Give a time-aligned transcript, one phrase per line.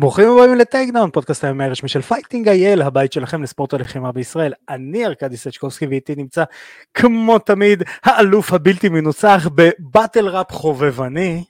[0.00, 4.52] ברוכים הבאים לטייקדאון, פודקאסט הימי הרשמי של פייטינג אייל, הבית שלכם לספורט הלחימה בישראל.
[4.68, 6.44] אני ארכדי סצ'קובסקי ואיתי נמצא
[6.94, 11.44] כמו תמיד האלוף הבלתי מנוצח בבטל ראפ חובבני.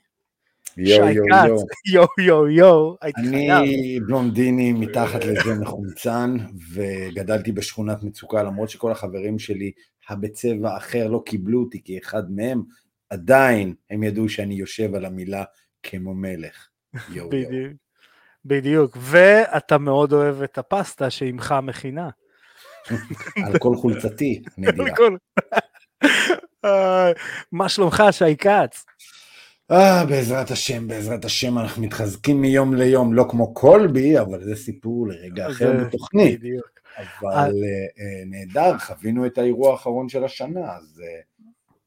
[0.77, 1.55] יו יו יו.
[1.93, 3.51] יו יו יו, הייתי חייב.
[3.51, 6.37] אני בלונדיני מתחת לזה מחומצן,
[6.73, 9.71] וגדלתי בשכונת מצוקה, למרות שכל החברים שלי
[10.09, 12.63] הבצבע אחר לא קיבלו אותי כאחד מהם,
[13.09, 15.43] עדיין הם ידעו שאני יושב על המילה
[15.83, 16.67] כמו מלך.
[17.09, 17.69] יו יו.
[18.45, 18.97] בדיוק.
[18.99, 22.09] ואתה מאוד אוהב את הפסטה שאימך מכינה.
[23.45, 24.87] על כל חולצתי, נדירה.
[26.65, 27.11] אה,
[27.51, 28.85] מה שלומך, שי כץ?
[29.71, 35.07] אה, בעזרת השם, בעזרת השם, אנחנו מתחזקים מיום ליום, לא כמו קולבי, אבל זה סיפור
[35.07, 36.39] לרגע אחר בתוכנית.
[36.39, 36.81] בדיוק.
[36.97, 41.21] אבל אה, אה, נהדר, חווינו את האירוע האחרון של השנה, אז אה,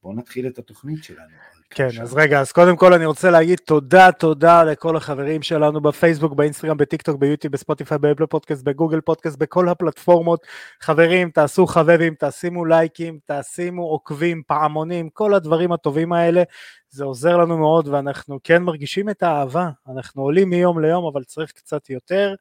[0.02, 1.36] בואו נתחיל את התוכנית שלנו.
[1.74, 1.88] כן.
[2.02, 6.76] אז רגע, אז קודם כל אני רוצה להגיד תודה, תודה לכל החברים שלנו בפייסבוק, באינסטגרם,
[6.76, 10.46] בטיקטוק, ביוטיוב, בספוטיפיי, באפל פודקאסט, בגוגל פודקאסט, בכל הפלטפורמות.
[10.80, 16.42] חברים, תעשו חבבים, תשימו לייקים, תשימו עוקבים, פעמונים, כל הדברים הטובים האלה.
[16.90, 19.70] זה עוזר לנו מאוד ואנחנו כן מרגישים את האהבה.
[19.88, 22.34] אנחנו עולים מיום ליום, אבל צריך קצת יותר.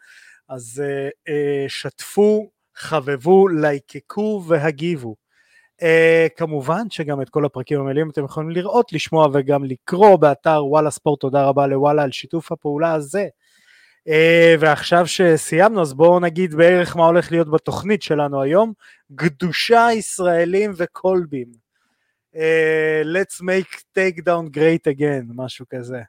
[0.50, 1.34] אז אה, אה,
[1.68, 5.23] שתפו, חבבו, לייקקו והגיבו.
[5.82, 10.92] Uh, כמובן שגם את כל הפרקים המלאים אתם יכולים לראות, לשמוע וגם לקרוא באתר וואלה
[10.92, 13.28] ספורט, תודה רבה לוואלה על שיתוף הפעולה הזה.
[14.10, 14.12] Uh,
[14.60, 18.74] ועכשיו שסיימנו אז בואו נגיד בערך מה הולך להיות בתוכנית שלנו היום,
[19.16, 21.48] קדושה ישראלים וקולבים.
[22.36, 26.02] Uh, let's make take down great again, משהו כזה.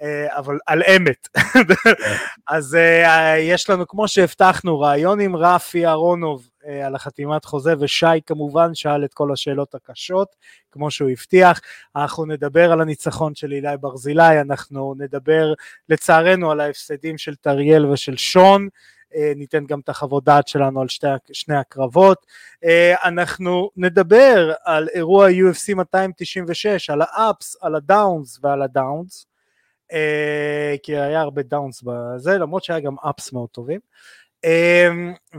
[0.00, 0.04] Uh,
[0.38, 1.28] אבל על אמת.
[2.50, 8.74] אז uh, יש לנו, כמו שהבטחנו, רעיון עם רפי אהרונוב על החתימת חוזה, ושי כמובן
[8.74, 10.36] שאל את כל השאלות הקשות,
[10.72, 11.60] כמו שהוא הבטיח.
[11.96, 15.52] אנחנו נדבר על הניצחון של אילי ברזילי, אנחנו נדבר
[15.88, 18.68] לצערנו על ההפסדים של טריאל ושל שון,
[19.12, 22.26] uh, ניתן גם את החוות דעת שלנו על שתי, שני הקרבות.
[22.64, 22.68] Uh,
[23.04, 29.26] אנחנו נדבר על אירוע UFC 296, על האפס, על הדאונס ועל הדאונס.
[29.92, 33.80] אה, כי היה הרבה דאונס בזה, למרות שהיה גם אפס מאוד טובים.
[34.44, 34.88] אה,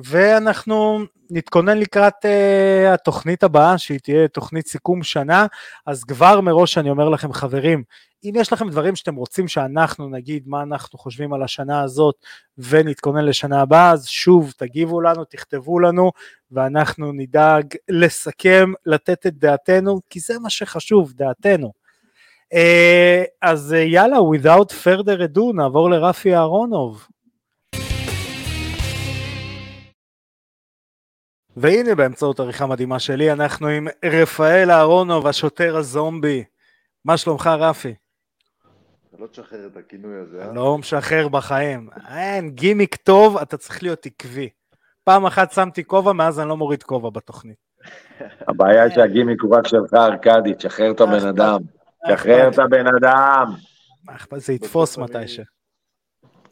[0.03, 5.45] ואנחנו נתכונן לקראת אה, התוכנית הבאה, שהיא תהיה תוכנית סיכום שנה,
[5.85, 7.83] אז כבר מראש אני אומר לכם, חברים,
[8.23, 12.15] אם יש לכם דברים שאתם רוצים שאנחנו נגיד מה אנחנו חושבים על השנה הזאת
[12.57, 16.11] ונתכונן לשנה הבאה, אז שוב תגיבו לנו, תכתבו לנו,
[16.51, 21.71] ואנחנו נדאג לסכם, לתת את דעתנו, כי זה מה שחשוב, דעתנו.
[22.53, 27.07] אה, אז אה, יאללה, without further ado, נעבור לרפי אהרונוב.
[31.57, 36.43] והנה באמצעות עריכה מדהימה שלי, אנחנו עם רפאל אהרונוב, השוטר הזומבי.
[37.05, 37.95] מה שלומך רפי?
[39.09, 40.53] אתה לא תשחרר את הכינוי הזה, אה?
[40.53, 41.89] לא משחרר בחיים.
[42.09, 44.49] אין, גימיק טוב, אתה צריך להיות עקבי.
[45.03, 47.57] פעם אחת שמתי כובע, מאז אני לא מוריד כובע בתוכנית.
[48.47, 51.61] הבעיה היא שהגימיק הוא רק שלך, ארכדי, תשחרר את הבן אדם.
[52.07, 53.45] תשחרר את הבן אדם.
[54.35, 55.43] זה יתפוס אני- מתישהו.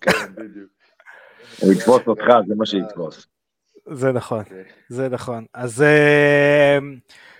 [0.01, 0.69] כן, בדיוק.
[1.61, 3.27] הוא יתפוס אותך, זה מה שיתפוס.
[3.91, 4.39] זה נכון.
[4.39, 4.63] אוקיי.
[4.89, 5.45] זה נכון.
[5.53, 6.77] אז אה,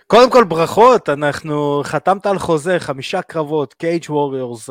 [0.07, 4.69] קודם כל ברכות, אנחנו חתמת על חוזה, חמישה קרבות, קייג' ווריורס,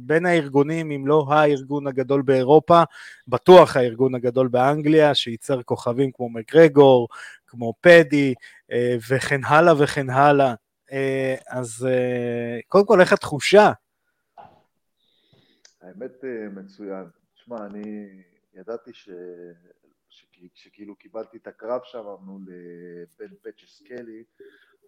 [0.00, 2.82] בין הארגונים, אם לא הארגון הגדול באירופה,
[3.28, 7.08] בטוח הארגון הגדול באנגליה, שייצר כוכבים כמו מגרגור,
[7.46, 8.34] כמו פדי,
[8.72, 10.54] אה, וכן הלאה וכן הלאה.
[10.92, 13.72] אה, אז אה, קודם כל, איך התחושה?
[15.82, 17.04] האמת אה, מצוין.
[17.34, 18.08] תשמע, אני
[18.54, 19.08] ידעתי ש...
[20.52, 20.64] ש...
[20.64, 24.24] שכאילו קיבלתי את הקרב שם מול אה, בן פצ'סקלי,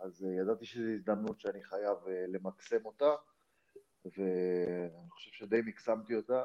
[0.01, 3.15] אז אה, ידעתי שזו הזדמנות שאני חייב אה, למקסם אותה,
[4.05, 6.43] ואני חושב שדי מקסמתי אותה.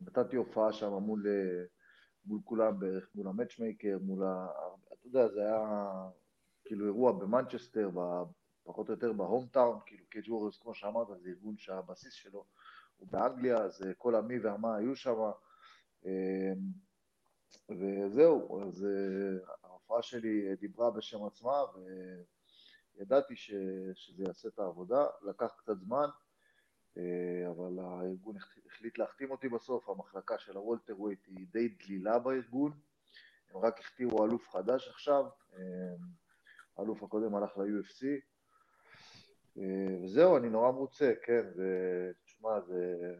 [0.00, 1.26] נתתי הופעה שם מול,
[2.24, 4.46] מול כולם בערך, מול ה matchmaker, מול ה...
[4.92, 5.90] אתה יודע, זה היה
[6.64, 7.90] כאילו אירוע במנצ'סטר,
[8.64, 12.44] פחות או יותר ב home town, כאילו Cage Warriors, כמו שאמרת, זה ארגון שהבסיס שלו
[12.96, 15.16] הוא באנגליה, אז כל המי והמה היו שם.
[17.70, 21.62] וזהו, אז אה, ההופעה שלי דיברה בשם עצמה,
[22.96, 23.52] וידעתי ש,
[23.94, 26.08] שזה יעשה את העבודה, לקח קצת זמן,
[26.96, 28.36] אה, אבל הארגון
[28.66, 32.72] החליט- להחתים אותי בסוף, המחלקה של ה welterweight היא די דלילה בארגון,
[33.50, 35.24] הם רק הכתירו אלוף חדש עכשיו,
[35.56, 35.60] אה,
[36.76, 38.06] האלוף הקודם הלך ל-UFC,
[40.02, 43.14] וזהו, אני נורא מרוצה, כן, זה, תשמע, זה,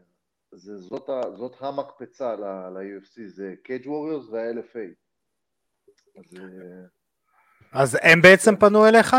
[0.51, 4.89] זה, זאת, ה, זאת המקפצה ל-UFC, זה Cage Warriors וה-LFA.
[6.19, 6.85] אז אה,
[7.71, 9.15] אז הם בעצם פנו אליך?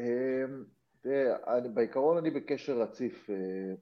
[0.00, 0.64] אמ,
[1.00, 3.30] תראה, אני, בעיקרון אני בקשר רציף.
[3.30, 3.74] אה,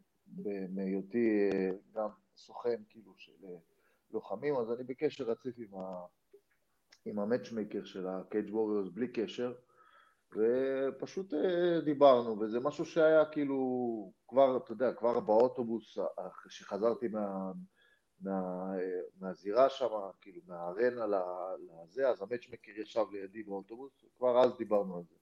[0.74, 3.32] מהיותי אה, גם סוכן כאילו של
[4.10, 6.06] לוחמים, אז אני בקשר רציף עם, ה...
[7.04, 9.54] עם המאצ'מייקר של ה-Cage Warriors בלי קשר,
[10.36, 15.98] ופשוט אה, דיברנו, וזה משהו שהיה כאילו כבר, אתה יודע, כבר באוטובוס,
[16.46, 17.52] כשחזרתי מה...
[18.20, 18.72] מה,
[19.20, 19.88] מהזירה שם,
[20.20, 25.14] כאילו מהארנה לזה, אז המאצ'מקר ישב לידי באוטובוס, כבר אז דיברנו על זה.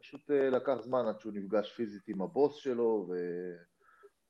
[0.00, 3.08] פשוט לקח זמן עד שהוא נפגש פיזית עם הבוס שלו,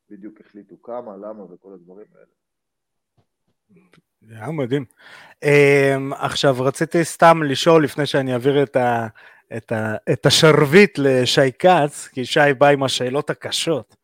[0.08, 2.26] ובדיוק החליטו כמה, למה וכל הדברים האלה.
[4.28, 4.84] היה מדהים.
[6.12, 9.06] עכשיו רציתי סתם לשאול לפני שאני אעביר את, ה,
[9.56, 13.96] את, ה, את השרביט לשי כץ, כי שי בא עם השאלות הקשות.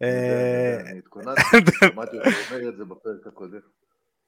[0.00, 1.40] אני התכוננתי,
[1.80, 3.58] שמעתי אותו אומר את זה בפרק הקודם.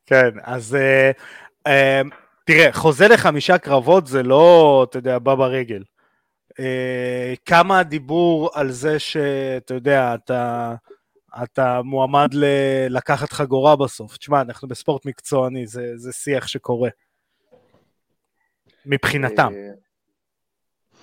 [0.06, 2.14] כן, אז uh, uh,
[2.44, 5.82] תראה, חוזה לחמישה קרבות זה לא, אתה יודע, בא ברגל.
[7.44, 10.74] כמה הדיבור על זה שאתה יודע, אתה...
[11.42, 14.16] אתה מועמד ל- לקחת חגורה בסוף.
[14.16, 16.88] תשמע, אנחנו בספורט מקצועני, זה, זה שיח שקורה.
[18.86, 19.52] מבחינתם.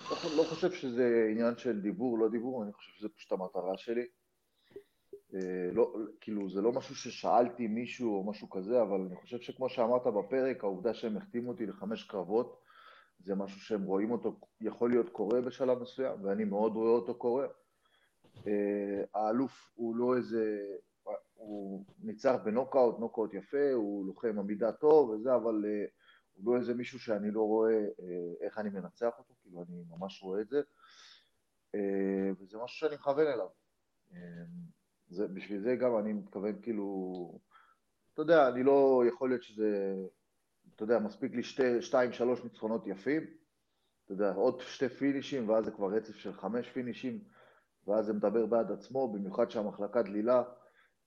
[0.10, 4.06] לא חושב שזה עניין של דיבור, לא דיבור, אני חושב שזה פשוט המטרה שלי.
[5.34, 9.70] אה, לא, כאילו, זה לא משהו ששאלתי מישהו או משהו כזה, אבל אני חושב שכמו
[9.70, 12.62] שאמרת בפרק, העובדה שהם החתימו אותי לחמש קרבות,
[13.20, 17.48] זה משהו שהם רואים אותו, יכול להיות קורה בשלב מסוים, ואני מאוד רואה אותו קורה.
[18.48, 20.58] אה, האלוף הוא לא איזה,
[21.34, 25.86] הוא ניצח בנוקאוט, נוקאוט יפה, הוא לוחם עמידה טוב וזה, אבל אה,
[26.44, 30.24] הוא לא איזה מישהו שאני לא רואה אה, איך אני מנצח אותו, כאילו אני ממש
[30.24, 30.62] רואה את זה,
[32.40, 33.48] וזה משהו שאני מכוון אליו.
[35.10, 37.40] זה, בשביל זה גם אני מתכוון כאילו,
[38.14, 39.96] אתה יודע, אני לא, יכול להיות שזה,
[40.76, 43.24] אתה יודע, מספיק לי שתי, שתיים, שלוש ניצחונות יפים,
[44.06, 47.24] אתה יודע, עוד שתי פינישים ואז זה כבר רצף של חמש פינישים,
[47.88, 50.44] ואז זה מדבר בעד עצמו, במיוחד שהמחלקה דלילה.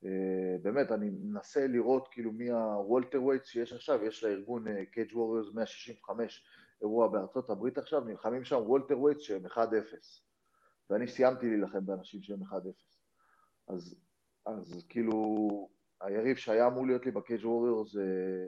[0.05, 5.55] אה, באמת, אני מנסה לראות כאילו מי ה welterweights שיש עכשיו, יש לארגון Cage Warriors
[5.55, 6.45] 165
[6.81, 9.59] אירוע בארצות הברית עכשיו, נלחמים שם welterweights שהם 1-0.
[10.91, 12.47] ואני סיימתי להילחם באנשים שהם 1-0.
[13.69, 13.97] אז,
[14.47, 15.69] אז כאילו,
[16.01, 17.97] היריב שהיה אמור להיות לי ב Cage Warriors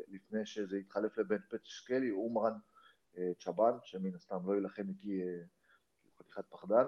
[0.09, 2.53] לפני שזה התחלף לבן פצ'סקלי, אומרן
[3.19, 5.43] אה, צ'אבן, שמן הסתם לא יילחם איתי אה,
[6.19, 6.85] חתיכת פחדן.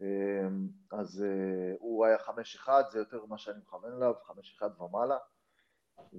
[0.00, 4.80] אמ, אז אה, הוא היה חמש אחד, זה יותר מה שאני מכוון אליו, חמש אחד
[4.80, 5.18] ומעלה,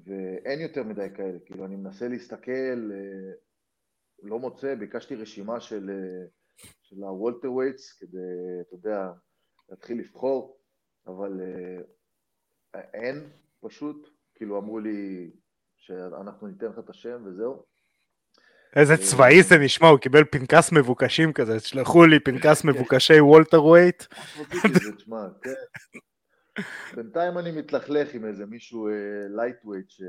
[0.05, 3.31] ואין יותר מדי כאלה, כאילו אני מנסה להסתכל, אה,
[4.23, 6.27] לא מוצא, ביקשתי רשימה של, אה,
[6.81, 8.17] של ה welterweights כדי,
[8.61, 9.11] אתה יודע,
[9.69, 10.59] להתחיל לבחור,
[11.07, 11.41] אבל
[12.73, 13.29] אין
[13.59, 15.31] פשוט, כאילו אמרו לי
[15.75, 17.65] שאנחנו ניתן לך את השם וזהו,
[18.75, 24.03] איזה צבאי זה נשמע, הוא קיבל פנקס מבוקשים כזה, תשלחו לי פנקס מבוקשי welterweight.
[25.41, 25.53] כן.
[26.95, 28.89] בינתיים אני מתלכלך עם איזה מישהו
[29.29, 30.01] light אה, ש...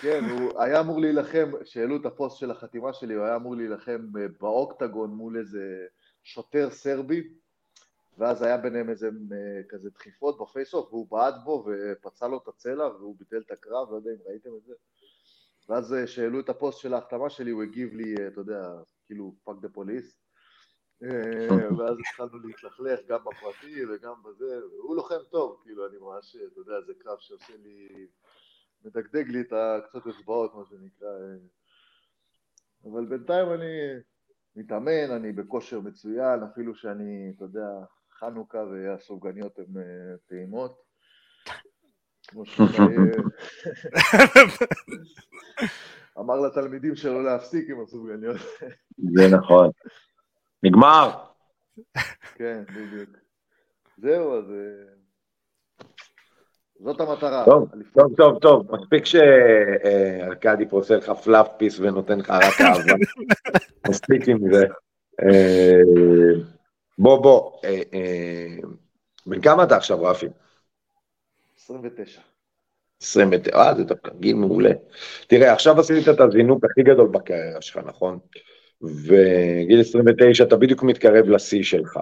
[0.00, 4.06] כן, הוא היה אמור להילחם, כשהעלו את הפוסט של החתימה שלי, הוא היה אמור להילחם
[4.18, 5.86] אה, באוקטגון מול איזה
[6.24, 7.28] שוטר סרבי,
[8.18, 12.48] ואז היה ביניהם איזה אה, כזה דחיפות ב face-off, והוא בעט בו ופצע לו את
[12.48, 14.72] הצלע, והוא ביטל את הקרב, לא יודע אם ראיתם את זה.
[15.68, 18.62] ואז כשהעלו את הפוסט של ההחתמה שלי, הוא הגיב לי, אה, אתה יודע,
[19.06, 20.20] כאילו, fuck the police.
[21.78, 26.80] ואז התחלנו להתלכלך גם בפרטי וגם בזה, הוא לוחם טוב, כאילו, אני ממש, אתה יודע,
[26.86, 28.06] זה קרב שעושה לי,
[28.84, 31.08] מדגדג לי את הקצות אצבעות, מה שנקרא.
[31.08, 31.36] אה.
[32.84, 34.00] אבל בינתיים אני
[34.56, 37.68] מתאמן, אני בכושר מצוין, אפילו שאני, אתה יודע,
[38.18, 40.87] חנוכה והסופגניות הן אה, טעימות.
[42.28, 42.42] כמו
[46.18, 48.36] אמר לתלמידים שלו להפסיק עם הסופגניות.
[49.14, 49.70] זה נכון.
[50.62, 51.10] נגמר.
[52.34, 53.10] כן, בדיוק.
[53.98, 54.44] זהו, אז...
[54.50, 54.94] אה,
[56.80, 57.44] זאת המטרה.
[57.44, 62.94] טוב, טוב, טוב, טוב, מספיק שארכדי פה עושה לך פלאפ פיס ונותן לך רק אהבה.
[63.88, 64.66] מספיק עם זה.
[65.22, 65.80] אה,
[66.98, 68.56] בוא, בוא, אה,
[69.26, 70.26] בן כמה אתה עכשיו, רפי?
[71.68, 72.20] 29.
[73.02, 74.70] 29, אה, זה דווקא גיל מעולה.
[75.26, 78.18] תראה, עכשיו עשית את הזינוק הכי גדול בקריירה שלך, נכון?
[78.82, 81.98] וגיל 29 אתה בדיוק מתקרב לשיא שלך.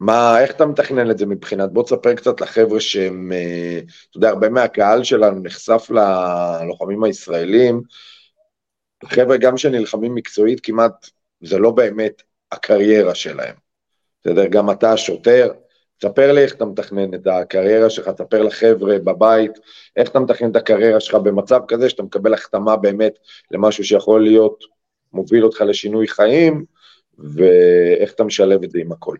[0.00, 4.28] מה, איך אתה מתכנן את זה מבחינת, בוא תספר קצת לחבר'ה שהם, אה, אתה יודע,
[4.28, 7.82] הרבה מהקהל שלנו נחשף ללוחמים הישראלים,
[9.04, 13.54] חבר'ה גם שנלחמים מקצועית כמעט, זה לא באמת הקריירה שלהם.
[14.20, 15.52] בסדר, גם אתה שוטר,
[15.98, 19.52] תספר לי איך אתה מתכנן את הקריירה שלך, תספר לחבר'ה בבית,
[19.96, 23.18] איך אתה מתכנן את הקריירה שלך במצב כזה שאתה מקבל החתמה באמת
[23.50, 24.64] למשהו שיכול להיות,
[25.12, 26.64] מוביל אותך לשינוי חיים,
[27.18, 29.16] ואיך אתה משלב את זה עם הכל.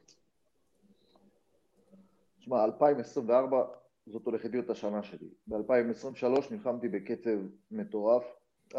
[2.40, 3.62] תשמע, 2024
[4.06, 5.28] זאת הולכת להיות השנה שלי.
[5.46, 7.38] ב-2023 נלחמתי בקצב
[7.70, 8.24] מטורף.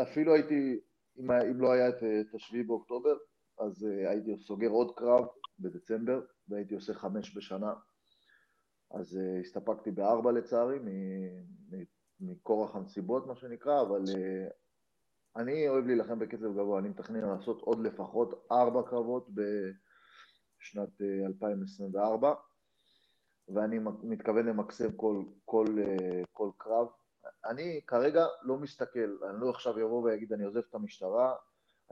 [0.01, 0.79] אפילו הייתי,
[1.20, 3.13] אם, אם לא היה את, את השביעי באוקטובר,
[3.60, 5.25] אז uh, הייתי סוגר עוד קרב
[5.60, 7.74] בדצמבר, והייתי עושה חמש בשנה.
[8.91, 10.79] אז uh, הסתפקתי בארבע לצערי,
[12.19, 14.51] מכורח הנסיבות מה שנקרא, אבל uh,
[15.36, 19.29] אני אוהב להילחם בקצב גבוה, אני מתכנן לעשות עוד לפחות ארבע קרבות
[20.60, 22.34] בשנת 2024.
[23.53, 26.88] ואני מתכוון למקסם כל, כל, אה, כל קרב.
[27.46, 31.36] אני כרגע לא מסתכל, אני לא עכשיו אבוא ואגיד אני עוזב את המשטרה,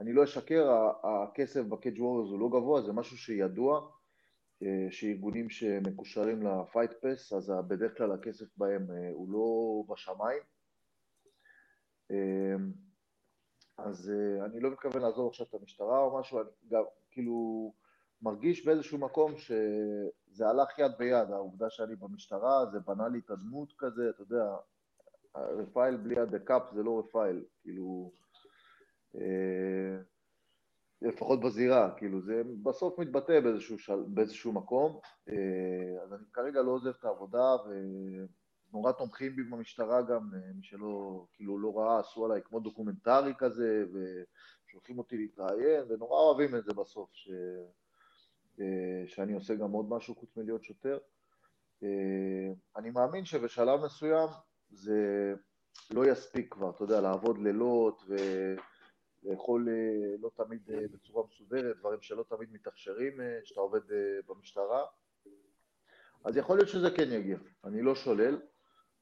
[0.00, 3.86] אני לא אשקר, הכסף בקייג' ווריורס הוא לא גבוה, זה משהו שידוע, אה,
[4.90, 10.42] שארגונים שמקושרים לפייט פס, אז בדרך כלל הכסף בהם אה, הוא לא בשמיים.
[13.78, 14.12] אז
[14.44, 17.72] אני לא מתכוון לעזוב עכשיו את המשטרה או משהו, אני גם, כאילו,
[18.22, 23.72] מרגיש באיזשהו מקום שזה הלך יד ביד, העובדה שאני במשטרה, זה בנה לי את הדמות
[23.78, 24.56] כזה, אתה יודע,
[25.36, 28.12] רפאל בלי ה the cop זה לא רפאל, כאילו,
[29.14, 30.02] אה,
[31.02, 36.70] לפחות בזירה, כאילו, זה בסוף מתבטא באיזשהו, של, באיזשהו מקום, אה, אז אני כרגע לא
[36.70, 37.56] עוזב את העבודה,
[38.72, 43.32] ונורא תומכים בי במשטרה גם, אה, מי שלא, כאילו, לא ראה, עשו עליי כמו דוקומנטרי
[43.38, 47.30] כזה, ושולחים אותי להתראיין, ונורא אוהבים את זה בסוף, ש...
[48.60, 50.98] אה, שאני עושה גם עוד משהו חוץ מלהיות שוטר.
[52.76, 54.28] אני מאמין שבשלב מסוים
[54.70, 55.34] זה
[55.90, 58.67] לא יספיק כבר, אתה יודע, לעבוד לילות ולאכול
[59.28, 63.80] אה, לא תמיד בצורה מסודרת, דברים שלא תמיד מתאפשרים כשאתה עובד
[64.28, 64.84] במשטרה.
[66.24, 68.40] אז יכול להיות שזה כן יגיע, אני לא שולל,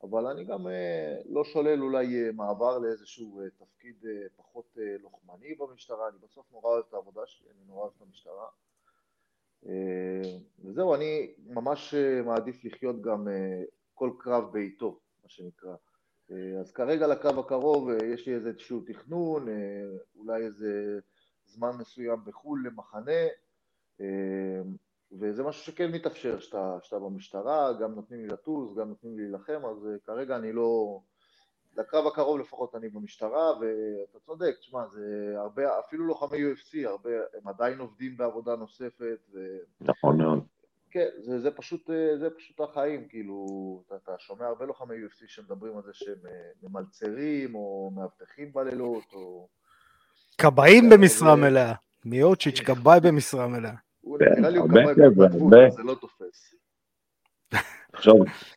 [0.03, 0.67] אבל אני גם
[1.29, 4.05] לא שולל אולי מעבר לאיזשהו תפקיד
[4.37, 8.47] פחות לוחמני במשטרה, אני בסוף נורא אוהב את העבודה שלי, אני נורא אוהב את המשטרה.
[9.69, 13.63] אה, וזהו, אני ממש אה, מעדיף לחיות גם אה,
[13.95, 15.75] כל קרב בעיתו, מה שנקרא.
[16.61, 19.47] אז כרגע לקרב הקרוב יש לי איזשהו תכנון,
[20.19, 20.99] אולי איזה
[21.45, 23.27] זמן מסוים בחו"ל למחנה,
[25.13, 29.89] וזה משהו שכן מתאפשר שאתה במשטרה, גם נותנים לי לטוס, גם נותנים לי להילחם, אז
[30.05, 31.01] כרגע אני לא...
[31.77, 37.49] לקרב הקרוב לפחות אני במשטרה, ואתה צודק, תשמע, זה הרבה, אפילו לוחמי UFC, הרבה, הם
[37.49, 39.19] עדיין עובדים בעבודה נוספת.
[39.33, 39.39] ו...
[39.81, 40.45] נכון מאוד.
[40.91, 41.91] כן, זה, זה, פשוט,
[42.21, 43.47] זה פשוט החיים, כאילו,
[43.87, 49.05] אתה, אתה שומע הרבה לוחמי UFC שמדברים על זה שהם אה, ממלצרים, או מאבטחים בלילות,
[49.15, 49.49] או...
[50.39, 51.73] כבאים במשרה מלאה.
[52.05, 53.73] מיוצ'יץ', כבאי במשרה מלאה.
[54.05, 56.55] נראה לי הוא כבאי בהתנדבות, זה לא תופס.
[57.93, 58.15] עכשיו,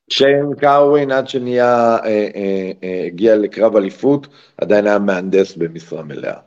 [0.09, 6.39] שיין קאווין עד שנהיה, אה, אה, אה, הגיע לקרב אליפות, עדיין היה מהנדס במשרה מלאה.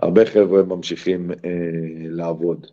[0.00, 1.30] הרבה חבר'ה ממשיכים
[2.10, 2.66] לעבוד.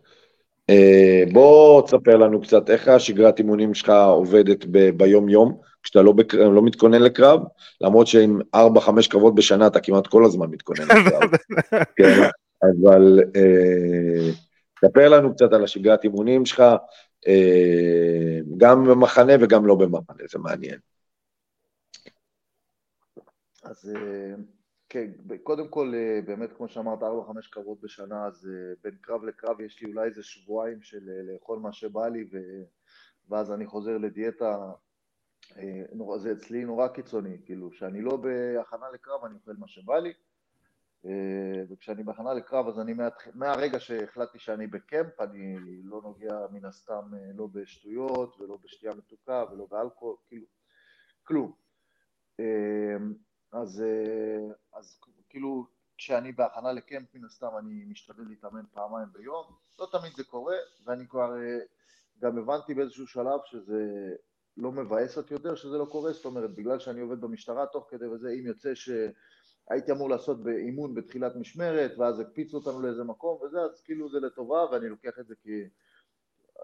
[1.34, 4.65] בוא תספר לנו קצת איך השגרת אימונים שלך עובדת
[4.98, 6.34] ביום יום, כשאתה לא, בק...
[6.34, 7.39] לא מתכונן לקרב,
[7.81, 8.60] למרות שעם 4-5
[9.10, 11.29] קרבות בשנה אתה כמעט כל הזמן מתכונן לקרב.
[11.98, 12.22] כן,
[12.63, 13.19] אבל
[14.86, 16.63] ספר לנו קצת על השגרת אימונים שלך,
[17.27, 20.79] אה, גם במחנה וגם לא במחנה, זה מעניין.
[23.63, 24.36] אז אה,
[24.95, 28.49] כן, קודם כל, אה, באמת, כמו שאמרת, 4-5 קרבות בשנה, אז
[28.83, 32.37] בין קרב לקרב יש לי אולי איזה שבועיים של לאכול מה שבא לי, ו...
[33.29, 34.71] ואז אני חוזר לדיאטה,
[36.17, 40.13] זה אצלי נורא קיצוני, כאילו, שאני לא בהכנה לקרב, אני אוכל מה שבא לי,
[41.05, 42.93] אה, וכשאני בהכנה לקרב אז אני
[43.33, 49.43] מהרגע שהחלטתי שאני בקמפ אני לא נוגע מן הסתם אה, לא בשטויות ולא בשתייה מתוקה
[49.51, 50.45] ולא באלכוהול, כאילו
[51.23, 51.53] כלום.
[53.53, 53.83] אה, אז,
[54.73, 54.99] אז
[55.29, 55.65] כאילו
[55.97, 59.45] כשאני בהכנה לקמפ מן הסתם אני משתדל להתאמן פעמיים ביום,
[59.79, 61.33] לא תמיד זה קורה ואני כבר
[62.19, 64.15] גם הבנתי באיזשהו שלב שזה
[64.57, 68.07] לא מבאס אותי יותר שזה לא קורה, זאת אומרת בגלל שאני עובד במשטרה תוך כדי
[68.07, 68.89] וזה אם יוצא ש...
[69.69, 74.19] הייתי אמור לעשות באימון בתחילת משמרת, ואז הקפיצו אותנו לאיזה מקום וזה, אז כאילו זה
[74.19, 75.63] לטובה, ואני לוקח את זה כי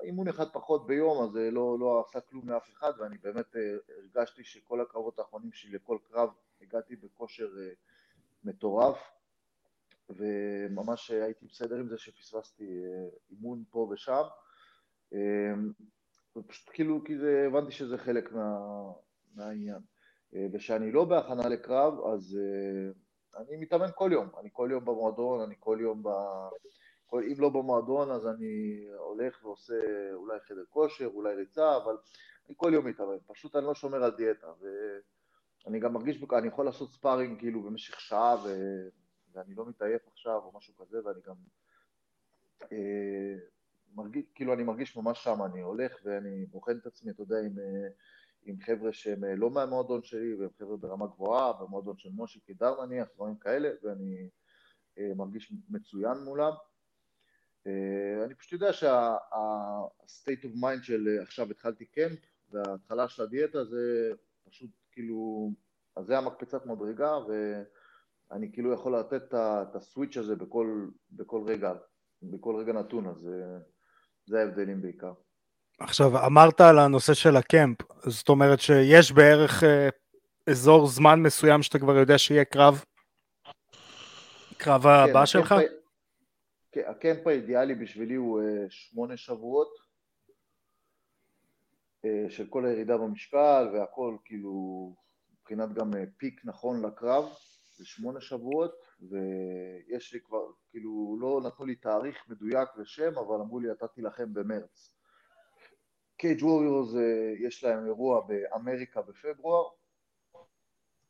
[0.03, 3.61] אימון אחד פחות ביום, אז זה לא, לא עשה כלום לאף אחד, ואני באמת אה,
[3.97, 6.29] הרגשתי שכל הקרבות האחרונים שלי לכל קרב
[6.61, 7.73] הגעתי בכושר אה,
[8.43, 8.97] מטורף,
[10.09, 14.23] וממש הייתי בסדר עם זה שפספסתי אה, אימון פה ושם.
[16.35, 18.59] ופשוט כאילו, כי זה, הבנתי שזה חלק מה,
[19.35, 19.79] מהעניין.
[20.35, 24.29] אה, וכשאני לא בהכנה לקרב, אז אה, אני מתאמן כל יום.
[24.39, 26.09] אני כל יום במועדון, אני כל יום ב...
[27.07, 27.23] כל...
[27.23, 29.79] אם לא במועדון, אז אני הולך ועושה
[30.13, 31.97] אולי חדר כושר, אולי ריצה, אבל
[32.47, 33.17] אני כל יום מתאמן.
[33.27, 34.47] פשוט אני לא שומר על דיאטה.
[35.65, 38.49] ואני גם מרגיש, אני יכול לעשות ספארינג כאילו במשך שעה, ו...
[39.33, 41.35] ואני לא מתעייף עכשיו או משהו כזה, ואני גם...
[42.71, 43.35] אה,
[43.95, 47.55] מרגיש, כאילו אני מרגיש ממש שם, אני הולך ואני בוחן את עצמי, אתה יודע, עם,
[48.43, 53.07] עם חבר'ה שהם לא מהמועדון שלי, והם חבר'ה ברמה גבוהה, במועדון של משה קידר נניח,
[53.15, 54.29] דברים כאלה, ואני
[54.97, 56.51] מרגיש מצוין מולם.
[58.25, 62.19] אני פשוט יודע שה-state of mind של עכשיו התחלתי קמפ,
[62.51, 64.11] וההתחלה של הדיאטה זה
[64.49, 65.51] פשוט כאילו,
[65.95, 67.11] אז זה המקפצת מדרגה,
[68.31, 71.73] ואני כאילו יכול לתת את הסוויץ' הזה בכל, בכל רגע,
[72.21, 73.29] בכל רגע נתון, אז
[74.25, 75.13] זה ההבדלים בעיקר.
[75.79, 79.89] עכשיו, אמרת על הנושא של הקמפ, זאת אומרת שיש בערך אה,
[80.49, 82.83] אזור זמן מסוים שאתה כבר יודע שיהיה קרב?
[84.57, 85.55] קרב כן, הבא שלך?
[86.71, 89.80] כן, הקמפ האידיאלי בשבילי הוא אה, שמונה שבועות, אה,
[92.29, 94.95] של כל הירידה במשקל והכל, כאילו,
[95.41, 97.25] מבחינת גם אה, פיק נכון לקרב,
[97.77, 103.59] זה שמונה שבועות, ויש לי כבר, כאילו, לא נתנו לי תאריך מדויק ושם, אבל אמרו
[103.59, 104.95] לי, אתה תילחם במרץ.
[106.17, 106.89] קייג' ווריורס,
[107.39, 109.69] יש להם אירוע באמריקה בפברואר,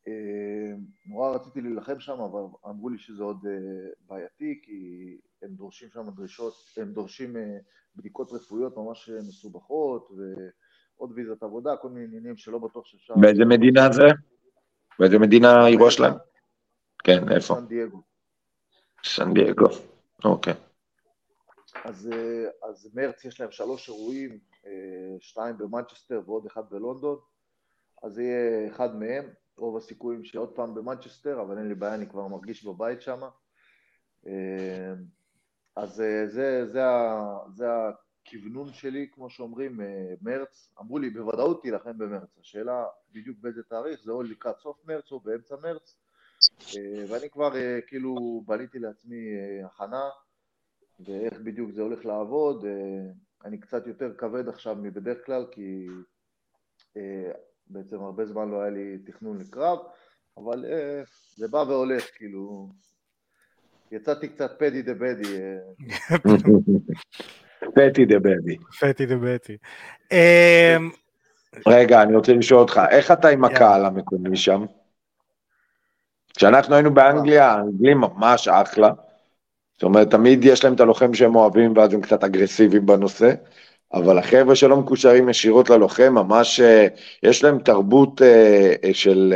[0.07, 0.73] אה,
[1.05, 3.45] נורא רציתי להילחם שם, אבל אמרו לי שזה עוד
[3.99, 7.35] בעייתי, כי הם דורשים שם דרישות, הם דורשים
[7.95, 10.23] בדיקות רפואיות ממש מסובכות, ו...
[11.01, 13.13] עוד ויזת עבודה, כל מיני עניינים שלא בטוח שאפשר...
[13.15, 14.07] באיזה מדינה זה?
[14.99, 16.13] באיזה מדינה האירוע שלהם?
[17.03, 17.55] כן, איפה?
[17.55, 18.01] סן דייגו.
[19.03, 19.65] סן דייגו,
[20.25, 20.53] אוקיי.
[21.83, 24.71] אז, אה, אז מרץ יש להם שלוש אירועים, אה,
[25.19, 27.17] שתיים במנצ'סטר ועוד אחד בלונדון,
[28.03, 29.25] אז זה יהיה אחד מהם,
[29.57, 33.21] רוב הסיכויים שעוד פעם במנצ'סטר, אבל אין לי בעיה, אני כבר מרגיש בבית שם.
[34.27, 34.93] אה,
[35.75, 36.83] אז זה, זה, זה,
[37.53, 37.65] זה
[38.27, 44.03] הכוונון שלי, כמו שאומרים, אה, מרץ, אמרו לי בוודאות תילחם במרץ, השאלה בדיוק באיזה תאריך,
[44.03, 45.97] זה או לקראת סוף מרץ או באמצע מרץ,
[46.77, 49.17] אה, ואני כבר אה, כאילו בניתי לעצמי
[49.65, 50.09] הכנה
[50.99, 52.65] ואיך בדיוק זה הולך לעבוד,
[53.45, 55.87] אני קצת יותר כבד עכשיו מבדרך כלל כי
[57.67, 59.79] בעצם הרבה זמן לא היה לי תכנון לקרב,
[60.37, 60.65] אבל
[61.35, 62.69] זה בא והולך, כאילו,
[63.91, 65.37] יצאתי קצת פדי דה בדי.
[67.75, 68.57] פטי דה בבי.
[68.79, 69.57] פטי דה בטי.
[71.67, 74.65] רגע, אני רוצה לשאול אותך, איך אתה עם הקהל המקומי שם?
[76.37, 78.89] כשאנחנו היינו באנגליה, האנגלים ממש אחלה.
[79.73, 83.33] זאת אומרת, תמיד יש להם את הלוחם שהם אוהבים, ואז הם קצת אגרסיביים בנושא,
[83.93, 86.87] אבל החבר'ה שלא מקושרים ישירות ללוחם, ממש, אה,
[87.23, 89.33] יש להם תרבות אה, אה, של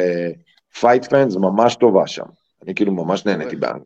[0.80, 2.26] fight fans ממש טובה שם.
[2.64, 3.84] אני כאילו ממש נהניתי באנגליה.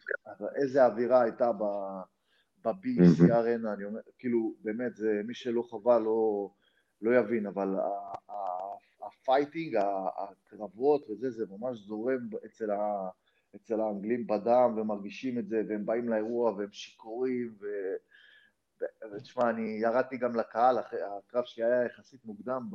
[0.56, 1.52] איזה אווירה הייתה
[2.64, 6.50] ב-BEC Arena, אני אומר, כאילו, באמת, זה מי שלא חווה לא,
[7.02, 7.68] לא יבין, אבל
[9.02, 9.78] ה fighting,
[10.18, 13.10] הקרבות וזה, זה ממש זורם אצל, ה,
[13.56, 17.66] אצל האנגלים בדם, ומרגישים את זה, והם באים לאירוע והם שיכורים, ו...
[19.12, 22.70] ותשמע, אני ירדתי גם לקהל, הקרב שלי היה יחסית מוקדם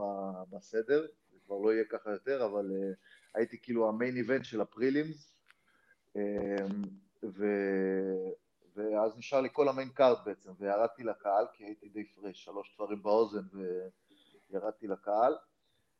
[0.50, 2.96] בסדר, זה כבר לא יהיה ככה יותר, אבל אה,
[3.34, 5.34] הייתי כאילו ה main event של ה prelims,
[6.16, 6.18] אמ,
[7.24, 7.46] ו...
[8.76, 12.74] ואז נשאר לי כל ה main card בעצם, וירדתי לקהל, כי הייתי די fresh, שלוש
[12.76, 13.42] דברים באוזן,
[14.50, 15.34] וירדתי לקהל,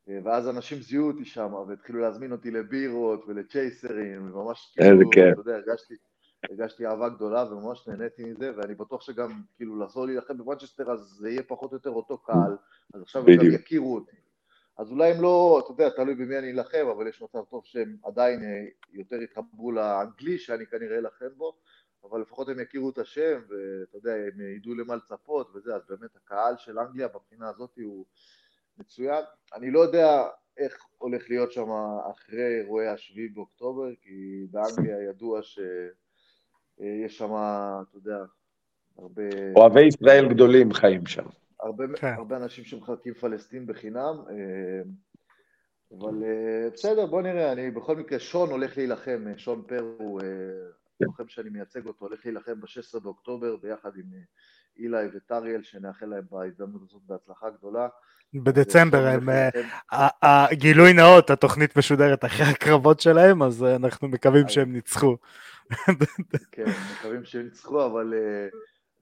[0.07, 5.95] ואז אנשים זיהו אותי שם, והתחילו להזמין אותי לבירות ולצ'ייסרים, וממש כאילו, אתה יודע, הרגשתי,
[6.51, 11.31] הרגשתי אהבה גדולה, וממש נהניתי מזה, ואני בטוח שגם, כאילו, לחזור להילחם בוונצ'סטר, אז זה
[11.31, 12.57] יהיה פחות או יותר אותו קהל,
[12.95, 14.17] אז עכשיו הם גם יכירו אותי.
[14.79, 17.97] אז אולי הם לא, אתה יודע, תלוי במי אני אלחם, אבל יש מצב טוב שהם
[18.05, 21.57] עדיין אה, יותר יתחברו לאנגלי שאני כנראה אלחם בו,
[22.11, 26.17] אבל לפחות הם יכירו את השם, ואתה יודע, הם ידעו למה לצפות וזה, אז באמת
[26.17, 28.05] הקהל של אנגליה בבחינה הזאת הוא
[28.79, 29.25] מצוין.
[29.55, 31.69] אני לא יודע איך הולך להיות שם
[32.11, 37.33] אחרי אירועי השביעי באוקטובר, כי באנגליה ידוע שיש שם,
[37.89, 38.25] אתה יודע,
[38.99, 39.23] הרבה...
[39.57, 41.27] אוהבי ישראל גדולים חיים שם.
[41.61, 42.15] הרבה, כן.
[42.17, 44.83] הרבה אנשים שמחלקים פלסטין בחינם, אה,
[45.99, 50.27] אבל אה, בסדר, בוא נראה, אני בכל מקרה, שון הולך להילחם, שון פר הוא אה,
[51.01, 54.19] לוחם שאני מייצג אותו, הולך להילחם ב-16 באוקטובר ביחד עם אה,
[54.77, 57.89] אילי וטריאל, שנאחל להם בהזדמנות הזאת בהצלחה גדולה.
[58.35, 59.29] בדצמבר, הם,
[60.23, 65.17] הגילוי אה, נאות, התוכנית משודרת אחרי הקרבות שלהם, אז אה, אנחנו מקווים שהם ניצחו.
[66.53, 68.15] כן, מקווים שהם ניצחו, אבל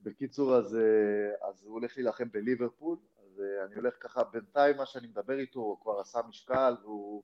[0.03, 0.77] בקיצור, אז,
[1.49, 5.77] אז הוא הולך להילחם בליברפול, אז אני הולך ככה, בינתיים מה שאני מדבר איתו, הוא
[5.81, 7.23] כבר עשה משקל, והוא...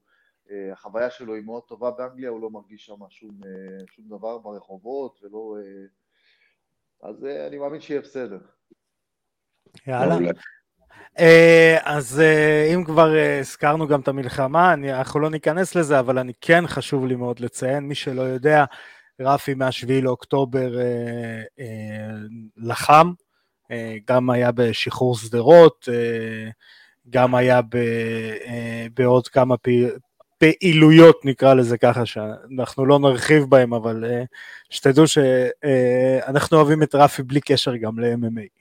[0.52, 4.38] אה, החוויה שלו היא מאוד טובה באנגליה, הוא לא מרגיש שם שום, אה, שום דבר
[4.38, 5.58] ברחובות ולא...
[5.60, 8.40] אה, אז אני מאמין שיהיה בסדר.
[9.88, 10.32] יאללה.
[11.84, 12.22] אז
[12.76, 13.10] אם כבר
[13.40, 17.40] הזכרנו גם את המלחמה, אני, אנחנו לא ניכנס לזה, אבל אני כן חשוב לי מאוד
[17.40, 18.66] לציין, מי שלא יודע,
[19.20, 20.72] רפי מהשביעי לאוקטובר
[22.58, 23.12] לחם,
[23.72, 25.88] אה, גם היה בשחרור שדרות,
[27.10, 27.78] גם היה ב,
[28.94, 29.58] בעוד כמה
[30.40, 34.04] פעילויות נקרא לזה ככה, שאנחנו לא נרחיב בהם, אבל
[34.70, 38.60] שתדעו שאנחנו אוהבים את רפי בלי קשר גם ל-MMA.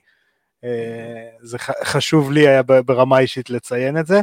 [1.41, 4.21] זה חשוב לי היה ברמה אישית לציין את זה.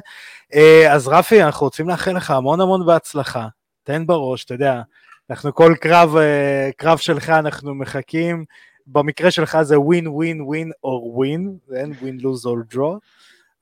[0.91, 3.49] אז רפי, אנחנו רוצים לאחל לך המון המון בהצלחה.
[3.85, 4.83] תן בראש, אתה יודע,
[5.31, 8.45] אנחנו כל קרב, אה, קרב שלך אנחנו מחכים,
[8.87, 12.99] במקרה שלך זה ווין ווין ווין או ווין, אין ווין לוז או דרו,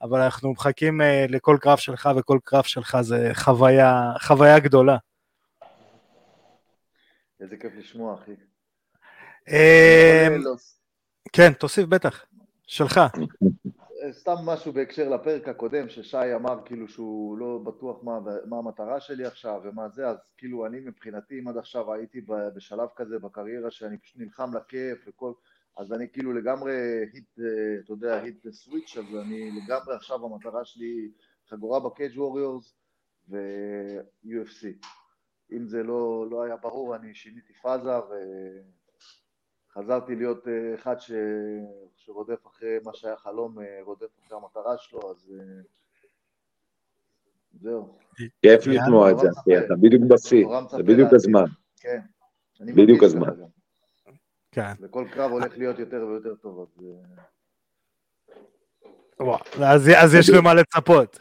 [0.04, 4.96] אבל אנחנו מחכים אה, לכל קרב שלך וכל קרב שלך זה חוויה, חוויה גדולה.
[7.40, 8.32] איזה כיף לשמוע, אחי.
[9.48, 10.28] אה,
[11.32, 12.24] כן, תוסיף בטח,
[12.66, 13.00] שלך.
[14.10, 19.26] סתם משהו בהקשר לפרק הקודם, ששי אמר כאילו שהוא לא בטוח מה, מה המטרה שלי
[19.26, 22.20] עכשיו ומה זה, אז כאילו אני מבחינתי, אם עד עכשיו הייתי
[22.54, 25.32] בשלב כזה בקריירה שאני פשוט נלחם לכיף וכל,
[25.76, 26.72] אז אני כאילו לגמרי
[27.12, 27.38] היט,
[27.84, 31.10] אתה יודע, היט סוויץ', אז אני לגמרי עכשיו המטרה שלי
[31.48, 32.74] חגורה בקייג' ווריורס
[33.28, 34.66] ו-UFC.
[35.52, 38.12] אם זה לא, לא היה ברור, אני שיניתי פאזה ו...
[39.74, 41.12] חזרתי להיות אה, אחד ש...
[41.96, 45.62] שרודף אחרי מה שהיה חלום, אה, רודף אחרי המטרה שלו, אז אה,
[47.60, 47.98] זהו.
[48.42, 49.28] כיף לשמוע את זה,
[49.66, 51.44] אתה בדיוק בשיא, זה בדיוק הזמן.
[51.76, 52.00] כן.
[52.60, 53.28] בדיוק הזמן.
[54.54, 54.72] כן.
[54.80, 56.68] וכל קרב הולך להיות יותר ויותר טוב,
[59.62, 59.90] אז...
[59.96, 61.18] אז יש למה לצפות.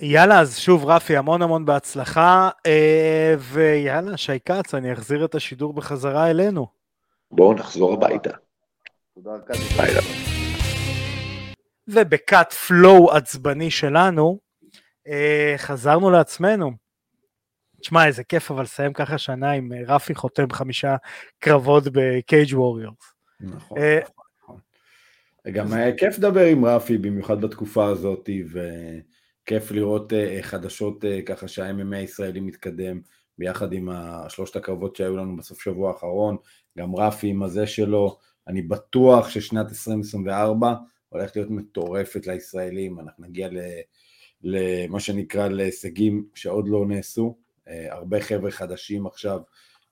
[0.00, 5.72] יאללה, אז שוב רפי, המון המון בהצלחה, אה, ויאללה, שי כץ, אני אחזיר את השידור
[5.72, 6.66] בחזרה אלינו.
[7.30, 8.30] בואו נחזור הביתה.
[9.14, 10.00] תודה רבה.
[11.88, 14.38] ובקאט פלואו עצבני שלנו,
[15.08, 16.83] אה, חזרנו לעצמנו.
[17.84, 20.96] תשמע, איזה כיף אבל לסיים ככה שנה עם אה, רפי חותם חמישה
[21.38, 22.96] קרבות בקייג' ווריורס.
[23.40, 23.78] נכון,
[24.42, 24.58] נכון.
[25.52, 28.60] גם היה כיף לדבר עם רפי, במיוחד בתקופה הזאת, ו...
[29.46, 33.00] כיף לראות חדשות ככה שה-MMA הישראלי מתקדם
[33.38, 33.88] ביחד עם
[34.28, 36.36] שלושת הקרבות שהיו לנו בסוף שבוע האחרון,
[36.78, 38.18] גם רפי עם הזה שלו,
[38.48, 40.74] אני בטוח ששנת 2024
[41.08, 43.48] הולכת להיות מטורפת לישראלים, אנחנו נגיע
[44.42, 49.40] למה שנקרא להישגים שעוד לא נעשו, הרבה חבר'ה חדשים עכשיו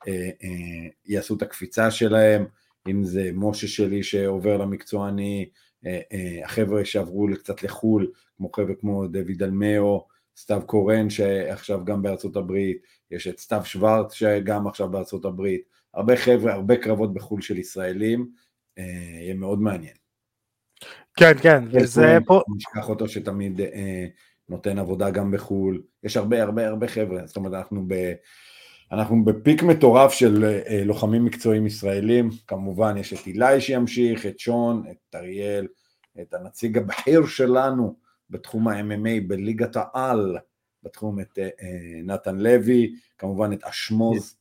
[0.04, 2.46] uh, uh, יעשו את הקפיצה שלהם,
[2.88, 5.48] אם זה משה שלי שעובר למקצועני,
[5.86, 10.06] אה, אה, החבר'ה שעברו קצת לחו"ל, כמו חבר'ה כמו דויד אלמאו,
[10.36, 15.62] סתיו קורן שעכשיו גם בארצות הברית, יש את סתיו שוורט שגם עכשיו בארצות הברית,
[15.94, 18.30] הרבה חבר'ה, הרבה קרבות בחו"ל של ישראלים,
[18.78, 18.84] אה,
[19.20, 19.94] יהיה מאוד מעניין.
[21.16, 22.42] כן, כן, וזה פה...
[22.56, 23.60] נשכח אותו שתמיד
[24.48, 28.12] נותן עבודה גם בחו"ל, יש הרבה הרבה הרבה חבר'ה, זאת אומרת אנחנו ב...
[28.92, 34.82] אנחנו בפיק מטורף של אה, לוחמים מקצועיים ישראלים, כמובן יש את אילי שימשיך, את שון,
[34.90, 35.66] את אריאל,
[36.20, 37.96] את הנציג הבכיר שלנו
[38.30, 40.38] בתחום ה-MMA בליגת העל,
[40.82, 44.36] בתחום את אה, אה, נתן לוי, כמובן את אשמוז,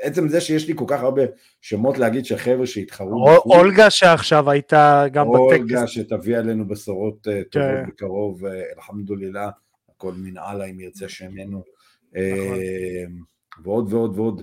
[0.00, 1.22] עצם זה שיש לי כל כך הרבה
[1.60, 3.30] שמות להגיד של חבר'ה שהתחרו.
[3.44, 5.38] אולגה שעכשיו הייתה גם בטקס.
[5.38, 7.84] אולגה שתביא עלינו בשורות טובות כן.
[7.88, 8.44] בקרוב,
[8.76, 9.50] אלחמדולילה,
[9.96, 11.62] הכל מן אללה אם ירצה שמנו.
[12.12, 12.58] נכון.
[13.64, 14.42] ועוד ועוד ועוד,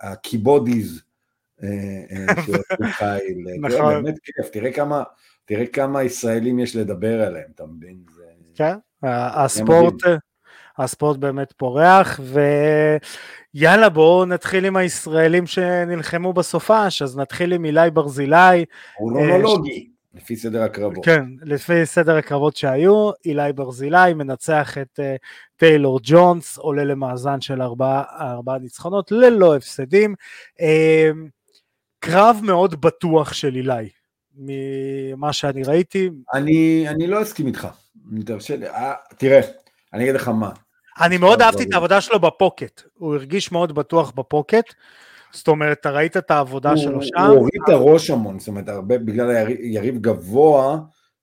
[0.00, 1.02] הקיבודיז
[2.46, 3.94] שעושים חיל, נכון.
[3.94, 5.02] באמת כיף, תראה כמה,
[5.44, 7.96] תראה כמה ישראלים יש לדבר עליהם, אתה מבין?
[8.54, 9.94] כן, הספורט,
[10.78, 12.20] הספורט באמת פורח,
[13.54, 18.64] ויאללה בואו נתחיל עם הישראלים שנלחמו בסופש, אז נתחיל עם אילי ברזילי.
[19.00, 19.90] אורונולוגי.
[20.14, 21.04] לפי סדר הקרבות.
[21.04, 25.18] כן, לפי סדר הקרבות שהיו, אילי ברזילי מנצח את uh,
[25.56, 30.14] טיילור ג'ונס, עולה למאזן של ארבעה ארבע ניצחונות ללא הפסדים.
[30.58, 30.62] Uh,
[31.98, 33.88] קרב מאוד בטוח של אילי,
[34.36, 36.10] ממה שאני ראיתי.
[36.34, 37.68] אני, אני לא אסכים איתך,
[38.62, 39.40] אה, תראה,
[39.92, 40.50] אני אגיד לך מה.
[41.00, 44.74] אני מאוד אהבתי את העבודה שלו בפוקט, הוא הרגיש מאוד בטוח בפוקט.
[45.32, 47.18] זאת אומרת, אתה ראית את העבודה שלו שם?
[47.18, 50.78] הוא הוריד את הראש המון, זאת אומרת, הרבה, בגלל היריב גבוה,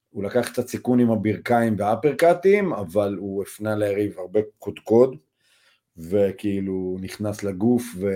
[0.09, 5.15] הוא לקח קצת סיכון עם הברכיים והאפרקטים, אבל הוא הפנה ליריב הרבה קודקוד,
[5.97, 8.07] וכאילו נכנס לגוף, ו...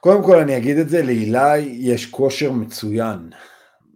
[0.00, 3.30] קודם כל אני אגיד את זה, לאילי יש כושר מצוין.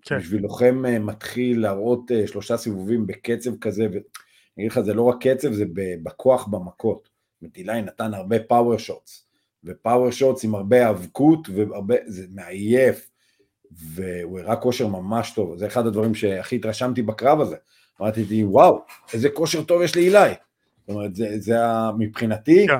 [0.03, 0.18] כן.
[0.18, 3.87] בשביל לוחם אה, מתחיל להראות אה, שלושה סיבובים בקצב כזה,
[4.59, 5.64] ואני אגיד לך, זה לא רק קצב, זה
[6.03, 7.09] בכוח במכות.
[7.57, 9.27] אילי נתן הרבה פאוור שוטס.
[9.64, 13.11] ופאוור שוטס עם הרבה האבקות, והרבה, זה מעייף,
[13.71, 17.57] והוא הראה כושר ממש טוב, זה אחד הדברים שהכי התרשמתי בקרב הזה.
[18.01, 18.81] אמרתי לי, וואו,
[19.12, 20.31] איזה כושר טוב יש לאילי.
[20.79, 21.57] זאת אומרת, זה, זה
[21.99, 22.68] מבחינתי, yeah.
[22.68, 22.79] כן.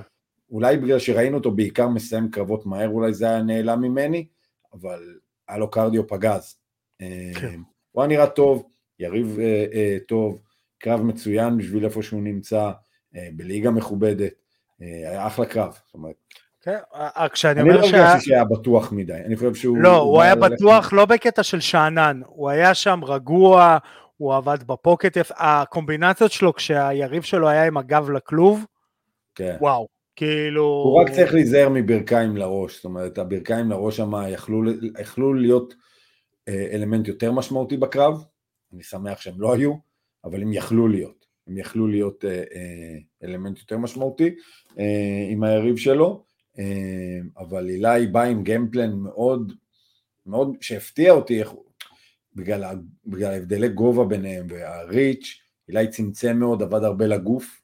[0.51, 4.27] אולי בגלל שראינו אותו בעיקר מסיים קרבות מהר, אולי זה היה נעלם ממני,
[4.73, 6.57] אבל היה לו קרדיו פגז.
[6.99, 7.07] כן.
[7.07, 7.55] אה,
[7.93, 10.39] הוא היה נראה טוב, יריב אה, אה, טוב,
[10.79, 12.71] קרב מצוין בשביל איפה שהוא נמצא,
[13.17, 14.33] אה, בליגה מכובדת,
[14.83, 16.15] אה, היה אחלה קרב, זאת אומרת,
[16.63, 18.11] כן, אה, כשאני אני לא אומר שהיה...
[18.11, 19.79] הרגשתי שהיה בטוח מדי, אני חושב שהוא...
[19.79, 23.79] לא, הוא היה בטוח לא בקטע של שאנן, הוא היה שם רגוע,
[24.17, 28.65] הוא עבד בפוקט הקומבינציות שלו כשהיריב שלו היה עם הגב לכלוב,
[29.35, 29.57] כן.
[29.61, 30.65] וואו, כאילו...
[30.65, 34.63] הוא רק צריך להיזהר מברכיים לראש, זאת אומרת, הברכיים לראש שם יכלו,
[35.01, 35.75] יכלו להיות
[36.49, 38.25] אלמנט יותר משמעותי בקרב,
[38.73, 39.88] אני שמח שהם לא היו,
[40.29, 44.35] אבל הם יכלו להיות, הם יכלו להיות אה, אה, אלמנט יותר משמעותי
[44.79, 46.25] אה, עם היריב שלו,
[47.39, 49.53] אבל אילי בא עם גיימפלן מאוד,
[50.27, 51.53] מאוד, שהפתיע אותי, איך,
[52.35, 57.61] בגלל, בגלל ההבדלי גובה ביניהם והריץ', אילי צמצם מאוד, עבד הרבה לגוף,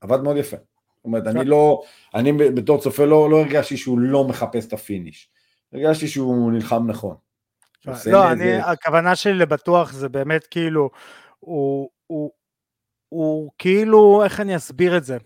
[0.00, 0.56] עבד מאוד יפה.
[0.56, 1.82] זאת אומרת, אני לא,
[2.14, 5.30] אני בתור צופה לא, לא הרגשתי שהוא לא מחפש את ה finish.
[5.72, 7.16] הרגשתי שהוא נלחם נכון.
[7.86, 10.90] עושה לא, אני, איזה- הכוונה שלי לבטוח זה באמת כאילו,
[11.38, 12.30] הוא, הוא,
[13.08, 15.16] הוא כאילו, איך אני אסביר את זה?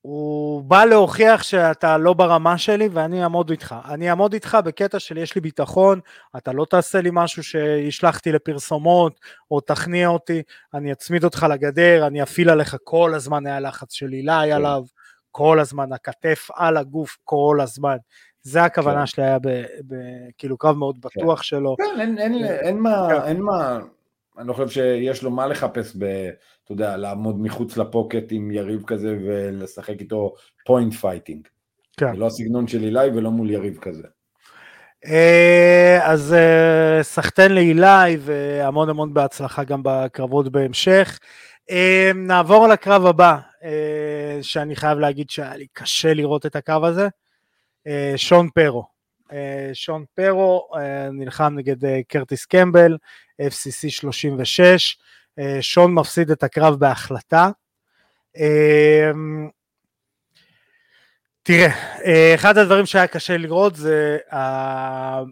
[0.00, 3.74] הוא בא להוכיח שאתה לא ברמה שלי ואני אעמוד איתך.
[3.88, 6.00] אני אעמוד איתך בקטע של יש לי ביטחון,
[6.36, 10.42] אתה לא תעשה לי משהו שישלח אותי לפרסומות או תכניע אותי,
[10.74, 14.82] אני אצמיד אותך לגדר, אני אפעיל עליך כל הזמן היה לחץ של אילי עליו,
[15.30, 17.96] כל הזמן, הכתף על הגוף כל הזמן.
[18.42, 19.06] זה הכוונה כן.
[19.06, 19.38] שלי היה
[20.38, 21.76] כאילו קרב מאוד בטוח שלו.
[21.76, 22.44] כן, אין, אין, כן.
[22.44, 23.22] אין מה, כן.
[23.22, 23.78] אין מה,
[24.38, 26.04] אני לא חושב שיש לו מה לחפש ב...
[26.64, 30.34] אתה יודע, לעמוד מחוץ ל pocket עם יריב כזה ולשחק איתו
[30.66, 31.48] point fighting.
[31.96, 32.12] כן.
[32.12, 34.02] זה לא הסגנון של אילי ולא מול יריב כזה.
[35.06, 41.18] אה, אז אה, סחטיין לאילי והמון המון בהצלחה גם בקרבות בהמשך.
[41.70, 47.08] אה, נעבור לקרב הבא, אה, שאני חייב להגיד שהיה לי קשה לראות את הקרב הזה.
[47.86, 48.84] אה, שון פרו.
[49.32, 51.76] אה, שון פרו אה, נלחם נגד
[52.08, 52.96] קרטיס קמבל,
[53.42, 54.98] FCC 36.
[55.38, 57.50] אה, שון מפסיד את הקרב בהחלטה.
[58.36, 59.10] אה,
[61.42, 61.68] תראה,
[62.04, 65.22] אה, אחד הדברים שהיה קשה לראות זה אה,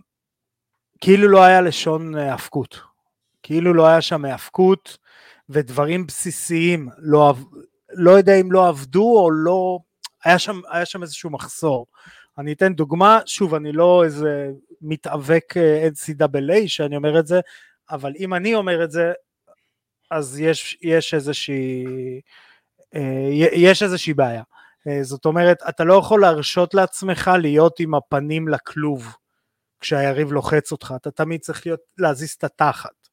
[1.01, 2.81] כאילו לא היה לשון האבקות.
[3.43, 4.99] כאילו לא היה שם האבקות
[5.49, 7.35] ודברים בסיסיים, לא,
[7.93, 9.79] לא יודע אם לא עבדו או לא,
[10.25, 11.87] היה שם, היה שם איזשהו מחסור.
[12.39, 17.41] אני אתן דוגמה, שוב, אני לא איזה מתאבק אה, NCAA שאני אומר את זה,
[17.91, 19.13] אבל אם אני אומר את זה,
[20.11, 21.85] אז יש, יש איזושהי,
[22.95, 24.43] אה, יש איזושהי בעיה.
[24.89, 29.17] אה, זאת אומרת, אתה לא יכול להרשות לעצמך להיות עם הפנים לכלוב
[29.81, 33.09] כשהיריב לוחץ אותך, אתה תמיד צריך להיות, להזיז את התחת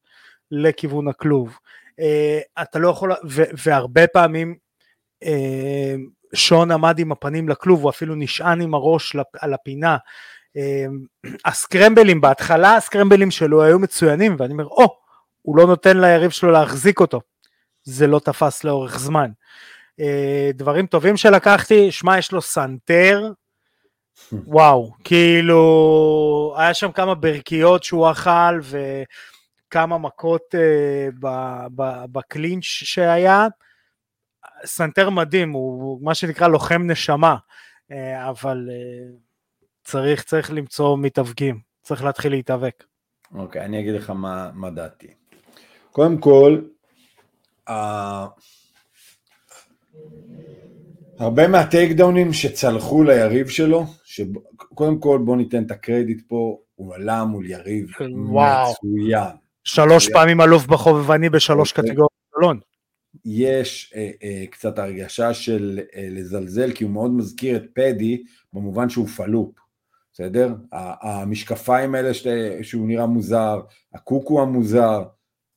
[0.50, 1.58] לכיוון הכלוב.
[2.00, 4.56] אה, אתה לא יכול, ו, והרבה פעמים
[5.22, 5.94] אה,
[6.36, 9.96] שון עמד עם הפנים לכלוב, הוא אפילו נשען עם הראש על הפינה.
[10.56, 10.86] אה,
[11.44, 14.96] ה scrambles, בהתחלה ה scrambles שלו היו מצוינים, ואני אומר, או,
[15.42, 17.20] הוא לא נותן ליריב שלו להחזיק אותו.
[17.82, 19.30] זה לא תפס לאורך זמן.
[20.00, 23.30] אה, דברים טובים שלקחתי, שמע, יש לו סנטר,
[24.32, 28.60] וואו, כאילו, היה שם כמה ברכיות שהוא אכל
[29.68, 31.08] וכמה מכות אה,
[32.12, 33.46] ב clinch שהיה.
[34.64, 37.36] סנטר מדהים, הוא מה שנקרא לוחם נשמה,
[37.92, 39.08] אה, אבל אה,
[39.84, 42.84] צריך, צריך למצוא מתאבקים, צריך להתחיל להתאבק.
[43.34, 45.06] אוקיי, אני אגיד לך מה, מה דעתי.
[45.92, 46.60] קודם כל,
[47.68, 48.26] ה-
[51.18, 57.24] הרבה מהטייק דאונים שצלחו ליריב שלו, שקודם כל בוא ניתן את הקרדיט פה, הוא עלה
[57.24, 57.86] מול יריב
[58.28, 58.70] וואו.
[58.72, 59.36] מצוין.
[59.64, 60.18] שלוש מצוין.
[60.20, 61.84] פעמים אלוף בחובבני בשלוש אוקיי.
[61.84, 62.75] קטגוריות.
[63.28, 68.88] יש אה, אה, קצת הרגשה של אה, לזלזל, כי הוא מאוד מזכיר את פדי, במובן
[68.88, 69.54] שהוא פלופ,
[70.12, 70.54] בסדר?
[70.72, 72.26] המשקפיים האלה שת-
[72.62, 73.60] שהוא נראה מוזר,
[73.94, 75.04] הקוקו המוזר,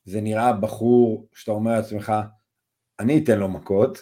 [0.06, 2.14] זה נראה בחור שאתה אומר לעצמך,
[3.00, 3.98] אני אתן לו מכות,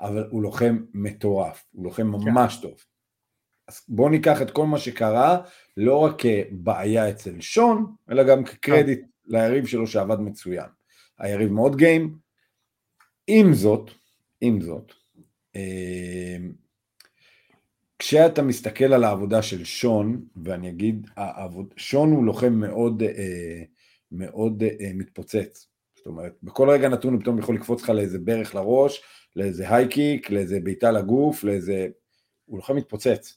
[0.00, 2.74] אבל הוא לוחם מטורף, הוא לוחם ממש טוב.
[3.68, 5.38] אז בואו ניקח את כל מה שקרה,
[5.76, 10.66] לא רק כבעיה אצל שון, אלא גם כקרדיט ליריב שלו שעבד מצוין.
[11.18, 12.23] היריב מאוד גיים,
[13.26, 13.90] עם זאת,
[14.40, 14.92] עם זאת,
[15.56, 16.36] אה,
[17.98, 23.62] כשאתה מסתכל על העבודה של שון, ואני אגיד, העבוד, שון הוא לוחם מאוד, אה,
[24.12, 25.66] מאוד אה, מתפוצץ.
[25.96, 29.02] זאת אומרת, בכל רגע נתון הוא פתאום יכול לקפוץ לך לאיזה ברך לראש,
[29.36, 31.88] לאיזה הייקיק, לאיזה בעיטה לגוף, לאיזה...
[32.44, 33.36] הוא לוחם מתפוצץ.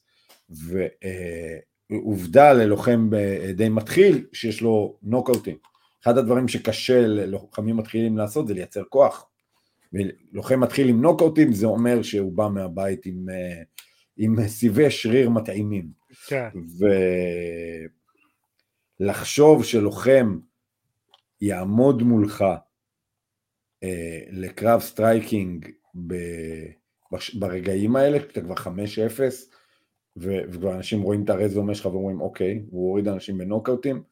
[0.50, 5.58] ועובדה ללוחם אה, די מתחיל, שיש לו נוקאוטים.
[6.04, 9.27] אחד הדברים שקשה ללוחמים מתחילים לעשות זה לייצר כוח.
[9.94, 13.62] ולוחם מתחיל עם נוקאוטים, זה אומר שהוא בא מהבית עם, אה,
[14.18, 15.90] עם סיבי שריר מתאימים.
[16.28, 16.50] כן.
[19.00, 20.40] ולחשוב שלוחם
[21.42, 22.46] יעמוד מולך
[23.84, 25.70] אה, לקרב striking
[26.08, 26.16] ב...
[27.12, 27.36] בש...
[27.36, 28.60] ברגעים האלה, כשאתה כבר 5-0,
[30.18, 30.32] ו...
[30.50, 34.04] וכבר אנשים רואים את הרזומה שלך ואומרים, אוקיי, הוא הוריד אנשים בנוקאוטים,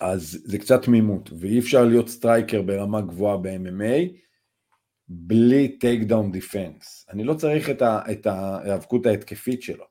[0.00, 4.16] אז זה קצת תמימות, ואי אפשר להיות striker ברמה גבוהה ב-MMA
[5.08, 7.06] בלי takedown defense.
[7.10, 8.00] אני לא צריך את, ה...
[8.12, 9.84] את ההיאבקות ההתקפית שלו.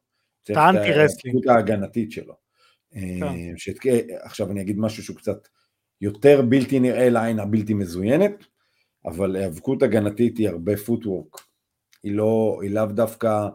[0.44, 1.48] את האנטי רסלינג.
[1.48, 2.34] ההיאבקות ההגנתית שלו.
[2.92, 3.24] כן.
[3.24, 3.74] אה, שת...
[4.22, 5.48] עכשיו אני אגיד משהו שהוא קצת
[6.02, 8.46] יותר בלתי נראה לעין הבלתי מזוינת,
[9.06, 11.38] אבל היאבקות הגנתית היא הרבה footwork.
[12.04, 13.48] היא לא, היא לאו דווקא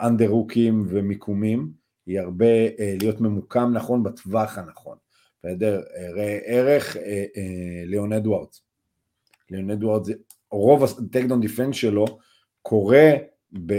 [0.00, 1.72] underhook ים ומיקומים,
[2.06, 2.46] היא הרבה
[2.78, 4.96] אה, להיות ממוקם נכון בטווח הנכון.
[5.44, 5.82] בסדר,
[6.14, 8.62] ראה ערך אה, אה, ליאון אדוארדס.
[9.50, 10.08] ליאון אדוארדס,
[10.50, 12.04] רוב ה takedown defense שלו
[12.62, 13.10] קורה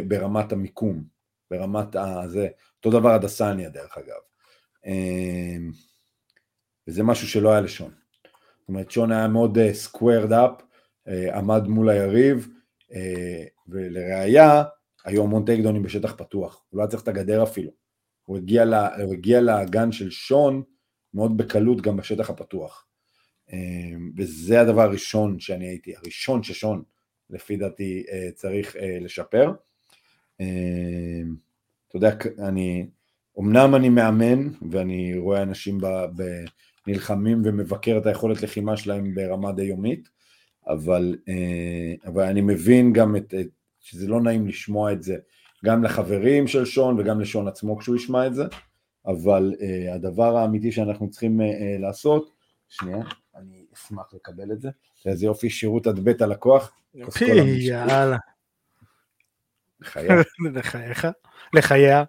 [0.07, 1.03] ברמת המיקום,
[1.51, 2.47] ברמת הזה,
[2.77, 4.19] אותו דבר הדסניה דרך אגב.
[4.85, 5.57] אה,
[6.87, 7.91] וזה משהו שלא היה לשון.
[8.59, 10.61] זאת אומרת, שון היה מאוד סקוורד uh, אפ,
[11.33, 12.47] עמד מול היריב,
[13.67, 14.63] ולראיה,
[15.05, 17.71] היו המון טייקדונים בשטח פתוח, הוא לא היה צריך את הגדר אפילו.
[18.23, 20.63] הוא הגיע, לה, הוא הגיע לאגן של שון
[21.13, 22.85] מאוד בקלות גם בשטח הפתוח.
[23.49, 23.53] Uh,
[24.17, 26.83] וזה הדבר הראשון שאני הייתי, הראשון ששון,
[27.29, 29.51] לפי דעתי, uh, צריך uh, לשפר.
[30.41, 30.43] Uh,
[31.87, 32.15] אתה יודע,
[32.47, 32.87] אני,
[33.39, 35.87] אמנם אני מאמן, ואני רואה אנשים ב...
[36.15, 36.23] ב
[36.87, 40.09] נלחמים ומבקר את היכולת לחימה שלהם ברמה די יומית,
[40.67, 43.47] אבל, אה, אבל אני מבין גם את, את,
[43.79, 45.17] שזה לא נעים לשמוע את זה,
[45.65, 48.43] גם לחברים של שון וגם לשון עצמו כשהוא ישמע את זה,
[49.05, 51.43] אבל uh, הדבר האמיתי שאנחנו צריכים uh,
[51.79, 52.31] לעשות,
[52.69, 52.97] שנייה,
[53.35, 54.69] אני אשמח לקבל את זה,
[55.05, 56.79] איזה יופי שירות עד בית הלקוח.
[57.13, 57.25] פי,
[57.57, 58.17] יאללה.
[60.53, 61.07] לחייך,
[61.53, 62.03] לחייה.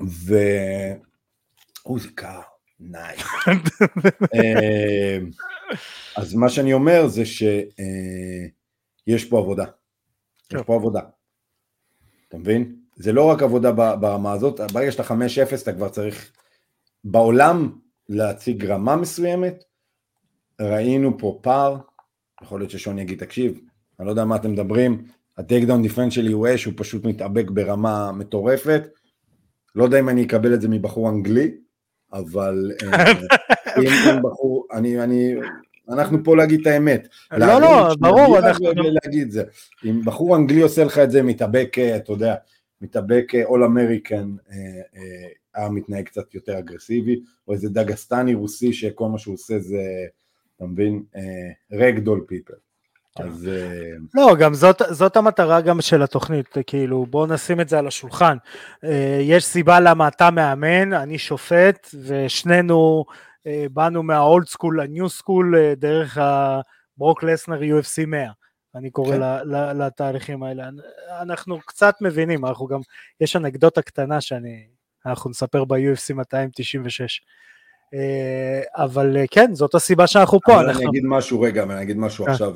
[0.00, 0.34] ו...
[1.86, 2.40] אוי, זה קר.
[2.80, 3.22] נייס.
[4.34, 5.18] אה,
[6.16, 9.64] אז מה שאני אומר זה שיש פה עבודה.
[10.52, 11.00] יש פה עבודה.
[12.28, 12.76] אתה מבין?
[12.96, 16.32] זה לא רק עבודה ברמה הזאת, ברגע שאתה 5-0 אתה כבר צריך
[17.04, 17.72] בעולם
[18.08, 19.64] להציג רמה מסוימת.
[20.60, 21.76] ראינו פה פער,
[22.42, 23.60] יכול להיות ששון יגיד, תקשיב,
[24.00, 25.04] אני לא יודע מה אתם מדברים,
[25.38, 28.82] ה takedown defense שלי הוא אש, הוא פשוט מתאבק ברמה מטורפת.
[29.74, 31.54] לא יודע אם אני אקבל את זה מבחור אנגלי,
[32.12, 33.12] אבל אה,
[33.82, 35.34] אם, בחור, אני, אני,
[35.88, 37.08] אנחנו פה להגיד את האמת.
[37.32, 38.66] לא, לא, ברור, אנחנו...
[39.04, 39.42] להגיד זה.
[39.84, 42.34] אם בחור אנגלי עושה לך את זה, מתאבק, אה, אתה יודע,
[42.80, 44.34] מתאבק All-American,
[45.54, 49.82] היה מתנהג קצת יותר אגרסיבי, או איזה דגסטני רוסי שכל מה שהוא עושה זה,
[50.56, 51.02] אתה מבין,
[51.72, 52.54] ragdoll people.
[53.18, 53.50] אז...
[54.14, 58.36] לא, גם זאת, זאת המטרה גם של התוכנית, כאילו בואו נשים את זה על השולחן.
[58.84, 63.04] אה, יש סיבה למה אתה מאמן, אני שופט, ושנינו
[63.46, 68.30] אה, באנו מה old school ל new school דרך ה Brock Lesnar UFC 100.
[68.76, 69.48] אני קורא כן.
[69.78, 70.68] לתהליכים האלה.
[71.20, 72.80] אנחנו קצת מבינים, אנחנו גם,
[73.20, 74.66] יש אנקדוטה קטנה שאני,
[75.06, 77.20] אנחנו נספר ב-UFC 296.
[78.74, 80.54] אבל כן, זאת הסיבה שאנחנו פה.
[80.54, 80.80] אבל אנחנו...
[80.80, 82.30] אני אגיד משהו רגע, אני אגיד משהו כן.
[82.30, 82.54] עכשיו.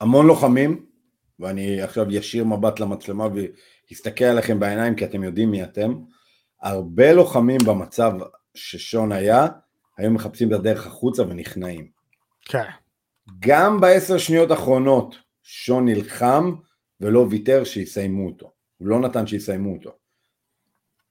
[0.00, 0.86] המון לוחמים,
[1.40, 3.28] ואני עכשיו ישיר מבט למצלמה
[3.90, 5.94] ואסתכל עליכם בעיניים כי אתם יודעים מי אתם,
[6.62, 8.12] הרבה לוחמים במצב
[8.54, 9.46] ששון היה,
[9.96, 11.88] היו מחפשים את הדרך החוצה ונכנעים.
[12.44, 12.68] כן.
[13.38, 16.54] גם בעשר שניות האחרונות שון נלחם
[17.00, 19.90] ולא ויתר שיסיימו אותו, הוא לא נתן שיסיימו אותו.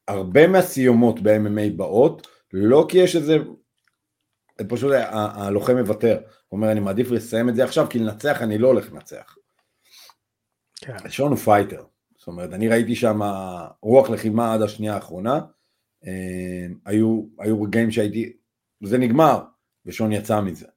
[0.07, 3.37] הרבה מהסיומות ב-MMA באות, לא כי יש איזה
[4.67, 8.67] פשוט הלוחם מוותר, הוא אומר אני מעדיף לסיים את זה עכשיו כי לנצח אני לא
[8.67, 9.35] הולך לנצח.
[10.75, 11.09] כן.
[11.09, 11.83] שון הוא fighter,
[12.17, 13.19] זאת אומרת אני ראיתי שם
[13.81, 15.39] רוח לחימה עד השנייה האחרונה,
[16.05, 18.33] אה, היו, היו רגעים שהייתי,
[18.83, 19.43] זה נגמר
[19.85, 20.67] ושון יצא מזה.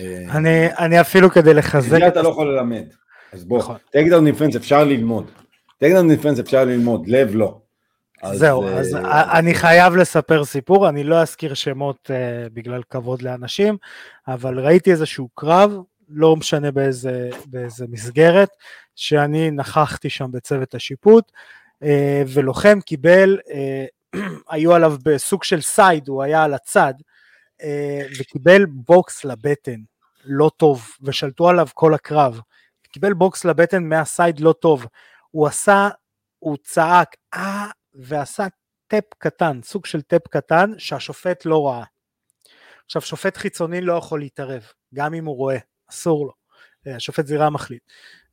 [0.00, 1.94] אה, אני, אני אפילו כדי לחזק...
[1.94, 2.84] את זה אתה לא יכול ללמד,
[3.32, 5.30] אז בוא, takedown defense אפשר ללמוד,
[5.78, 7.58] takedown defense אפשר ללמוד, לב לא.
[8.22, 8.96] אז, זהו, אה, אז
[9.38, 13.76] אני חייב לספר סיפור, אני לא אזכיר שמות uh, בגלל כבוד לאנשים,
[14.28, 15.72] אבל ראיתי איזשהו קרב,
[16.08, 18.48] לא משנה באיזה, באיזה מסגרת,
[18.96, 21.32] שאני נכחתי שם בצוות השיפוט,
[22.26, 23.38] ולוחם קיבל,
[24.50, 26.94] היו עליו בסוג של side, הוא היה על הצד,
[28.20, 29.80] וקיבל בוקס לבטן,
[30.24, 32.40] לא טוב, ושלטו עליו כל הקרב.
[32.92, 34.86] קיבל בוקס לבטן מה side לא טוב.
[35.30, 35.88] הוא עשה,
[36.38, 38.46] הוא צעק, אה, ועשה
[38.86, 41.84] tap קטן, סוג של tap קטן שהשופט לא ראה.
[42.84, 44.62] עכשיו שופט חיצוני לא יכול להתערב,
[44.94, 45.58] גם אם הוא רואה,
[45.90, 46.32] אסור לו.
[46.86, 47.82] השופט זירה מחליט.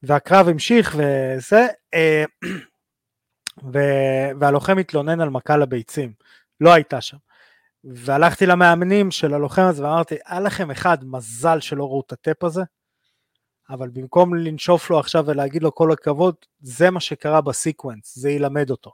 [0.03, 1.67] והקרב המשיך וזה,
[3.73, 3.77] ו...
[4.39, 6.13] והלוחם התלונן על מכה לביצים,
[6.61, 7.17] לא הייתה שם.
[7.95, 12.61] והלכתי למאמנים של הלוחם הזה ואמרתי, היה לכם אחד מזל שלא ראו את הטאפ הזה,
[13.69, 18.69] אבל במקום לנשוף לו עכשיו ולהגיד לו כל הכבוד, זה מה שקרה בסיקוונס, זה ילמד
[18.69, 18.91] אותו.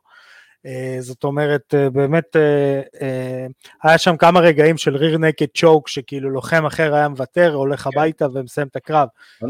[0.67, 3.51] Uh, זאת אומרת, uh, באמת uh, uh,
[3.83, 7.89] היה שם כמה רגעים של ריר נקד צ'וק, שכאילו לוחם אחר היה מוותר, הולך כן.
[7.93, 9.07] הביתה ומסיים את הקרב.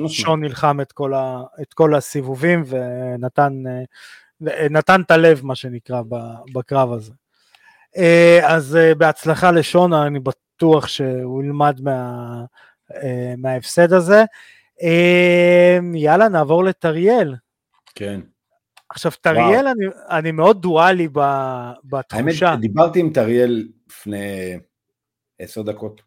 [0.08, 3.86] שון נלחם את כל, ה, את כל הסיבובים ונתן uh,
[4.70, 6.02] נתן את הלב, מה שנקרא,
[6.54, 7.14] בקרב הזה.
[7.98, 12.20] Uh, אז uh, בהצלחה לשון, אני בטוח שהוא ילמד מה,
[12.92, 12.96] uh,
[13.38, 14.24] מההפסד הזה.
[15.94, 17.36] יאללה, נעבור לטריאל.
[17.96, 18.22] כן.
[18.90, 21.08] עכשיו, טריאל, אני, אני מאוד דואלי
[21.84, 22.50] בתחושה.
[22.50, 24.58] האמת, דיברתי עם טריאל לפני
[25.40, 26.02] עשר דקות.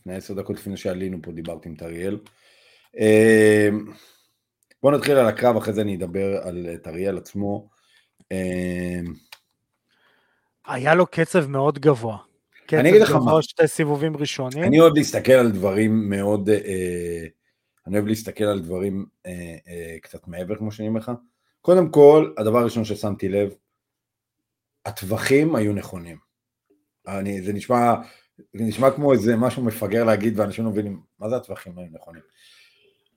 [0.00, 2.18] לפני עשר דקות לפני שעלינו פה דיברתי עם טריאל.
[4.82, 7.68] בואו נתחיל על הקרב, אחרי זה אני אדבר על טריאל עצמו.
[10.66, 12.18] היה לו קצב מאוד גבוה.
[12.72, 13.42] אני אגיד לך מה.
[13.42, 14.64] שתי סיבובים ראשונים.
[14.64, 16.48] אני אוהב להסתכל על דברים מאוד...
[16.48, 17.26] אה,
[17.86, 21.12] אני אוהב להסתכל על דברים אה, אה, קצת מעבר, כמו שאני אומר לך.
[21.60, 23.54] קודם כל, הדבר הראשון ששמתי לב,
[24.86, 26.16] הטווחים היו נכונים.
[27.08, 27.94] אני, זה נשמע,
[28.38, 32.22] זה נשמע כמו איזה משהו מפגר להגיד, ואנשים לא מבינים, מה זה הטווחים היו נכונים?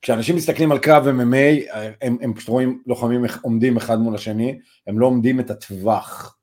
[0.01, 4.99] כשאנשים מסתכלים על קרב MMA, הם, הם פשוט רואים לוחמים עומדים אחד מול השני, הם
[4.99, 6.36] לא עומדים את הטווח.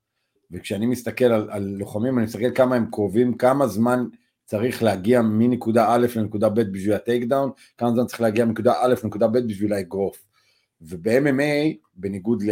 [0.54, 4.04] וכשאני מסתכל על, על לוחמים, אני מסתכל כמה הם קרובים, כמה זמן
[4.44, 8.94] צריך להגיע מנקודה א' לנקודה ב' בשביל הטייק דאון, כמה זמן צריך להגיע מנקודה א'
[9.04, 10.26] לנקודה ב' בשביל האגרוף.
[10.80, 12.50] וב-MMA, בניגוד ל...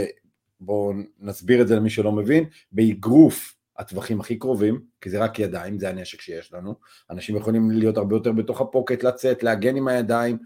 [0.61, 5.79] בואו נסביר את זה למי שלא מבין, באגרוף הטווחים הכי קרובים, כי זה רק ידיים,
[5.79, 6.75] זה הנשק שיש לנו,
[7.11, 10.39] אנשים יכולים להיות הרבה יותר בתוך ה pocket, לצאת, להגן עם הידיים,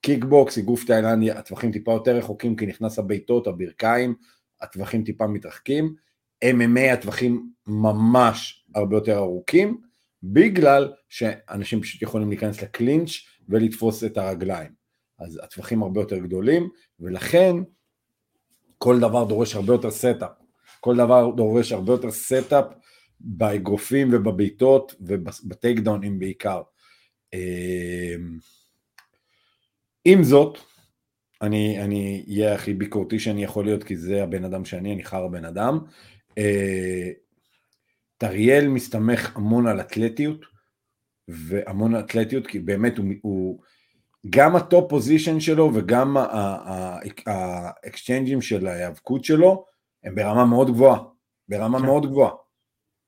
[0.00, 4.14] קיקבוקס, אגרוף תאילנדי, הטווחים טיפה יותר רחוקים, כי נכנס הבעיטות, הברכיים,
[4.60, 5.94] הטווחים טיפה מתרחקים,
[6.44, 9.80] MMA הטווחים ממש הרבה יותר ארוכים,
[10.22, 13.10] בגלל שאנשים פשוט יכולים להיכנס ל clinch
[13.48, 14.70] ולתפוס את הרגליים.
[15.18, 16.68] אז הטווחים הרבה יותר גדולים,
[17.00, 17.56] ולכן
[18.78, 20.30] כל דבר דורש הרבה יותר setup.
[20.80, 22.64] כל דבר דורש הרבה יותר setup
[23.20, 26.62] באגרופים ובבעיטות וב takedown ים בעיקר.
[27.32, 28.38] אמ,
[30.04, 30.58] עם זאת,
[31.42, 35.44] אני אהיה הכי ביקורתי שאני יכול להיות, כי זה הבן אדם שאני, אני חייב הבן
[35.44, 35.78] אדם.
[36.38, 37.10] אה,
[38.18, 40.40] טריאל מסתמך המון על אתלטיות,
[41.28, 43.60] והמון אתלטיות, כי באמת הוא, הוא
[44.30, 46.16] גם ה top position שלו וגם
[47.26, 49.64] ה exchange ים של ההיאבקות שלו,
[50.04, 50.98] הם ברמה מאוד גבוהה,
[51.48, 51.84] ברמה כן.
[51.84, 52.30] מאוד גבוהה.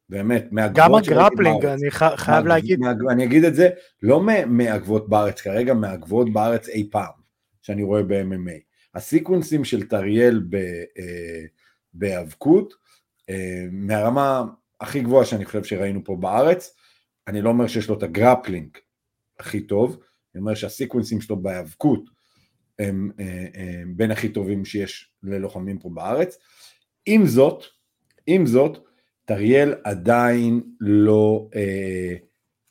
[0.09, 2.81] באמת, מהגבוהות גם ה grappling, אני חייב מה, להגיד.
[2.81, 3.70] מה, אני אגיד את זה,
[4.03, 7.12] לא מהגבוהות בארץ כרגע, מהגבוהות בארץ אי פעם,
[7.62, 8.61] שאני רואה ב-MMA.
[8.95, 11.45] ה sequence ים של טריאל אה,
[11.95, 12.79] בהיאבקות, אה,
[13.72, 14.45] מהרמה
[14.81, 16.77] הכי גבוהה שאני חושב שראינו פה בארץ.
[17.29, 18.68] אני לא אומר שיש לו את הגרפלינג
[19.41, 19.99] הכי טוב,
[20.35, 22.05] אני אומר שהסיקוונסים שלו בהיאבקות
[22.79, 26.39] הם, אה, הם בין הכי טובים שיש ללוחמים פה בארץ.
[27.07, 27.64] עם זאת,
[28.27, 28.79] עם זאת,
[29.25, 32.14] טריאל עדיין לא אה,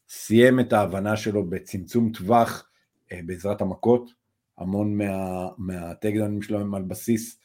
[0.09, 2.69] סיים את ההבנה שלו בצמצום טווח
[3.11, 4.11] אה, בעזרת המכות,
[4.57, 5.93] המון מה,
[6.41, 7.42] שלו הם על בסיס, אה,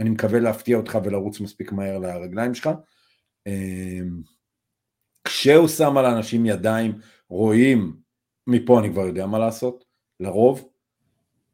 [0.00, 2.70] אני מקווה להפתיע אותך ולרוץ מספיק מהר לרגליים שלך,
[3.46, 4.20] אמ,
[5.24, 6.92] כשהוא שם על אנשים ידיים,
[7.28, 7.96] רואים,
[8.46, 9.84] מפה אני כבר יודע מה לעשות,
[10.20, 10.68] לרוב.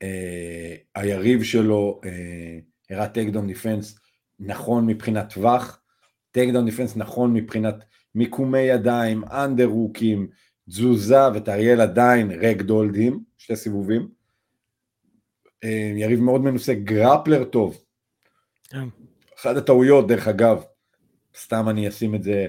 [0.02, 2.58] אה, היריב שלו אה,
[2.90, 3.98] הראה takedown defense
[4.40, 5.80] נכון מבחינת טווח,
[6.30, 10.28] takedown defense נכון מבחינת מיקומי ידיים, אנדרהוקים,
[10.68, 14.21] תזוזה וטריאל עדיין ragdolled him, שתי סיבובים.
[15.64, 17.84] אה, יריב מאוד מנוסה, grappler טוב.
[18.70, 18.88] כן.
[19.38, 20.62] אחת הטעויות, דרך אגב,
[21.36, 22.46] סתם אני אשים את זה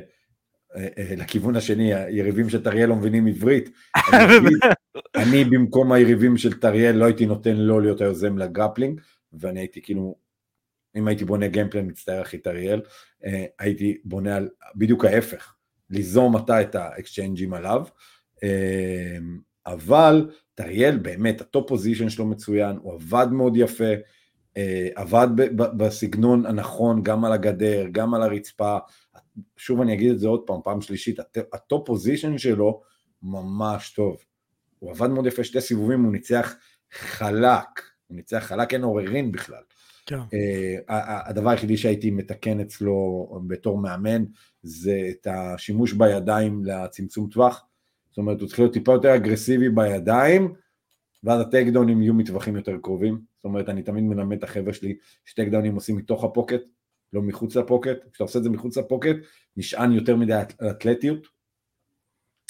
[0.76, 3.70] אה, אה, לכיוון השני, היריבים של טריאל לא מבינים עברית.
[5.16, 9.02] אני במקום היריבים של טריאל לא הייתי נותן לו להיות היוזם ל grappling,
[9.34, 10.16] ואני הייתי כאילו,
[10.96, 12.82] אם הייתי בונה game plan, מצטער אחי טריאל,
[13.60, 15.54] הייתי בונה על בדיוק ההפך,
[15.90, 17.86] ליזום אתה את האקסצ'יינג'ים עליו,
[19.66, 23.94] אבל טריאל באמת, ה top position שלו מצוין, הוא עבד מאוד יפה,
[24.58, 28.78] אה, עבד בסגנון הנכון, גם על הגדר, גם על הרצפה,
[29.58, 31.20] שוב אני אגיד את זה עוד פעם, פעם שלישית,
[31.54, 32.82] ה top position שלו
[33.24, 34.18] ממש טוב.
[34.80, 36.56] הוא עבד מאוד יפה שתי סיבובים, הוא ניצח
[36.92, 39.64] חלק, הוא ניצח חלק, אין עוררין בכלל.
[40.06, 40.20] כן.
[40.20, 40.94] אה,
[41.26, 44.24] הדבר היחידי שהייתי מתקן אצלו בתור מאמן
[44.64, 47.66] זה את השימוש בידיים לצמצום טווח.
[48.14, 50.54] זאת אומרת, הוא צריך להיות טיפה יותר אגרסיבי בידיים,
[51.24, 54.98] ואז הטייק דאונים יהיו מטווחים יותר קרובים, זאת אומרת אני תמיד מלמד את החבר'ה שלי
[55.26, 56.62] שטייק דאונים עושים מתוך הפוקט,
[57.14, 59.16] לא מחוץ לפוקט, כשאתה עושה את זה מחוץ לפוקט,
[59.58, 61.28] נשען יותר מדי על אתלטיות,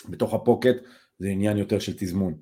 [0.09, 0.75] בתוך הפוקט
[1.19, 2.33] זה עניין יותר של תזמון,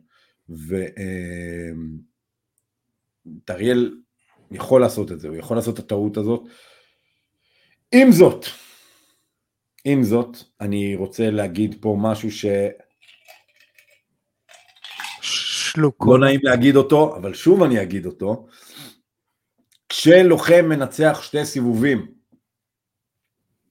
[3.44, 3.94] וטריאל
[4.52, 6.42] אה, יכול לעשות את זה, הוא יכול לעשות את הטעות הזאת.
[7.92, 8.46] עם זאת,
[9.86, 12.46] עם זאת, אני רוצה להגיד פה משהו ש...
[15.72, 16.06] שלוק.
[16.08, 18.48] לא נעים להגיד אותו, אבל שוב אני אגיד אותו.
[19.90, 22.12] כשלוחם מנצח שתי סיבובים,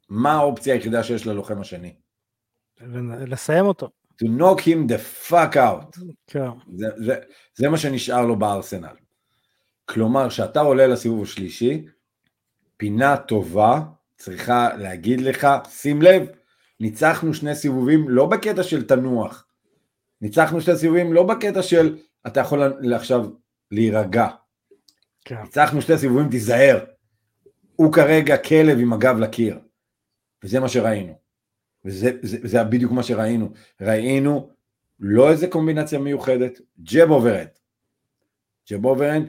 [0.09, 1.95] מה האופציה היחידה שיש ללוחם השני?
[3.27, 3.91] לסיים אותו.
[4.23, 6.01] To knock him the fuck out.
[6.27, 6.49] כן.
[6.75, 7.15] זה, זה,
[7.55, 8.95] זה מה שנשאר לו בארסנל.
[9.85, 11.87] כלומר, כשאתה עולה לסיבוב השלישי,
[12.77, 13.81] פינה טובה
[14.17, 16.27] צריכה להגיד לך, שים לב,
[16.81, 19.47] ניצחנו שני סיבובים לא בקטע של תנוח,
[20.21, 23.27] ניצחנו שני סיבובים לא בקטע של אתה יכול עכשיו
[23.71, 24.29] להירגע.
[25.25, 25.43] כן.
[25.43, 26.85] ניצחנו שני סיבובים, תיזהר.
[27.77, 29.59] הוא כרגע כלב עם הגב לקיר.
[30.45, 31.19] וזה מה שראינו.
[31.85, 33.53] וזה זה, זה בדיוק מה שראינו.
[33.81, 34.51] ראינו
[35.01, 37.49] לא איזה קומבינציה מיוחדת, jab overhand.
[38.71, 39.29] jab overhand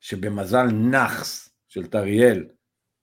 [0.00, 2.48] שבמזל נאחס של טריאל,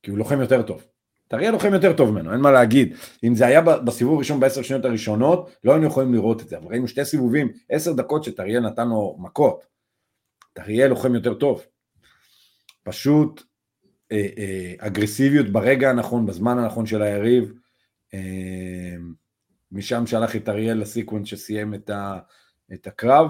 [0.04, 0.86] כי הוא לוחם יותר טוב.
[1.28, 2.96] טריאל לוחם יותר טוב ממנו, אין מה להגיד.
[3.24, 6.68] אם זה היה בסיבוב הראשון בעשר שניות הראשונות, לא היינו יכולים לראות את זה, אבל
[6.68, 9.66] ראינו שתי סיבובים, עשר דקות שטריאל נתן לו מכות.
[10.54, 11.66] טריאל לוחם יותר טוב.
[12.84, 13.44] פשוט
[14.12, 17.54] אה, אה, אגרסיביות ברגע הנכון, בזמן הנכון של היריב.
[18.14, 18.96] אה,
[19.72, 22.20] משם שלח את טריאל ל sequence שסיים את, ה,
[22.74, 23.30] את הקרב.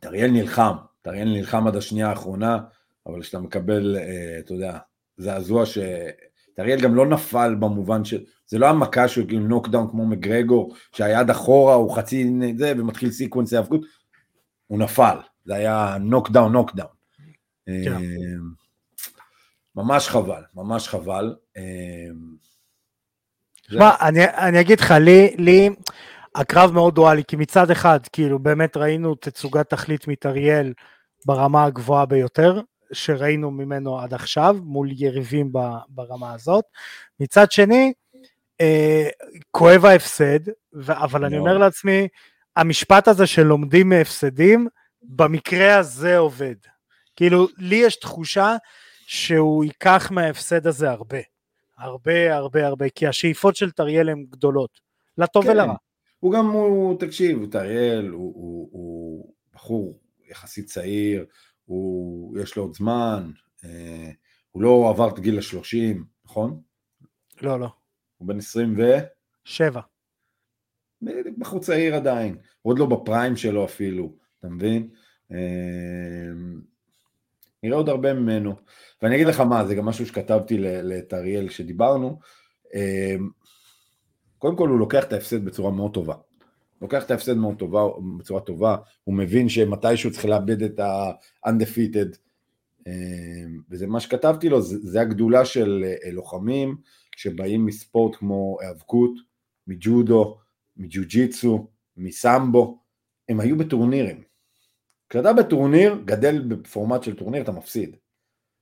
[0.00, 2.58] טריאל נלחם, טריאל נלחם עד השנייה האחרונה,
[3.06, 4.78] אבל כשאתה מקבל, אה, אתה יודע,
[5.16, 5.78] זעזוע ש...
[6.58, 11.30] טריאל גם לא נפל במובן של, זה לא המכה שהוא כאילו knockdown כמו מגרגור, שהיד
[11.30, 13.80] אחורה הוא חצי זה ומתחיל sequence היאבקות,
[14.66, 16.90] הוא נפל, זה היה knockdown knockdown.
[17.66, 17.96] כן.
[19.76, 21.34] ממש חבל, ממש חבל.
[23.70, 25.70] שמע, אני, אני אגיד לך, לי, לי
[26.34, 30.72] הקרב מאוד דואלי, כי מצד אחד, כאילו, באמת ראינו תצוגת תכלית מתריאל
[31.26, 32.60] ברמה הגבוהה ביותר,
[32.92, 35.52] שראינו ממנו עד עכשיו, מול יריבים
[35.88, 36.64] ברמה הזאת.
[37.20, 37.92] מצד שני,
[38.60, 39.08] אה,
[39.50, 42.08] כואב ההפסד, ו- אבל אני אומר לעצמי,
[42.56, 44.68] המשפט הזה שלומדים מהפסדים,
[45.02, 46.54] במקרה הזה עובד.
[47.16, 48.56] כאילו, לי יש תחושה
[49.06, 51.18] שהוא ייקח מההפסד הזה הרבה.
[51.78, 54.80] הרבה הרבה הרבה, כי השאיפות של טריאל הן גדולות,
[55.18, 55.50] לטוב כן.
[55.50, 55.74] ולרע.
[56.20, 59.98] הוא גם, הוא, תקשיב, טריאל הוא, הוא, הוא בחור
[60.30, 61.24] יחסית צעיר,
[61.68, 63.30] הוא, יש לו עוד זמן,
[63.64, 64.10] אה,
[64.50, 66.60] הוא לא עבר את גיל השלושים, נכון?
[67.42, 67.68] לא, לא.
[68.16, 68.82] הוא בן עשרים ו...
[69.44, 69.80] שבע.
[71.38, 74.88] בחור צעיר עדיין, הוא עוד לא בפריים שלו אפילו, אתה מבין?
[75.32, 75.38] אה,
[77.62, 78.54] נראה עוד הרבה ממנו.
[79.02, 80.58] ואני אגיד לך מה, זה גם משהו שכתבתי
[80.98, 82.18] את אריאל כשדיברנו.
[82.74, 83.16] אה,
[84.38, 86.14] קודם כל הוא לוקח את ההפסד בצורה מאוד טובה.
[86.82, 87.82] לוקח את ההפסד מאוד טובה,
[88.18, 92.16] בצורה טובה, הוא מבין שמתישהו צריך לאבד את ה-undefeated,
[92.86, 92.92] אה,
[93.70, 96.76] וזה מה שכתבתי לו, זה, זה הגדולה של אה, לוחמים
[97.16, 99.12] שבאים מספורט כמו היאבקות,
[99.66, 100.38] מג'ודו,
[100.76, 101.66] מג'ו-ג'יצו,
[101.96, 102.78] מסמבו,
[103.28, 104.22] הם היו בטורנירים.
[105.08, 107.96] כשאתה בטורניר, גדל בפורמט של טורניר, אתה מפסיד.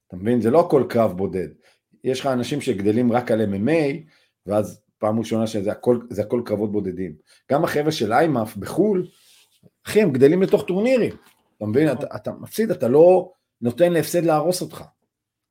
[0.09, 0.41] אתה מבין?
[0.41, 1.49] זה לא הכל קרב בודד.
[2.05, 4.11] יש לך אנשים שגדלים רק על MMA,
[4.47, 7.17] ואז פעם ראשונה שזה הכל, זה הכל קרבות בודדים.
[7.53, 9.07] גם החבר'ה של איימאף בחו"ל,
[9.87, 11.17] אחי, הם גדלים לתוך טורנירים.
[11.57, 11.93] אתה מבין?
[11.93, 14.85] אתה, אתה מפסיד, אתה לא נותן להפסד להרוס אותך.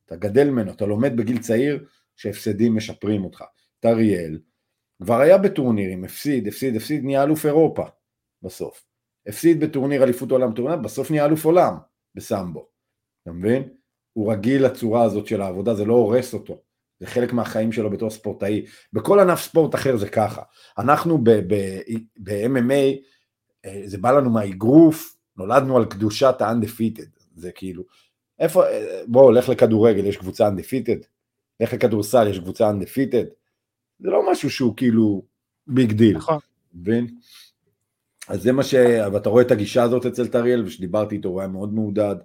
[0.06, 1.86] אתה גדל ממנו, אתה לומד בגיל צעיר
[2.16, 3.43] שהפסדים משפרים אותך.
[3.80, 4.39] את אריאל,
[5.04, 7.86] כבר היה בטורנירים, הפסיד, הפסיד, הפסיד, נהיה אלוף אירופה
[8.41, 8.86] בסוף.
[9.28, 11.76] הפסיד בטורניר אליפות עולם טורניר, בסוף נהיה אלוף עולם
[12.16, 12.68] בסמבו.
[13.24, 13.70] אתה מבין?
[14.14, 16.62] הוא רגיל לצורה הזאת של העבודה, זה לא הורס אותו.
[17.00, 18.66] זה חלק מהחיים שלו בתור ספורטאי.
[18.93, 20.41] בכל ענף ספורט אחר זה ככה.
[20.78, 22.98] אנחנו ב-MMA,
[23.66, 27.20] אה, זה בא לנו מהאגרוף, נולדנו על קדושת ה-undefeated.
[27.36, 27.84] זה כאילו,
[28.39, 31.06] איפה, אה, בוא, לך לכדורגל, יש קבוצה undefeated,
[31.60, 33.28] לך לכדורסל, יש קבוצה undefeated.
[34.00, 35.26] זה לא משהו שהוא כאילו
[35.68, 36.18] big deal.
[36.18, 36.39] נכון.
[36.74, 37.08] מבין?
[38.28, 38.76] אז זה מה ש...
[39.14, 42.16] ואתה רואה את הגישה הזאת אצל טריאל, ושדיברתי איתו, הוא היה מאוד מעודד,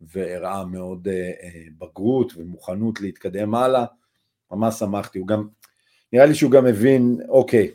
[0.00, 3.84] והראה מאוד אה, אה, בגרות ומוכנות להתקדם הלאה.
[4.52, 5.48] ממש שמחתי, הוא גם,
[6.12, 7.70] נראה לי שהוא גם הבין, אוקיי,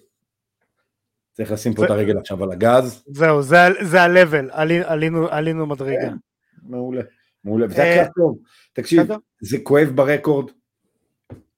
[1.33, 3.03] צריך לשים פה זה- את הרגל עכשיו על הגז.
[3.07, 6.01] זהו, זה, זה ה-level, עלי, עלינו, עלינו מדרגה.
[6.01, 6.15] כן,
[6.63, 7.01] מעולה,
[7.43, 8.37] מעולה, וזה אה, היה קרב טוב.
[8.73, 9.07] תקשיב.
[9.41, 10.51] זה כואב ברקורד.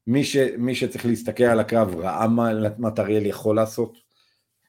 [0.07, 3.97] מי, ש, מי שצריך להסתכל על הקרב ראה מה, מה טריאל יכול לעשות.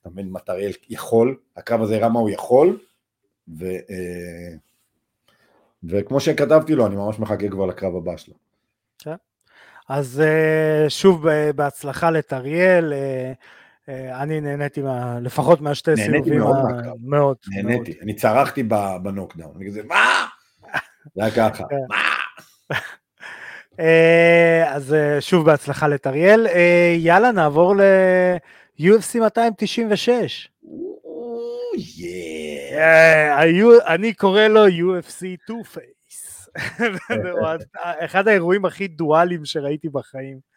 [0.00, 2.78] אתה מבין מה טריאל יכול, הקרב הזה הראה מה הוא יכול,
[3.58, 4.54] ו, אה,
[5.84, 8.34] וכמו שכתבתי לו, אני ממש מחכה כבר לקרב הבא שלו.
[8.98, 9.14] כן.
[9.90, 12.92] אז אה, שוב בהצלחה לטריאל,
[13.88, 16.12] אה, אני נהניתי מה, לפחות מהשתי סיבובים.
[16.12, 16.96] נהניתי מאוד מהקרב.
[17.02, 17.36] מאוד.
[17.48, 18.62] נהניתי, אני צרחתי
[19.02, 20.26] בנוקדאון, אני כזה, מה?
[21.14, 21.76] זה היה ככה, כן.
[21.88, 22.76] מה?
[24.76, 26.46] אז שוב בהצלחה לטריאל.
[26.96, 30.48] יאללה, נעבור ל-UFC 296.
[33.86, 35.99] אני קורא לו UFC 2 Face.
[38.04, 40.50] אחד האירועים הכי דואליים שראיתי בחיים.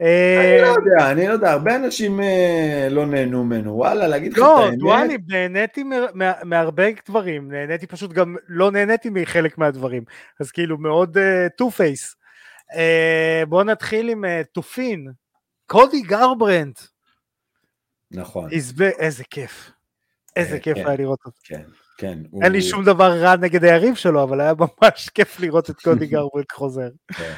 [0.00, 4.38] אני לא יודע, אני לא יודע, הרבה אנשים אה, לא נהנו ממנו, וואלה, להגיד לך
[4.38, 4.72] את לא, האמת.
[4.72, 5.84] לא, דואלים, נהניתי
[6.44, 10.04] מהרבה דברים, נהניתי פשוט גם, לא נהניתי מחלק מהדברים,
[10.40, 11.18] אז כאילו מאוד
[11.56, 12.16] two-faced.
[13.48, 15.12] בואו נתחיל עם תופין, אה,
[15.66, 16.80] קודי גרברנט.
[18.10, 18.50] נכון.
[18.98, 19.70] איזה כיף.
[20.36, 21.38] איזה כיף כן, היה לראות אותו.
[21.98, 22.18] כן.
[22.42, 26.06] אין לי שום דבר רע נגד היריב שלו, אבל היה ממש כיף לראות את קודי
[26.12, 26.88] גרברנט חוזר.
[27.12, 27.34] כן.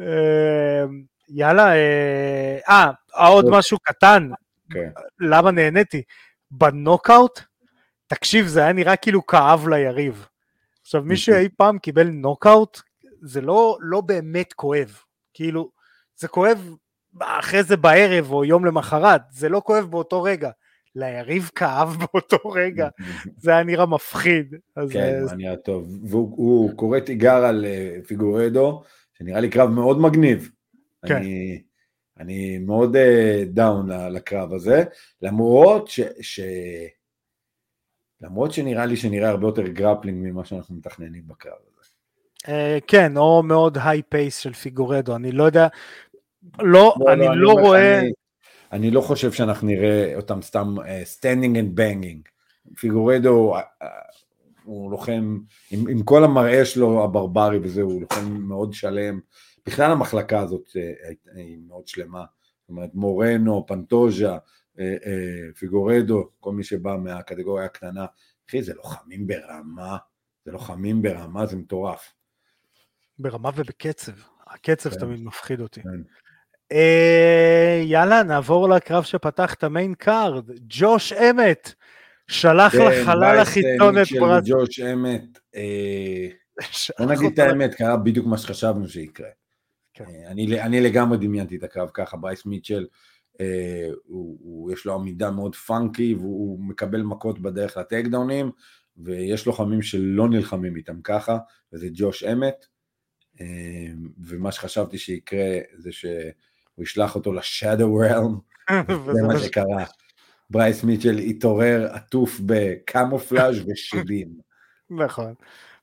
[0.00, 4.30] אמ, יאללה, אה, אה עוד משהו קטן,
[4.70, 4.90] כן.
[5.20, 6.02] למה נהניתי?
[6.50, 7.40] בנוקאוט,
[8.06, 10.26] תקשיב, זה היה נראה כאילו כאב ליריב.
[10.82, 12.80] עכשיו, מי שאי פעם קיבל נוקאוט,
[13.22, 14.96] זה לא, לא באמת כואב.
[15.34, 15.70] כאילו,
[16.16, 16.74] זה כואב
[17.20, 20.50] אחרי זה בערב או יום למחרת, זה לא כואב באותו רגע.
[20.96, 22.88] ליריב כאב באותו רגע,
[23.42, 24.54] זה היה נראה מפחיד.
[24.90, 25.98] כן, זה נראה טוב.
[26.04, 28.82] והוא קורא תיגר על אה, פיגורדו,
[29.18, 30.50] שנראה לי קרב מאוד מגניב.
[31.06, 31.16] כן.
[31.16, 31.62] אני,
[32.18, 32.96] אני מאוד
[33.46, 34.84] down אה, לקרב הזה,
[35.22, 36.40] למרות ש, ש...
[38.20, 41.90] למרות שנראה לי שנראה הרבה יותר grappling ממה שאנחנו מתכננים בקרב הזה.
[42.46, 45.68] אה, כן, או מאוד high pace של פיגורדו, אני לא יודע,
[46.58, 47.98] לא, לא אני לא, לא רואה...
[48.00, 48.12] אני,
[48.72, 52.28] אני לא חושב שאנחנו נראה אותם סתם standing and banging.
[52.76, 53.84] פיגורדו אה,
[54.64, 55.38] הוא לוחם,
[55.70, 59.20] עם, עם כל המראה שלו הברברי וזה, הוא לוחם מאוד שלם.
[59.66, 62.24] בכלל המחלקה הזאת אה, היא מאוד שלמה.
[62.60, 64.38] זאת אומרת, מורנו, פנטוז'ה,
[65.58, 68.06] פיגורדו, כל מי שבא מהקטגוריה הקטנה.
[68.48, 69.96] אחי, זה לוחמים ברמה,
[70.44, 72.12] זה לוחמים ברמה, זה מטורף.
[73.18, 74.12] ברמה ובקצב.
[74.46, 74.98] הקצב כן.
[75.00, 75.82] תמיד מפחיד אותי.
[75.82, 75.88] כן.
[76.72, 80.50] אה, יאללה, נעבור לקרב שפתח את ה main card.
[80.68, 81.72] ג'וש אמת
[82.26, 84.44] שלח כן, לחלל החיצון את פרס.
[84.46, 86.28] ג'וש אמת, אה,
[86.98, 89.28] בוא נגיד את האמת, קרה בדיוק מה שחשבנו שיקרה.
[89.94, 90.04] כן.
[90.04, 92.86] אה, אני, אני לגמרי דמיינתי את הקרב ככה, ברייס מיטשל,
[94.72, 98.50] יש לו עמידה מאוד funky, והוא מקבל מכות בדרך לטקדאונים,
[98.96, 101.38] ויש לוחמים שלא נלחמים איתם ככה,
[101.72, 102.66] וזה ג'וש אמת,
[103.40, 103.46] אה,
[104.24, 106.06] ומה שחשבתי שיקרה זה ש...
[106.82, 108.38] הוא ישלח אותו ל shadow realm,
[108.88, 109.84] זה מה שקרה.
[110.50, 114.28] ברייס מיטשל התעורר עטוף בקמופלאז' ושדים.
[114.90, 115.34] נכון.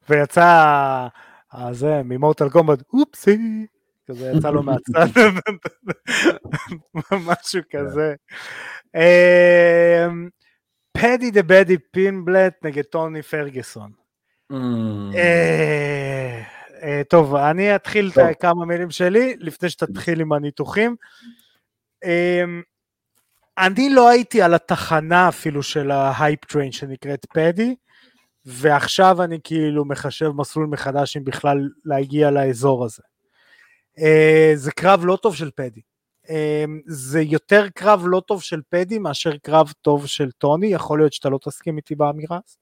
[0.09, 1.07] ויצא
[1.53, 3.37] הזה מ Mortal Kombat, אופסי,
[4.07, 5.07] כזה יצא לו מהצד,
[7.29, 8.15] משהו כזה.
[8.95, 10.29] אמ,
[10.97, 13.91] פדי the Baddy פינבלט נגד טוני פרגוסון.
[16.83, 18.33] אה, טוב, אני אתחיל טוב.
[18.33, 20.95] כמה מילים שלי, לפני שתתחיל עם הניתוחים.
[22.03, 22.61] אמ,
[23.57, 27.75] אני לא הייתי על התחנה אפילו של ה hype train שנקראת פדי,
[28.45, 33.03] ועכשיו אני כאילו מחשב מסלול מחדש אם בכלל להגיע לאזור הזה.
[33.99, 35.81] אה, זה קרב לא טוב של פדי.
[36.29, 41.13] אמ, זה יותר קרב לא טוב של פדי מאשר קרב טוב של טוני, יכול להיות
[41.13, 42.57] שאתה לא תסכים איתי באמירה הזאת,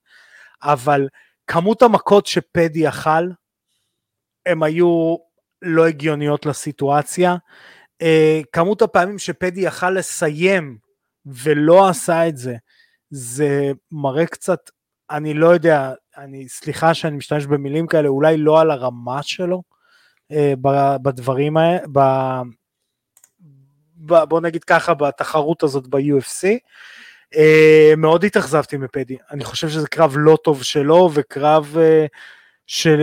[0.62, 1.08] אבל
[1.46, 3.28] כמות המכות שפדי אכל,
[4.46, 5.16] הם היו
[5.62, 7.36] לא הגיוניות לסיטואציה.
[8.02, 10.78] Uh, כמות הפעמים שפדי יכל לסיים
[11.26, 12.56] ולא עשה את זה,
[13.10, 14.70] זה מראה קצת,
[15.10, 19.62] אני לא יודע, אני, סליחה שאני משתמש במילים כאלה, אולי לא על הרמה שלו
[20.32, 20.36] uh,
[21.02, 22.00] בדברים האלה, ב,
[23.96, 26.44] ב, בוא נגיד ככה, בתחרות הזאת ב-UFC.
[26.44, 32.08] Uh, אה, מאוד התאכזבתי מפדי, אני חושב שזה קרב לא טוב שלו וקרב uh,
[32.66, 33.00] של...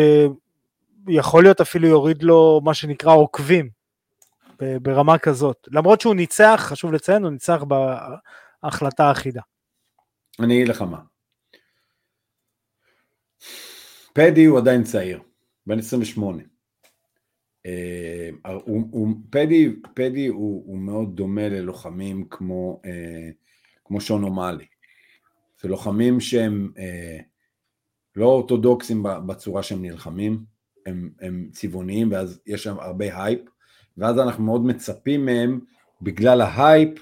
[1.07, 3.69] יכול להיות אפילו יוריד לו מה שנקרא עוקבים
[4.81, 5.67] ברמה כזאת.
[5.71, 7.63] למרות שהוא ניצח, חשוב לציין, הוא ניצח
[8.63, 9.41] בהחלטה האחידה.
[10.39, 10.99] אני אגיד לך מה.
[14.13, 15.19] פדי הוא עדיין צעיר,
[15.67, 16.43] בן 28.
[17.65, 23.29] אה, הוא, הוא, פדי, פדי הוא, הוא מאוד דומה ללוחמים כמו, אה,
[23.85, 24.65] כמו שון אומאלי.
[25.61, 27.17] זה לוחמים שהם אה,
[28.15, 30.54] לא אורתודוקסים בצורה שהם נלחמים,
[30.85, 33.39] הם, הם צבעוניים ואז יש שם הרבה הייפ,
[33.97, 35.59] ואז אנחנו מאוד מצפים מהם
[36.01, 36.99] בגלל ההייפ,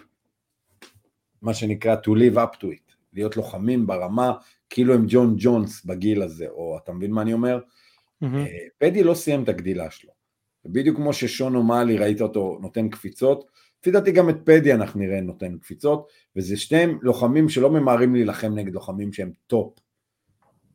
[1.42, 4.34] מה שנקרא to live up to it, להיות לוחמים ברמה,
[4.70, 7.60] כאילו הם ג'ון ג'ונס בגיל הזה, או אתה מבין מה אני אומר?
[8.38, 8.46] אה,
[8.78, 10.12] פדי לא סיים את הגדילה שלו.
[10.66, 13.46] בדיוק כמו שון אומאלי, ראית אותו נותן קפיצות,
[13.82, 18.54] לפי דעתי גם את פדי אנחנו נראה נותן קפיצות, וזה שניהם לוחמים שלא ממהרים להילחם
[18.56, 19.80] נגד לוחמים שהם top.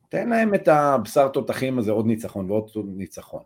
[0.09, 3.43] תן להם את הבשר תותחים הזה, עוד ניצחון ועוד ניצחון.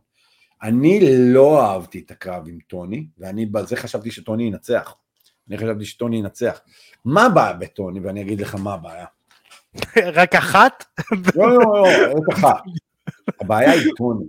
[0.63, 1.01] אני
[1.33, 4.95] לא אהבתי את הקרב עם טוני, ואני בזה חשבתי שטוני ינצח.
[5.49, 6.61] אני חשבתי שטוני ינצח.
[7.05, 8.01] מה הבעיה בטוני?
[8.01, 9.07] ואני אגיד לך מה הבעיה.
[10.19, 10.85] רק אחת?
[11.37, 12.63] לא, לא, לא, אין אחת.
[13.41, 14.25] הבעיה היא טוני.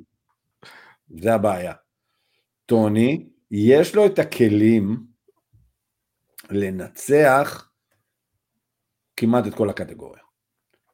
[1.09, 1.73] זה הבעיה.
[2.65, 5.05] טוני, יש לו את הכלים
[6.49, 7.69] לנצח
[9.17, 10.21] כמעט את כל הקטגוריה.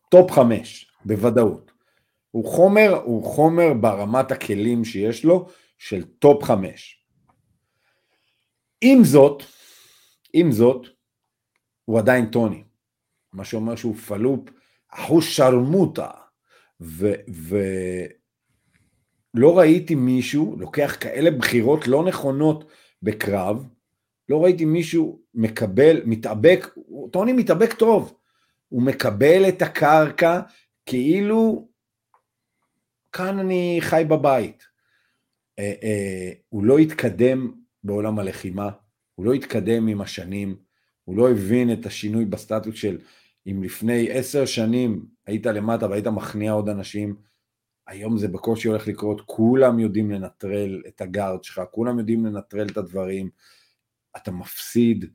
[0.09, 1.71] top חמש, בוודאות.
[2.31, 5.47] הוא חומר, הוא חומר ברמת הכלים שיש לו
[5.77, 7.05] של top חמש.
[8.81, 9.43] עם זאת,
[10.33, 10.87] עם זאת,
[11.85, 12.63] הוא עדיין טוני.
[13.33, 14.49] מה שאומר שהוא פלופ,
[14.89, 16.09] אחושרמוטה.
[16.81, 17.77] ולא
[19.35, 22.71] ראיתי מישהו לוקח כאלה בחירות לא נכונות
[23.03, 23.67] בקרב,
[24.29, 26.67] לא ראיתי מישהו מקבל, מתאבק,
[27.11, 28.13] טוני מתאבק טוב,
[28.69, 30.41] הוא מקבל את הקרקע
[30.89, 31.67] כאילו
[33.11, 34.63] כאן אני חי בבית.
[35.59, 37.51] אה, אה, הוא לא התקדם
[37.83, 38.69] בעולם הלחימה,
[39.15, 40.57] הוא לא התקדם עם השנים,
[41.03, 42.97] הוא לא הבין את השינוי בסטטוס של
[43.47, 47.15] אם לפני עשר שנים היית למטה והיית מכניע עוד אנשים,
[47.87, 52.77] היום זה בקושי הולך לקרות, כולם יודעים לנטרל את הגארד שלך, כולם יודעים לנטרל את
[52.77, 53.29] הדברים,
[54.17, 55.05] אתה מפסיד.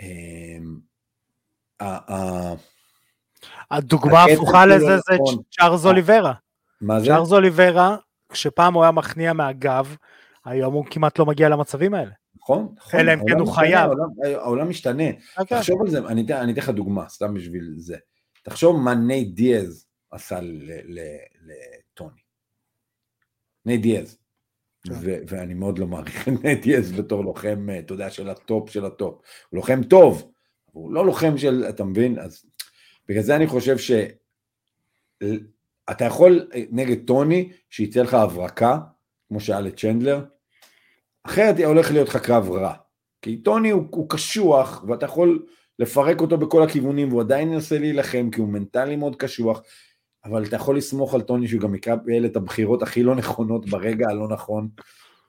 [0.00, 0.78] אמ,
[1.80, 2.75] ה- ה-
[3.70, 5.16] הדוגמה ההפוכה שלו לזה זה.
[5.50, 6.32] צ'ארלס אה, אוליברה.
[6.80, 7.06] מה זה?
[7.06, 7.96] צ'ארלס אוליברה,
[8.32, 9.96] כשפעם הוא היה מכניע מהגב,
[10.44, 12.10] היום הוא כמעט לא מגיע למצבים האלה.
[12.36, 13.00] נכון, נכון.
[13.00, 13.74] אלא אם כן הוא חייב.
[13.90, 14.08] העולם-
[14.40, 15.04] העולם משתנה.
[15.38, 15.58] אוקיי.
[15.58, 17.96] תחשוב על זה, אני אתן לך דוגמה, סתם בשביל זה.
[18.42, 22.20] תחשוב מה נייט דיאז עשה לטוני.
[23.66, 24.18] נייט דיאז.
[24.84, 24.94] כן.
[25.02, 28.39] ו- ואני מאוד לא מעריך את נייט דיאז בתור לוחם, אה, אתה יודע, של ה
[28.39, 29.14] top של ה top.
[29.50, 30.30] הוא לוחם טוב,
[30.64, 32.18] הוא לא לוחם של, אתה מבין?
[32.18, 32.44] אז
[33.08, 33.90] בגלל זה אני חושב ש...
[35.90, 38.78] אתה יכול נגד טוני, שיצא לך הברקה,
[39.28, 40.24] כמו שהיה לצ'נדלר,
[41.22, 42.74] אחרת הולך להיות לך קרב רע.
[43.22, 45.46] כי טוני הוא, הוא קשוח, ואתה יכול
[45.78, 49.62] לפרק אותו בכל הכיוונים, והוא עדיין ינסה להילחם, כי הוא מנטלי מאוד קשוח,
[50.24, 54.06] אבל אתה יכול לסמוך על טוני שהוא גם יקבל את הבחירות הכי לא נכונות ברגע
[54.10, 54.68] הלא נכון,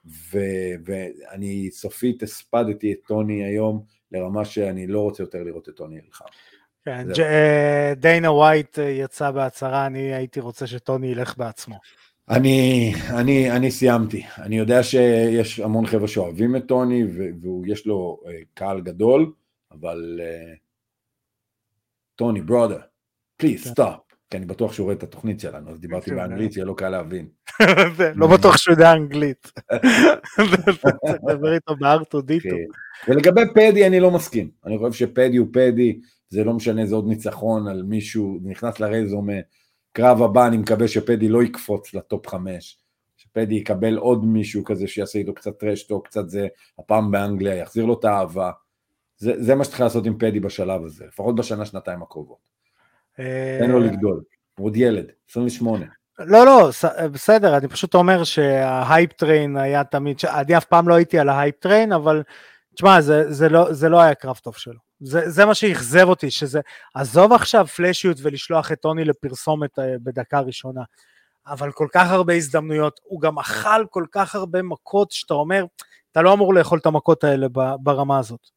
[0.05, 5.99] ו- ואני סופית הספדתי את טוני היום, לרמה שאני לא רוצה יותר לראות את טוני
[6.05, 6.25] נלחם.
[6.87, 7.07] כן.
[7.13, 11.75] ג'- אה, דיינה ווייט אה, יצא בהצהרה, אני הייתי רוצה שטוני ילך בעצמו.
[12.29, 14.25] אני, אני, אני סיימתי.
[14.37, 17.03] אני יודע שיש המון חבר'ה שאוהבים את טוני,
[17.63, 19.31] ויש לו אה, קהל גדול,
[19.71, 20.19] אבל
[22.15, 22.79] טוני, brother,
[23.37, 23.67] please.
[23.67, 24.07] Stop.
[24.29, 27.27] כי אני בטוח שהוא רואה את התוכנית שלנו, אז דיברתי באנגלית, שיהיה לו קל להבין.
[28.15, 29.51] לא בטוח שהוא יודע אנגלית.
[31.29, 32.49] לדבר איתו בארטו דיטו.
[32.49, 33.11] כן.
[33.11, 34.49] ולגבי פדי אני לא מסכים.
[34.65, 35.99] אני חושב שפדי הוא פדי,
[36.29, 39.33] זה לא משנה, זה עוד ניצחון על מישהו, נכנס לרזומה.
[39.91, 42.77] קרב הבא, אני מקווה שפדי לא יקפוץ ל top חמש.
[43.17, 46.47] שפדי יקבל עוד מישהו כזה שיעשה איתו קצת trash talk, קצת זה,
[46.79, 48.51] הפעם באנגליה, יחזיר לו את האהבה.
[49.17, 52.37] זה, זה מה שצריך לעשות עם פדי בשלב הזה, לפחות בשנה, שנתיים הקרובות.
[53.19, 54.21] אה, תן לו לגדול.
[54.57, 55.85] הוא עוד ילד, 28.
[56.19, 56.69] לא, לא,
[57.11, 61.29] בסדר, אני פשוט אומר שה hype train היה תמיד, אני אף פעם לא הייתי על
[61.29, 62.23] ה hype train, אבל
[62.75, 64.86] תשמע, זה, זה, לא, זה לא היה קרב טוב שלו.
[64.99, 66.59] זה, זה מה שאכזב אותי, שזה,
[66.93, 70.81] עזוב עכשיו פלאשיות ולשלוח את טוני לפרסומת אה, בדקה ראשונה,
[71.47, 75.65] אבל כל כך הרבה הזדמנויות, הוא גם אכל כל כך הרבה מכות, שאתה אומר,
[76.11, 77.47] אתה לא אמור לאכול את המכות האלה
[77.79, 78.49] ברמה הזאת.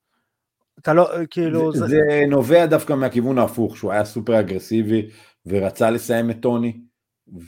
[0.79, 5.09] אתה לא, כאילו, זה, זה, זה נובע דווקא מהכיוון ההפוך, שהוא היה סופר אגרסיבי
[5.47, 6.81] ורצה לסיים את טוני,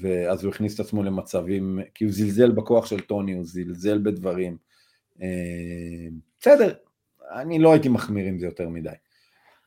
[0.00, 4.56] ואז הוא הכניס את עצמו למצבים, כי הוא זלזל בכוח של טוני, הוא זלזל בדברים.
[5.22, 5.28] אה,
[6.40, 6.72] בסדר,
[7.30, 8.90] אני לא הייתי מחמיר עם זה יותר מדי.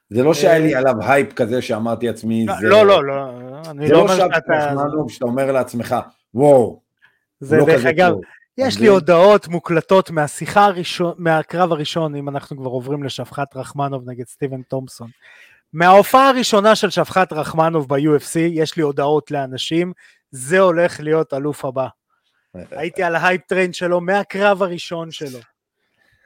[0.10, 3.30] זה לא שהיה לי עליו הייפ כזה שאמרתי לעצמי, זה לא, לא, לא,
[3.70, 5.96] אני זה לא לא אומר שאתה, רחמונוב שאתה אומר לעצמך,
[6.34, 6.82] וואו,
[7.40, 8.22] זה לא דרך כזה אגב, טוב.
[8.58, 14.10] יש לי זה- הודעות מוקלטות מהשיחה הראשון, מהקרב הראשון, אם אנחנו כבר עוברים לשבקאט רחמונוב
[14.10, 15.10] נגד סטיבן תומפסון.
[15.74, 19.94] מההופעה הראשונה של שבקאט רחמונוב ב-UFC, יש לי הודעות לאנשים,
[20.32, 21.88] זה הולך להיות אלוף הבא.
[22.72, 25.40] הייתי על ההייפ טריין שלו מהקרב הראשון שלו.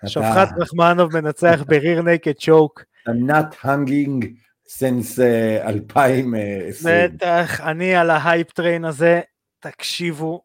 [0.05, 2.83] שפחת רחמנוב מנצח בריר נקד צ'וק.
[3.07, 4.25] I'm not hanging
[4.67, 6.85] since uh, 2020.
[6.85, 9.21] בטח, אני על ההייפ טריין הזה,
[9.59, 10.41] תקשיבו,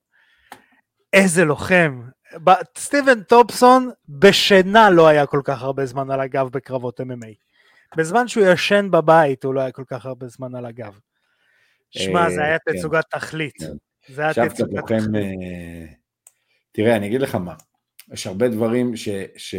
[1.13, 2.03] איזה לוחם.
[2.79, 7.35] סטיבן טופסון בשינה לא היה כל כך הרבה זמן על הגב בקרבות MMA.
[7.97, 10.99] בזמן שהוא ישן בבית הוא לא היה כל כך הרבה זמן על הגב.
[11.91, 12.79] שמע, זה אה, היה כן.
[12.79, 13.59] תצוגת תכלית.
[14.09, 14.85] זה היה תצוגת.
[14.85, 15.03] תכלית.
[15.15, 15.87] אה,
[16.73, 17.55] תראה, אני אגיד לך מה,
[18.13, 19.09] יש הרבה דברים ש...
[19.37, 19.55] ש...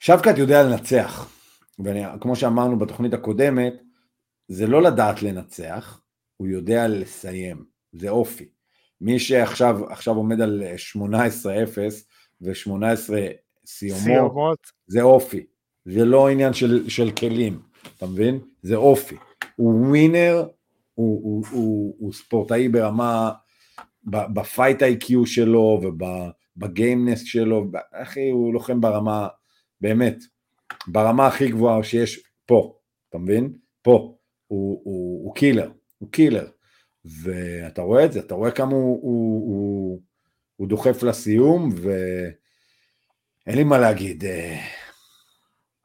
[0.00, 1.30] שבקת יודע לנצח,
[1.84, 3.74] וכמו שאמרנו בתוכנית הקודמת,
[4.48, 6.00] זה לא לדעת לנצח,
[6.36, 8.48] הוא יודע לסיים, זה אופי.
[9.00, 10.62] מי שעכשיו עכשיו עומד על
[10.96, 11.06] 18-0
[12.40, 12.72] ו-18
[13.66, 14.58] סיומות, סיומות.
[14.86, 15.46] זה אופי,
[15.84, 17.60] זה לא עניין של, של כלים,
[17.96, 18.38] אתה מבין?
[18.62, 19.16] זה אופי.
[19.56, 20.48] הוא winner,
[20.94, 23.32] הוא, הוא, הוא, הוא ספורטאי ברמה,
[24.04, 29.28] ב fight IQ שלו וב gameness שלו, אחי, הוא לוחם ברמה,
[29.80, 30.16] באמת,
[30.86, 32.74] ברמה הכי גבוהה שיש פה,
[33.08, 33.52] אתה מבין?
[33.82, 34.14] פה,
[34.46, 36.46] הוא, הוא, הוא killer, הוא killer.
[37.04, 40.00] ואתה רואה את זה, אתה רואה כמה הוא, הוא, הוא,
[40.56, 44.24] הוא דוחף לסיום, ואין לי מה להגיד.
[44.24, 44.58] אה,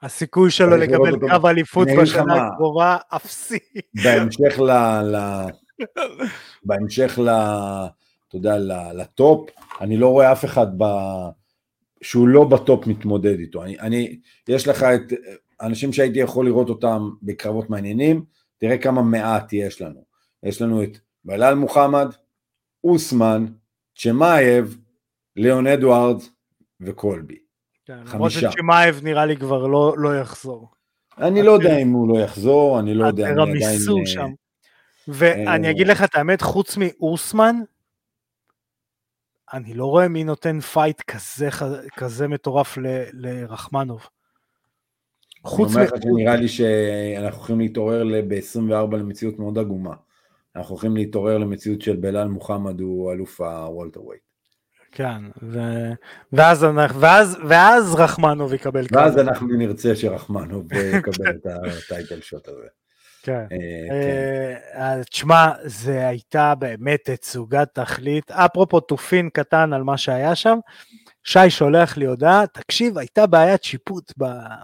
[0.01, 1.27] הסיכוי שלו לקבל אותו.
[1.41, 2.47] קו אליפות בשנה.
[2.47, 3.59] הקרובה אפסי.
[4.03, 4.59] בהמשך.
[4.59, 4.71] ל...
[6.65, 7.29] בהמשך ל...
[8.35, 8.57] אתה יודע,
[8.93, 9.49] ל top,
[9.81, 10.83] אני לא רואה אף אחד ב...
[12.01, 13.63] שהוא לא ב top מתמודד איתו.
[13.63, 15.13] אני, אני, יש לך את
[15.61, 18.25] אנשים שהייתי יכול לראות אותם בקרבות מעניינים,
[18.57, 20.03] תראה כמה מעט יש לנו.
[20.43, 22.07] יש לנו את בלאל מוחמד,
[22.83, 23.45] אוסמן,
[23.97, 24.77] צ'ימאייב,
[25.35, 26.29] ליאון אדוארדס
[26.81, 27.37] וקולבי.
[27.85, 28.51] כן, למרות חמישה.
[28.51, 30.71] שצ'ימאייב נראה לי כבר לא לא יחזור.
[31.17, 33.79] אני לא יודע אם הוא לא יחזור, אני לא יודע, אני עדיין...
[33.99, 34.29] אה, שם.
[35.07, 37.55] ואני אה, אגיד לך את האמת, חוץ מאוסמן,
[39.53, 41.49] אני לא רואה מי נותן fight כזה,
[41.97, 43.99] כזה מטורף ל- לרחמונוב.
[45.45, 46.01] אני חוץ אומר לך מ...
[46.01, 49.93] שנראה לי שאנחנו הולכים להתעורר ב-24 למציאות מאוד עגומה.
[50.55, 54.21] אנחנו הולכים להתעורר למציאות של בלאל מוחמד הוא אלוף הוולטר ווייט.
[54.91, 55.59] כן, ו...
[56.33, 59.27] ואז, אנחנו- ואז, ואז רחמנוב יקבל ואז קרב.
[59.27, 62.67] אנחנו נרצה שרחמנוב יקבל את הטייטל שוט הזה.
[63.23, 63.33] כן.
[63.33, 63.93] אה, כן.
[64.79, 68.31] אה, אז תשמע, זה הייתה באמת תצוגת תכלית.
[68.31, 70.57] אפרופו תופין קטן על מה שהיה שם,
[71.23, 74.13] שי שולח לי הודעה, תקשיב, הייתה בעיית שיפוט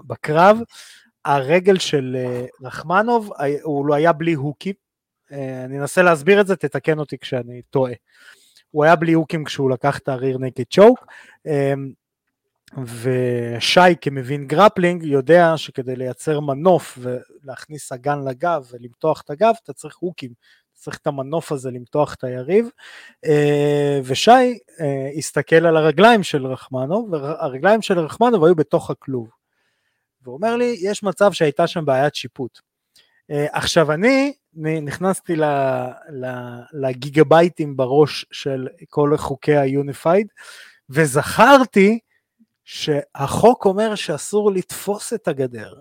[0.07, 0.59] בקרב,
[1.25, 3.31] הרגל של אה, רחמנוב,
[3.63, 4.73] הוא לא היה בלי הוקים,
[5.65, 7.93] אני אנסה להסביר את זה, תתקן אותי כשאני טועה.
[8.71, 11.05] הוא היה בלי הוקים כשהוא לקח את ה rear naked choke,
[12.77, 19.97] ושי כמבין grappling יודע שכדי לייצר מנוף ולהכניס אגן לגב ולמתוח את הגב אתה צריך
[19.97, 20.31] הוקים,
[20.73, 22.69] אתה צריך את המנוף הזה למתוח את היריב
[23.25, 24.31] אה, ושי
[24.79, 29.29] אה, הסתכל על הרגליים של רחמנוב והרגליים של רחמנוב היו בתוך הכלוב.
[30.21, 32.59] והוא אומר לי יש מצב שהייתה שם בעיית שיפוט.
[33.31, 34.33] אה, עכשיו אני
[34.81, 35.45] נכנסתי ל-
[36.11, 40.27] ל- לגיגה בייטים בראש של כל חוקי ה unified
[40.89, 41.99] וזכרתי
[42.71, 45.73] שהחוק אומר שאסור לתפוס את הגדר,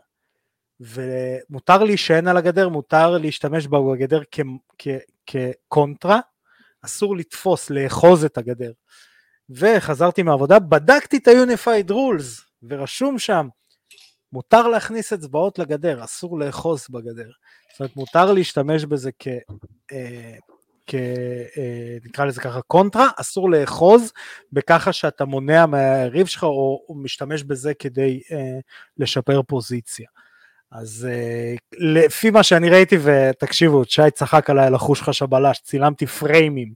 [0.81, 4.21] ומותר להישען על הגדר, מותר להשתמש בגדר
[5.27, 6.21] כקונטרה,
[6.85, 8.73] אסור לתפוס, לאחוז את הגדר.
[9.51, 13.49] וחזרתי מהעבודה, בדקתי את ה-Unified Rules, ורשום שם,
[14.33, 17.31] מותר להכניס אצבעות לגדר, אסור לאחוז בגדר.
[17.73, 19.29] זאת אומרת, מותר להשתמש בזה כ...
[19.93, 20.37] אה,
[20.89, 20.95] כ...
[20.95, 24.13] אה, נקרא לזה ככה קונטרה, אסור לאחוז
[24.53, 28.59] בככה שאתה מונע מהיריב שלך או, או משתמש בזה כדי אה,
[28.99, 30.09] לשפר פוזיציה.
[30.73, 36.07] אז אה, לפי מה שאני ראיתי, ותקשיבו, שי צחק עליי על החוש חש הבלש, צילמתי
[36.07, 36.73] פריימים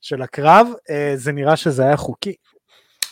[0.00, 2.34] של הקרב, אה, זה נראה שזה היה חוקי.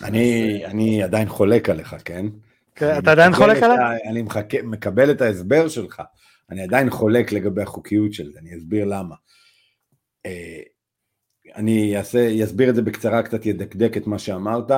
[0.02, 2.26] אני, אני עדיין חולק עליך, כן?
[2.74, 3.98] אתה עדיין חולק עליי?
[4.10, 6.02] אני מחכה, מקבל את ההסבר שלך,
[6.50, 9.14] אני עדיין חולק לגבי החוקיות של זה, אני אסביר למה.
[10.26, 10.60] אה,
[11.56, 14.70] אני אעשה, אסביר את זה בקצרה, קצת ידקדק את מה שאמרת.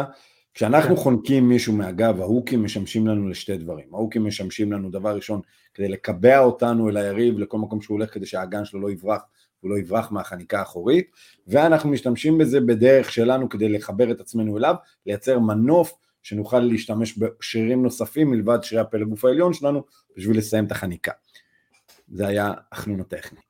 [0.55, 1.03] כשאנחנו כן.
[1.03, 3.95] חונקים מישהו מהגב, ההוקים משמשים לנו לשתי דברים.
[3.95, 5.40] ההוקים משמשים לנו, דבר ראשון,
[5.74, 9.22] כדי לקבע אותנו אל היריב לכל מקום שהוא הולך, כדי שהאגן שלו לא יברח,
[9.61, 11.11] הוא לא יברח מהחניקה האחורית,
[11.47, 14.74] ואנחנו משתמשים בזה בדרך שלנו כדי לחבר את עצמנו אליו,
[15.07, 19.82] לייצר מנוף שנוכל להשתמש בשרירים נוספים מלבד שרירי הפלג גוף העליון שלנו,
[20.16, 21.12] בשביל לסיים את החניקה.
[22.09, 23.40] זה היה החנון הטכני.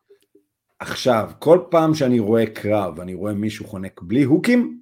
[0.83, 4.81] עכשיו, כל פעם שאני רואה קרב, אני רואה מישהו חונק בלי הוקים,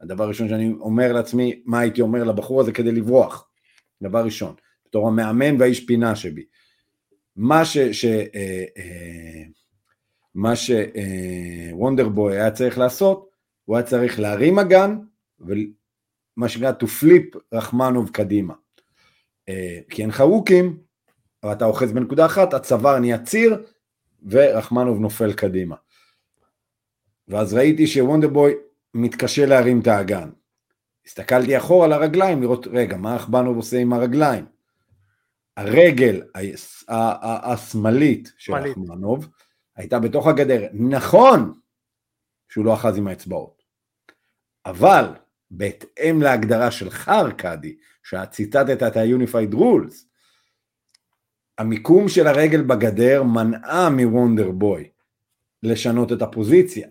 [0.00, 3.48] הדבר הראשון שאני אומר לעצמי, מה הייתי אומר לבחור הזה כדי לברוח?
[4.02, 4.54] דבר ראשון,
[4.86, 6.44] בתור המאמן והאיש פינה שבי.
[7.36, 7.78] מה ש...
[7.78, 9.42] ש אה, אה,
[10.34, 13.30] מה שוונדרבוי היה צריך לעשות,
[13.64, 14.98] הוא היה צריך להרים אגן,
[15.40, 18.54] ומה שנקרא to flip רחמנוב קדימה.
[19.48, 20.78] אה, כי אין לך הוקים,
[21.42, 23.62] אבל אתה אוחז בנקודה אחת, הצוואר נהיה ציר,
[24.30, 25.76] ורחמנוב נופל קדימה.
[27.28, 28.54] ואז ראיתי שוונדרבוי
[28.94, 30.30] מתקשה להרים את האגן.
[31.06, 34.46] הסתכלתי אחורה על הרגליים לראות, רגע, מה רחמנוב עושה עם הרגליים?
[35.56, 36.22] הרגל
[37.42, 38.52] השמאלית של.
[38.54, 39.28] רחמנוב
[39.76, 40.66] הייתה בתוך הגדר.
[40.72, 41.52] נכון
[42.48, 43.62] שהוא לא אחז עם האצבעות,
[44.66, 45.04] אבל
[45.50, 49.94] בהתאם להגדרה שלך, ארכדי, שאת ציטטת את ה-Unified Rules,
[51.58, 54.88] המיקום של הרגל בגדר מנעה מוונדר בוי
[55.62, 56.88] לשנות את הפוזיציה,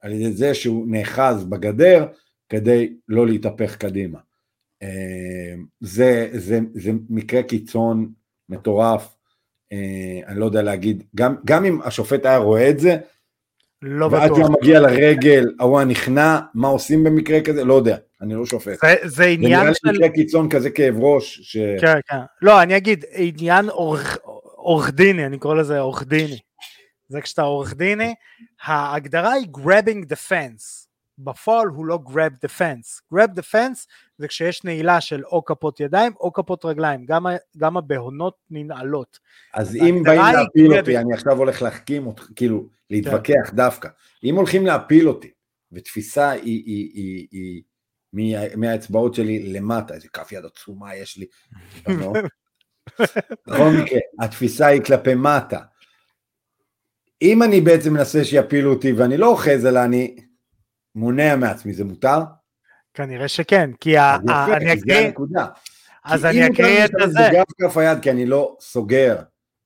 [0.00, 2.06] על ידי זה שהוא נאחז בגדר
[2.48, 4.18] כדי לא להתהפך קדימה.
[4.82, 8.12] אה, זה, זה, זה מקרה קיצון
[8.48, 9.16] מטורף,
[9.72, 12.96] אה, אני לא יודע להגיד, גם, גם אם השופט היה רואה את זה,
[13.82, 14.46] לא ואז בטוח.
[14.46, 17.64] הוא מגיע לרגל, ההוא הנכנע, מה עושים במקרה כזה?
[17.64, 18.78] לא יודע, אני לא שופט.
[18.82, 20.08] זה, זה זה נראה עניין לי של...
[20.14, 21.56] קיצון כזה כאב ראש, ש...
[21.80, 22.16] כן, כן.
[22.42, 24.18] לא, אני אגיד, עניין עורך-
[24.56, 26.38] עורך דיני, אני קורא לזה עורך דיני.
[27.08, 28.14] זה כשאתה עורך דיני,
[28.62, 30.86] ההגדרה היא grabbing the fence.
[31.18, 33.14] בפועל הוא לא grab the fence.
[33.14, 33.86] grab the fence
[34.18, 39.18] זה כשיש נעילה של או כפות ידיים או כפות רגליים, גם, גם הבהונות ננעלות.
[39.54, 40.78] אז אם באים להפיל grabbing.
[40.78, 43.88] אותי, אני עכשיו הולך להחכים אותך, כאילו, להתווכח דווקא.
[44.24, 45.30] אם הולכים להפיל אותי,
[45.72, 47.62] ותפיסה היא, היא, היא, היא
[48.56, 51.26] מהאצבעות שלי למטה, איזה כף יד עצומה יש לי.
[51.86, 52.16] בנות.
[53.48, 55.58] בכל מקרה, התפיסה היא כלפי מטה.
[57.22, 60.16] אם אני בעצם מנסה שיפילו אותי ואני לא אוחז, אלא אני
[60.94, 62.18] מונע מעצמי, זה מותר?
[62.94, 64.16] כנראה שכן, כי ה-
[64.56, 65.12] אני זה אקריא.
[66.04, 67.28] אז אני אקריא את להשתמש הזה.
[67.32, 69.16] בגב כף היד כי אני לא סוגר.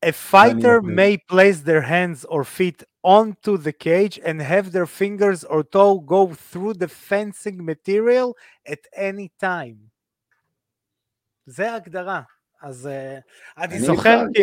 [0.06, 5.44] A fighter may place their hands or feet onto the cage and have their fingers
[5.44, 8.34] or toe go through the fencing material
[8.66, 9.76] at any time.
[11.46, 12.20] זה ההגדרה.
[12.62, 13.18] אז אה,
[13.58, 14.42] אני אני זוכר, כי-.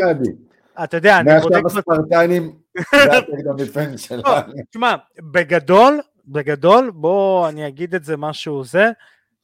[0.84, 2.56] אתה יודע, אני בודק, מעכשיו הספרטנים,
[2.92, 4.24] זה דיפנס שלנו.
[4.70, 4.96] תשמע,
[5.32, 8.92] בגדול, בגדול, בוא אני אגיד את זה משהו זה,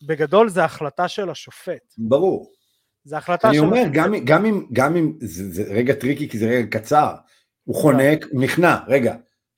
[0.07, 1.93] בגדול זה החלטה של השופט.
[1.97, 2.51] ברור.
[3.03, 3.91] זה החלטה אני של אומר, השופט.
[3.93, 7.15] גם, אם, גם אם זה רגע טריקי, כי זה רגע קצר,
[7.63, 9.15] הוא חונק, הוא נכנע, רגע,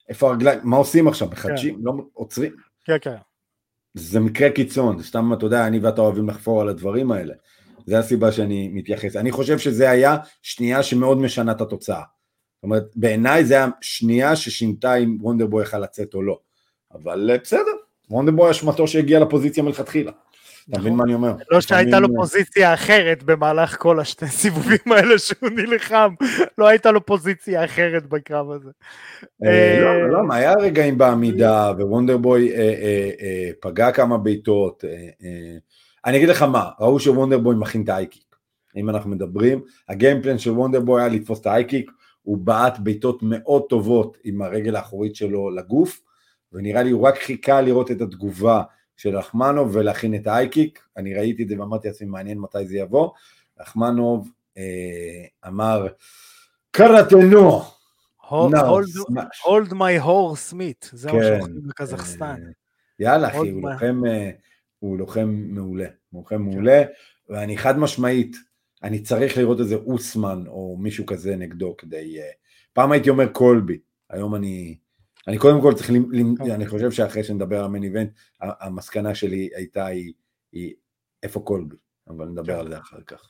[0.08, 2.52] איפה הרגליים, מה עושים עכשיו, מחדשים, לא עוצרים,
[2.84, 3.16] כן, כן.
[3.94, 7.34] זה מקרה קיצון, סתם, אתה יודע, אני ואתה אוהבים לחפור על הדברים האלה,
[7.86, 12.02] זה הסיבה שאני מתייחס, אני חושב שזה היה שנייה שמאוד משנה את התוצאה,
[12.56, 16.38] זאת אומרת, בעיניי זה היה שנייה ששינתה אם וונדרבוי יכל לצאת או לא,
[16.94, 17.60] אבל אה, בסדר,
[18.10, 20.12] וונדרבוי אשמתו שהגיע לפוזיציה מלכתחילה,
[20.70, 21.32] אתה מבין מה אני אומר?
[21.50, 26.14] לא שהייתה לו לפעמים, פוזיציה אחרת במהלך כל השני סיבובים האלה שהוא נלחם,
[26.58, 28.70] לא הייתה לו פוזיציה אחרת בקרב הזה.
[29.44, 34.84] אה, לא, אה, לא, מה, היה רגעים בעמידה, ווונדרבוי אה, אה, אה, פגע כמה בעיטות.
[34.84, 34.90] אה,
[35.24, 35.56] אה.
[36.06, 38.36] אני אגיד לך מה, ראו שוונדרבוי מכין את האייקיק.
[38.76, 41.90] אם אנחנו מדברים, הגיימפלן של וונדרבוי היה לתפוס את האייקיק,
[42.22, 46.00] הוא בעט בעיטות מאוד טובות עם הרגל האחורית שלו לגוף,
[46.52, 48.62] ונראה לי הוא רק חיכה לראות את התגובה
[48.96, 50.82] של רחמנוב ולהכין את האייקיק.
[50.96, 53.10] אני ראיתי את זה ואמרתי לעצמי, מעניין מתי זה יבוא.
[53.60, 55.86] רחמנוב אה, אמר,
[56.70, 57.62] קראטנו,
[59.44, 62.24] hold my horse meat, זה מה כן, שאוכלים בקזחסטן.
[62.24, 62.50] אה,
[62.98, 63.70] יאללה אחי, הוא.
[63.70, 64.30] לוחם, אה,
[64.78, 66.82] הוא לוחם מעולה, הוא לוחם מעולה,
[67.28, 68.36] ואני חד משמעית,
[68.82, 72.30] אני צריך לראות איזה אוסמן או מישהו כזה נגדו כדי, אה,
[72.72, 73.78] פעם הייתי אומר קולבי,
[74.10, 74.76] היום אני,
[75.28, 76.50] אני קודם כל צריך, למ- כן.
[76.50, 78.10] אני חושב שאחרי שנדבר על מיין איבנט,
[78.40, 80.12] המסקנה שלי הייתה היא,
[80.52, 80.74] היא
[81.22, 81.76] איפה קולבי,
[82.08, 82.58] אבל נדבר כן.
[82.58, 83.28] על זה אחר כך.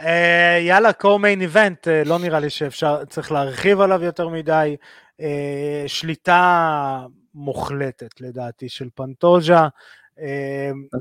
[0.00, 4.76] אה, יאללה, co-main event, אה, לא נראה לי שאפשר, צריך להרחיב עליו יותר מדי.
[5.20, 9.68] אה, שליטה מוחלטת לדעתי של פנטוז'ה.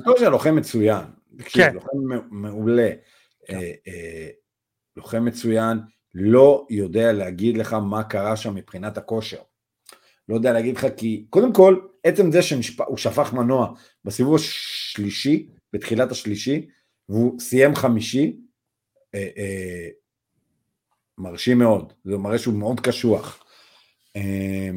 [0.04, 1.04] כל לוחם מצוין,
[1.46, 1.74] כן.
[1.74, 1.98] לוחם
[2.32, 2.90] מעולה,
[3.50, 4.28] אה, אה,
[4.96, 5.80] לוחם מצוין,
[6.14, 9.38] לא יודע להגיד לך מה קרה שם מבחינת הכושר.
[10.30, 13.73] לא יודע להגיד לך כי, קודם כל, עצם זה שהוא שפך מנוע
[14.05, 16.67] בסיבוב השלישי, בתחילת השלישי,
[17.09, 18.38] והוא סיים חמישי,
[19.15, 19.89] אה, אה,
[21.17, 23.43] מרשים מאוד, זה מראה שהוא מאוד קשוח.
[24.15, 24.69] אה,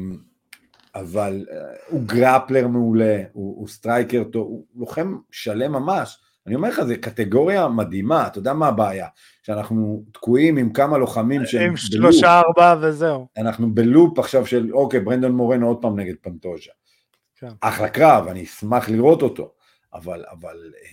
[0.95, 6.22] אבל אה, הוא grappler מעולה, הוא, הוא striker טוב, הוא לוחם שלם ממש.
[6.47, 9.07] אני אומר לך, זו קטגוריה מדהימה, אתה יודע מה הבעיה?
[9.43, 11.79] שאנחנו תקועים עם כמה לוחמים שהם עם ב loop.
[11.79, 13.27] שלושה ארבעה וזהו.
[13.37, 16.71] אנחנו ב loop עכשיו של, אוקיי, ברנדון מורנו עוד פעם נגד פנטוז'ה.
[17.39, 17.47] כן.
[17.61, 19.51] אחלה קרב, אני אשמח לראות אותו,
[19.93, 20.89] אבל, אבל, אה,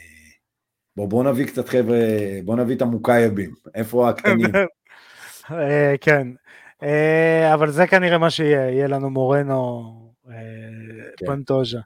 [0.97, 1.99] בוא, בוא נביא קצת חבר'ה,
[2.45, 4.51] בוא נביא את המוקייבים, איפה הקטנים?
[5.51, 6.29] אה, כן,
[6.83, 9.83] אה, אבל זה כנראה מה שיהיה, יהיה לנו מורנו
[10.29, 10.35] אה,
[11.17, 11.27] כן.
[11.27, 11.81] פנטוז'ה.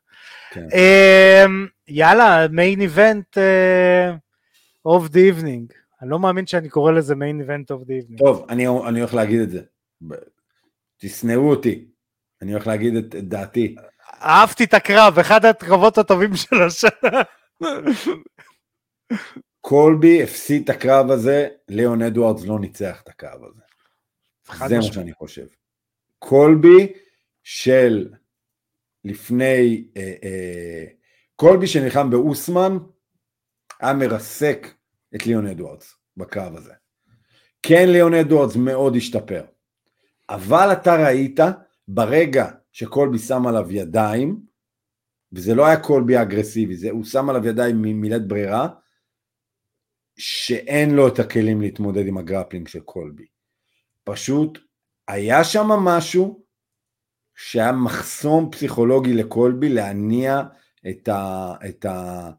[0.55, 0.67] כן.
[0.75, 1.45] אה,
[1.89, 3.39] יאללה, מיין איבנט
[4.89, 5.75] of the evening.
[6.03, 8.19] אני לא מאמין שאני קורא לזה מיין איבנט of the evening.
[8.19, 9.61] טוב, אני, אני הולך להגיד את זה.
[10.99, 11.85] תשנאו אותי,
[12.43, 13.75] אני הולך להגיד את, את דעתי.
[14.23, 17.23] אהבתי את הקרב, אחד הקרבות הטובים של השנה.
[19.61, 23.61] קולבי הפסיד את הקרב הזה, ליאון אדוארדס לא ניצח את הקרב הזה.
[24.69, 24.83] זה מה.
[24.83, 25.47] שאני חושב.
[26.19, 26.93] קולבי
[27.43, 28.09] של
[29.05, 30.85] לפני, אה, אה,
[31.37, 32.79] קולבי שנלחם באוסמן,
[33.81, 34.67] היה מרסק
[35.15, 36.73] את ליאון אדוארדס בקרב הזה.
[37.63, 39.45] כן ליאון אדוארדס מאוד השתפר,
[40.31, 41.41] אבל אתה ראית
[41.89, 44.41] ברגע שקולבי שם עליו ידיים,
[45.33, 48.69] וזה לא היה קולבי אגרסיבי, זה, הוא שם עליו ידיים מלית ברירה,
[50.17, 53.27] שאין לו את הכלים להתמודד עם הגרפלינג של קולבי.
[54.05, 54.59] פשוט
[55.09, 56.44] היה שם משהו
[57.37, 60.43] שהיה מחסום פסיכולוגי לקולבי להניע
[60.91, 62.31] את, ה, את, ה,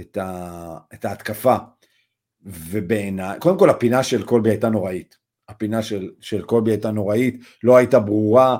[0.00, 1.56] את, ה, את ההתקפה.
[2.42, 5.18] ובעיניי, קודם כל הפינה של קולבי הייתה נוראית.
[5.48, 8.58] הפינה של, של קולבי הייתה נוראית, לא הייתה ברורה,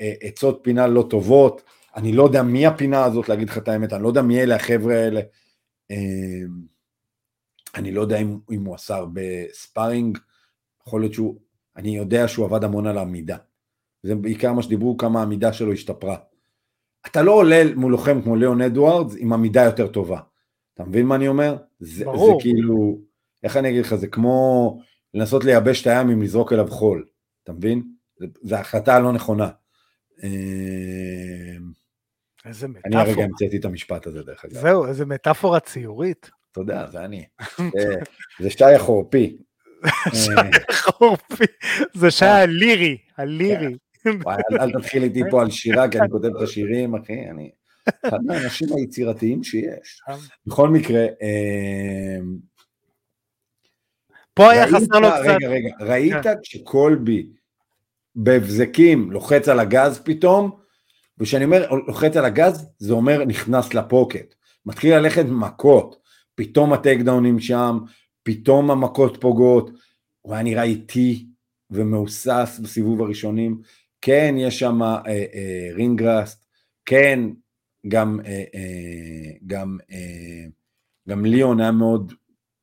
[0.00, 1.62] אה, עצות פינה לא טובות.
[1.96, 4.56] אני לא יודע מי הפינה הזאת, להגיד לך את האמת, אני לא יודע מי אלה
[4.56, 5.20] החבר'ה האלה.
[5.90, 5.96] אה,
[7.74, 9.22] אני לא יודע אם, אם הוא עשה הרבה
[9.52, 10.18] ספארינג,
[10.86, 11.40] יכול להיות שהוא,
[11.76, 13.36] אני יודע שהוא עבד המון על העמידה.
[14.04, 16.16] זה בעיקר מה שדיברו, כמה העמידה שלו השתפרה.
[17.06, 20.20] אתה לא עולה מול לוחם כמו ליאון אדוארדס עם עמידה יותר טובה.
[20.74, 21.56] אתה מבין מה אני אומר?
[21.80, 22.38] זה, ברור.
[22.38, 22.98] זה כאילו,
[23.42, 24.78] איך אני אגיד לך, זה כמו
[25.14, 27.06] לנסות לייבש את הים עם לזרוק אליו חול.
[27.42, 27.82] אתה מבין?
[28.42, 29.50] זו החלטה לא נכונה.
[30.22, 30.28] אמ,
[32.44, 33.02] איזה מטאפורה.
[33.02, 34.54] אני הרגע המצאתי את המשפט הזה דרך אגב.
[34.54, 36.30] זהו, איזה מטאפורה ציורית.
[36.52, 37.24] אתה יודע, זה אני.
[38.42, 39.36] זה שי החורפי.
[40.24, 40.30] שי
[40.68, 41.44] החורפי,
[41.94, 43.76] זה שי הלירי, הלירי.
[44.60, 47.50] אל תתחיל איתי פה על שירה, כי אני כותב את השירים, אחי, אני
[48.06, 50.00] אחד מהאנשים היצירתיים שיש.
[50.46, 52.36] בכל מקרה, אמ,
[54.34, 55.22] פה היה חסר לו קצת.
[55.24, 57.26] רגע, רגע, ראית כשקולבי
[58.14, 60.50] בהבזקים לוחץ על הגז פתאום,
[61.18, 64.34] וכשאני אומר לוחץ על הגז, זה אומר נכנס לפוקט.
[64.66, 65.96] מתחיל ללכת מכות,
[66.34, 67.78] פתאום הטייק דאונים שם,
[68.22, 69.70] פתאום המכות פוגעות,
[70.20, 71.26] הוא היה נראה איטי
[71.70, 73.60] ומהוסס בסיבוב הראשונים,
[74.06, 76.46] כן יש שם אה, אה, רינגראסט,
[76.86, 77.20] כן
[77.88, 80.44] גם, אה, אה, גם, אה,
[81.08, 82.12] גם ליאון היה מאוד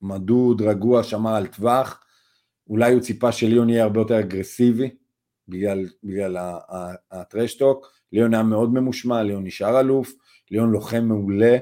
[0.01, 2.03] מדוד, רגוע, שמר על טווח,
[2.67, 4.89] אולי הוא ציפה שליאון יהיה הרבה יותר אגרסיבי
[5.47, 6.37] בגלל, בגלל
[7.11, 10.13] הטרשטוק, ליאון היה מאוד ממושמע, ליאון נשאר אלוף,
[10.51, 11.57] ליאון לוחם מעולה,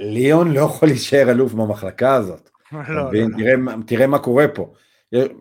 [0.00, 2.50] ליאון לא יכול להישאר אלוף במחלקה הזאת.
[2.72, 3.28] לא, לא, לא.
[3.36, 3.52] תראה,
[3.86, 4.74] תראה מה קורה פה.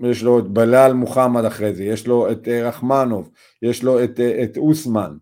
[0.03, 3.29] יש לו את בלאל מוחמד אחרי זה, יש לו את אה, רחמנוב,
[3.61, 5.17] יש לו את, אה, את אוסמן.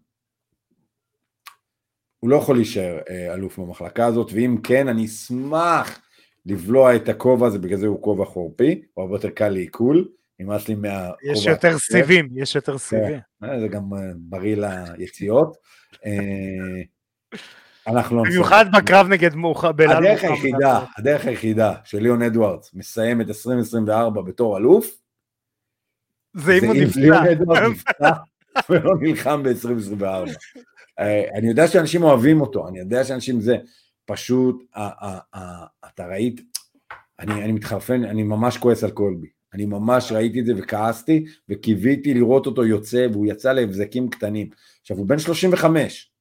[2.20, 6.00] הוא לא יכול להישאר אה, אלוף במחלקה הזאת, ואם כן, אני אשמח
[6.46, 10.08] לבלוע את הכובע הזה, בגלל זה הוא כובע חורפי, הוא הרבה יותר קל לעיכול,
[10.40, 11.32] נמאס לי מהכובע.
[11.32, 13.20] יש יותר סיבים, יש יותר סיבים.
[13.42, 13.84] כן, זה גם
[14.18, 14.56] בריא
[14.98, 15.58] ליציאות.
[17.88, 23.28] אנחנו לא במיוחד בקרב נגד מאוחר, הדרך היחידה, הדרך היחידה של ליאון אדוארדס מסיים את
[23.28, 25.04] 2024 בתור אלוף,
[26.34, 27.00] זה אם הוא נפצע.
[27.00, 28.12] ליאון אדוארדס נפצע
[28.70, 30.06] ולא נלחם ב-2024.
[31.00, 33.58] אה, אני יודע שאנשים אוהבים אותו, אני יודע שאנשים זה,
[34.06, 34.64] פשוט,
[35.86, 36.42] אתה ראית,
[37.20, 39.28] אני מתחרפן, אני ממש כועס על קולבי.
[39.54, 44.50] אני ממש ראיתי את זה וכעסתי, וקיוויתי לראות אותו יוצא, והוא יצא להבזקים קטנים.
[44.82, 46.13] עכשיו, הוא בן 35,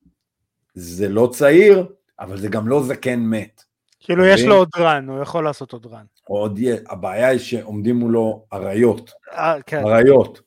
[0.75, 1.87] זה לא צעיר,
[2.21, 3.63] אבל זה גם לא זקן מת.
[4.01, 6.05] כאילו יש לו עוד רן, הוא יכול לעשות עוד רן.
[6.25, 9.87] עוד הבעיה היא שעומדים מולו אריות, אה, כן.
[9.87, 10.41] אריות,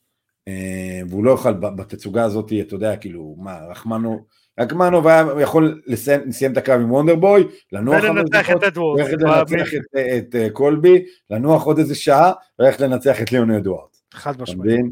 [0.48, 4.26] אה, והוא לא יוכל בתצוגה הזאת, אתה יודע, כאילו, מה, רחמנו,
[4.60, 9.82] רחמנוב היה יכול לסיים, לסיים את הקרב עם וונדרבוי, לנוח ולנצח את אדוארד, לנצח את,
[10.18, 13.90] את, את קולבי, לנוח עוד איזה שעה, וללכת לנצח את ליאון אדוארד.
[14.14, 14.86] חד משמעית.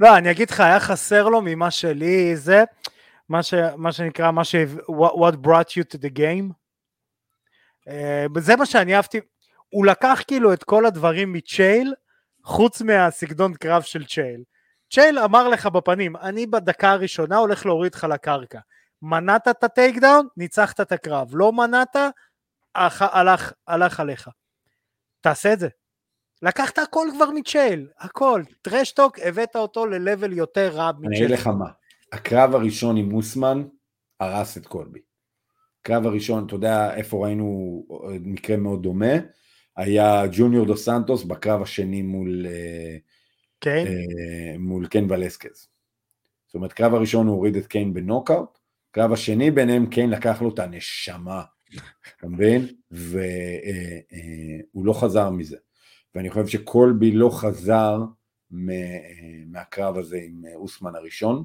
[0.00, 2.64] לא, אני אגיד לך, היה חסר לו ממה שלי זה,
[3.28, 4.54] מה, ש, מה שנקרא, מה ש...
[4.88, 6.52] what brought you to the game.
[7.88, 9.20] Uh, זה מה שאני אהבתי,
[9.68, 11.94] הוא לקח כאילו את כל הדברים מצ'ייל,
[12.44, 14.42] חוץ מהסגנון קרב של צ'ייל.
[14.92, 18.58] צ'ייל אמר לך בפנים, אני בדקה הראשונה הולך להוריד לך לקרקע.
[19.02, 21.28] מנעת את ה takedown, ניצחת את הקרב.
[21.32, 21.96] לא מנעת,
[22.74, 24.30] הלך, הלך עליך.
[25.20, 25.68] תעשה את זה.
[26.42, 28.42] לקחת הכל כבר מצ'ייל, הכל.
[28.62, 31.06] trash talk, הבאת אותו ל-level יותר רע מצ'ייל.
[31.06, 31.66] אני אגיד לך מה,
[32.16, 33.62] הקרב הראשון עם מוסמן
[34.20, 34.98] הרס את קולבי.
[35.80, 37.86] הקרב הראשון, אתה יודע איפה ראינו
[38.20, 39.14] מקרה מאוד דומה?
[39.76, 42.96] היה ג'וניור דו סנטוס בקרב השני מול אה,
[43.60, 45.68] קיין, אה, מול קיין ולסקז.
[46.46, 48.58] זאת אומרת, קרב הראשון הוא הוריד את קיין בנוקאוט,
[48.90, 51.42] קרב השני ביניהם קיין לקח לו את הנשמה,
[52.16, 52.66] אתה מבין?
[52.90, 53.12] והוא
[54.12, 55.56] אה, לא חזר מזה.
[56.14, 57.98] ואני חושב שקולבי לא חזר
[58.50, 61.44] מהקרב הזה עם אוסמן הראשון.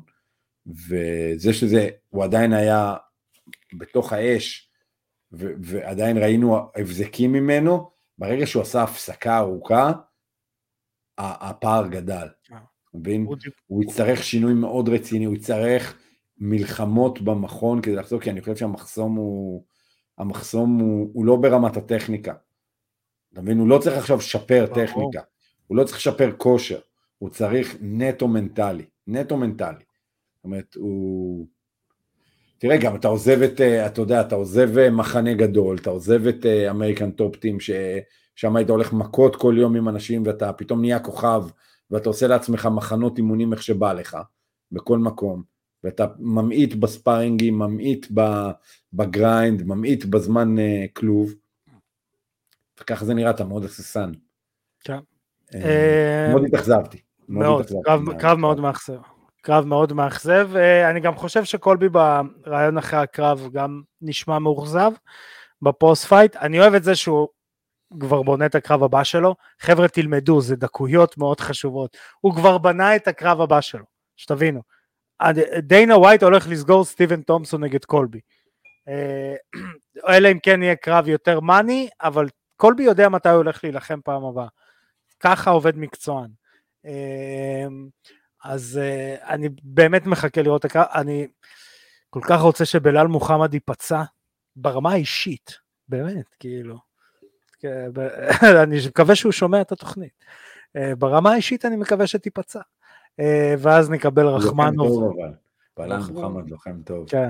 [0.67, 2.95] וזה שזה, הוא עדיין היה
[3.73, 4.71] בתוך האש,
[5.33, 9.91] ו- ועדיין ראינו הבזקים ממנו, ברגע שהוא עשה הפסקה ארוכה,
[11.17, 12.27] הפער גדל.
[12.51, 12.57] אה.
[12.93, 13.27] מבין?
[13.67, 15.97] הוא יצטרך שינוי מאוד רציני, הוא יצטרך
[16.37, 19.65] מלחמות במכון כדי לחזור, כי אני חושב שהמחסום הוא,
[20.17, 22.33] המחסום הוא, הוא לא ברמת הטכניקה.
[23.33, 23.57] אתה מבין?
[23.57, 24.65] הוא לא צריך עכשיו לשפר.
[24.67, 25.21] טכניקה,
[25.67, 26.79] הוא לא צריך לשפר כושר,
[27.17, 29.83] הוא צריך נטו מנטלי, נטו מנטלי.
[30.41, 31.47] זאת אומרת, הוא...
[32.57, 36.27] תראה, גם אתה עוזב את, אה, אתה יודע, אתה עוזב אה, מחנה גדול, אתה עוזב
[36.27, 40.99] את American Top Team, ששם היית הולך מכות כל יום עם אנשים, ואתה פתאום נהיה
[40.99, 41.43] כוכב,
[41.91, 44.17] ואתה עושה לעצמך מחנות אימונים איך שבא לך,
[44.71, 45.43] בכל מקום,
[45.83, 48.07] ואתה ממעיט בספארינגים, ממעיט
[48.93, 51.33] ב grind, ממעיט בזמן אה, כלוב,
[52.81, 54.11] וככה זה נראה, אתה מאוד הססן.
[54.79, 54.99] כן.
[56.31, 57.01] מאוד התאכזבתי.
[57.29, 57.65] מאוד,
[58.19, 59.10] קרב מאוד מאכזב.
[59.41, 60.49] קרב מאוד מאכזב.
[60.55, 64.91] אה, אני גם חושב שקולבי בריאיון אחרי הקרב גם נשמע מאוכזב
[65.61, 66.35] ב post-fight.
[66.35, 67.27] אני אוהב את זה שהוא
[67.99, 69.35] כבר בונה את הקרב הבא שלו.
[69.59, 71.97] חבר'ה תלמדו, זה דקויות מאוד חשובות.
[72.21, 73.85] הוא כבר בנה את הקרב הבא שלו,
[74.17, 74.61] שתבינו.
[75.57, 78.19] דיינה ווייט הולך לסגור סטיבן תומפסון נגד קולבי.
[78.87, 79.35] אה,
[80.15, 82.27] אלא אם כן יהיה קרב יותר מאני, אבל
[82.57, 84.47] קולבי יודע מתי הוא הולך להילחם פעם הבאה.
[85.19, 86.29] ככה עובד מקצוען.
[88.43, 91.27] אז uh, אני באמת מחכה לראות את הקרב, אני
[92.09, 94.03] כל כך רוצה שבלאל מוחמד ייפצע
[94.55, 95.57] ברמה האישית,
[95.87, 96.77] באמת, כאילו.
[97.59, 97.89] כן,
[98.63, 100.25] אני מקווה שהוא שומע את התוכנית.
[100.77, 102.59] Uh, ברמה האישית אני מקווה שתיפצע.
[103.21, 103.23] Uh,
[103.59, 104.87] ואז נקבל הוא לוחם רחמנוב.
[104.87, 105.33] טוב, אבל.
[105.77, 106.23] בלם רחמנוב.
[106.23, 107.09] מוחמד לוחם טוב.
[107.09, 107.29] כן,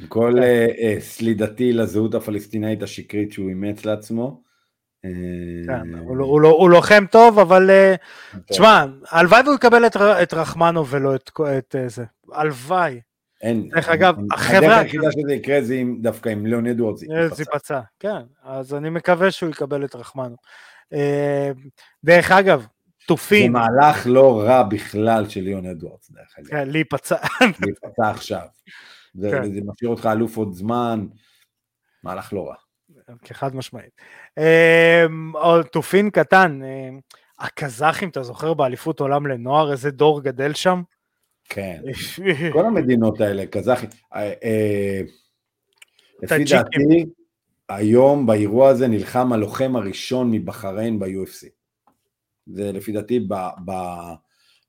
[0.00, 0.42] עם כל כן.
[0.42, 4.42] אה, אה, סלידתי לזהות הפלסטינאית השקרית שהוא אימץ לעצמו.
[5.04, 5.10] אה,
[5.66, 7.96] כן, הוא לא- לא- הוא לוחם טוב, אבל uh,
[8.32, 8.40] טוב.
[8.46, 11.30] תשמע, הלוואי והוא יקבל את ר- את רחמנוב ולא את
[11.78, 12.04] אה, זה.
[12.32, 13.00] הלוואי.
[13.42, 13.68] אין.
[13.68, 17.02] דרך אגב, החבר'ה- הדרך היחידה שזה יקרה זה דווקא עם ליאון אדוארדס.
[17.02, 20.36] אה, זה ייפצע, כן, אז אני מקווה שהוא יקבל את רחמנו.
[20.92, 21.50] אה,
[22.04, 22.66] דרך אגב, זה
[23.06, 26.48] תופין, מהלך לא רע בכלל של ליאון אדוארדס, דרך אגב.
[26.48, 28.46] כן, להיפצע, להיפצע עכשיו.
[29.14, 29.44] זה כן.
[29.52, 31.06] זה משאיר אותך אלוף עוד זמן,
[32.04, 32.54] מהלך לא רע.
[33.32, 34.00] חד משמעית.
[35.32, 36.88] עוד תופין קטן, אה,
[37.38, 40.82] הקזחים, אתה זוכר באליפות עולם לנוער, איזה דור גדל שם?
[41.44, 41.82] כן.
[42.52, 43.88] כל המדינות האלה, קזחים.
[44.14, 45.00] אה, אה,
[46.22, 46.44] לפי.
[46.44, 47.06] דעתי,
[47.68, 51.48] היום באירוע הזה נלחם הלוחם הראשון מבחריין ב-UFC.
[52.46, 53.28] זה לפי דעתי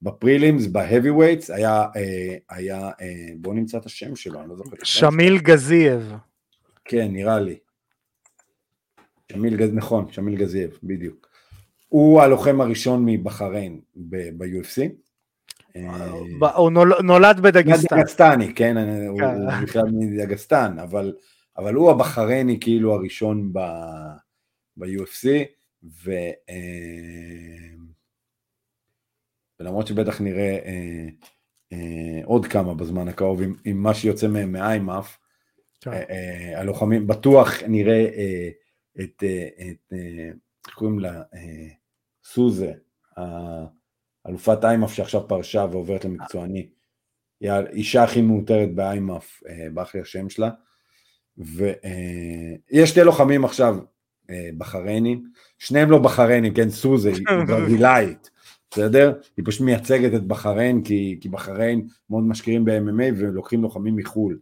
[0.01, 2.89] ב prelims, ב heavyweights, היה, אה, היה,
[3.37, 4.75] בואו נמצא את השם שלו, אני לא זוכר.
[4.83, 6.13] שמיל גזייב.
[6.85, 7.57] כן, נראה לי.
[9.33, 9.69] שמיל גז...
[9.73, 11.29] נכון, שמיל גזייב, בדיוק.
[11.87, 14.81] הוא הלוחם הראשון מבחריין ב-UFC.
[16.55, 17.97] הוא נול- נולד בדגסטן.
[17.99, 18.77] דגסטני, כן,
[19.07, 19.25] הוא כן.
[19.25, 21.13] הוא בכלל מדגסטן, אבל,
[21.75, 25.27] הוא הבחרייני כאילו הראשון ב-UFC,
[26.49, 26.55] אה,
[29.59, 31.07] ולמרות שבטח נראה אה,
[31.73, 33.53] אה, עוד כמה בזמן הקרוב עם,
[33.83, 35.17] מה שיוצא מהם מאיימאף,
[35.81, 35.91] כן.
[36.55, 38.49] הלוחמים, בטוח נראה אה,
[39.01, 40.29] את, אה, אה,
[40.67, 41.67] איך קוראים לה, אה,
[42.25, 42.73] סוזה,
[44.27, 46.69] אלופת איימאף שעכשיו פרשה ועוברת למקצועני,
[47.39, 49.43] היא האישה הכי מאותרת באיימאף,
[49.73, 50.49] ברח לי השם שלה,
[51.37, 53.77] ויש שתי לוחמים עכשיו
[54.57, 55.23] בחריינים,
[55.57, 58.29] שניהם לא בחריינים, כן, סוזה, היא ברזילאית,
[58.71, 59.19] בסדר?
[59.37, 64.39] היא פשוט מייצגת את בחריין, כי, כי בחריין מאוד משקיעים ב-MMA ולוקחים לוחמים מחו"ל.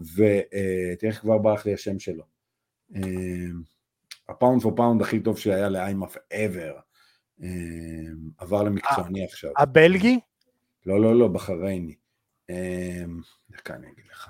[0.00, 2.24] ותראה איך כבר ברח לי השם שלו.
[4.30, 6.80] אה, ה pound for pound הכי טוב שהיה ל IMMAF ever.
[7.42, 7.48] אה,
[8.38, 9.50] עבר למקצועני עכשיו.
[9.58, 10.20] הבלגי?
[10.86, 11.94] לא, לא, לא, בחרייני.
[12.50, 13.04] אה,
[13.50, 14.28] דקה אני אגיד לך.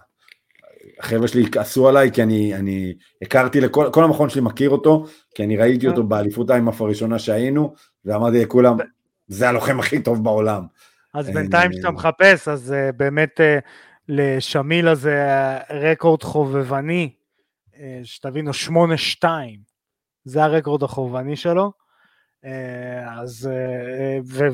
[0.99, 5.45] החבר'ה שלי כעסו עליי כי אני, אני הכרתי לכל, כל המכון שלי מכיר אותו, כי
[5.45, 8.77] אני ראיתי אותו באליפות ה IMMAF הראשונה שהיינו, ואמרתי לכולם,
[9.29, 10.63] זה הלוחם הכי טוב בעולם.
[11.15, 13.59] אז אה, בינתיים שאתה מחפש, אז אה, באמת אה,
[14.09, 17.11] לשמיל הזה אה, רקורד חובבני,
[17.81, 18.51] אה, שתבינו,
[19.25, 19.25] 8-2,
[20.29, 21.73] זה הרקורד החובבני שלו.
[22.45, 24.49] אה, אז, אה, ו-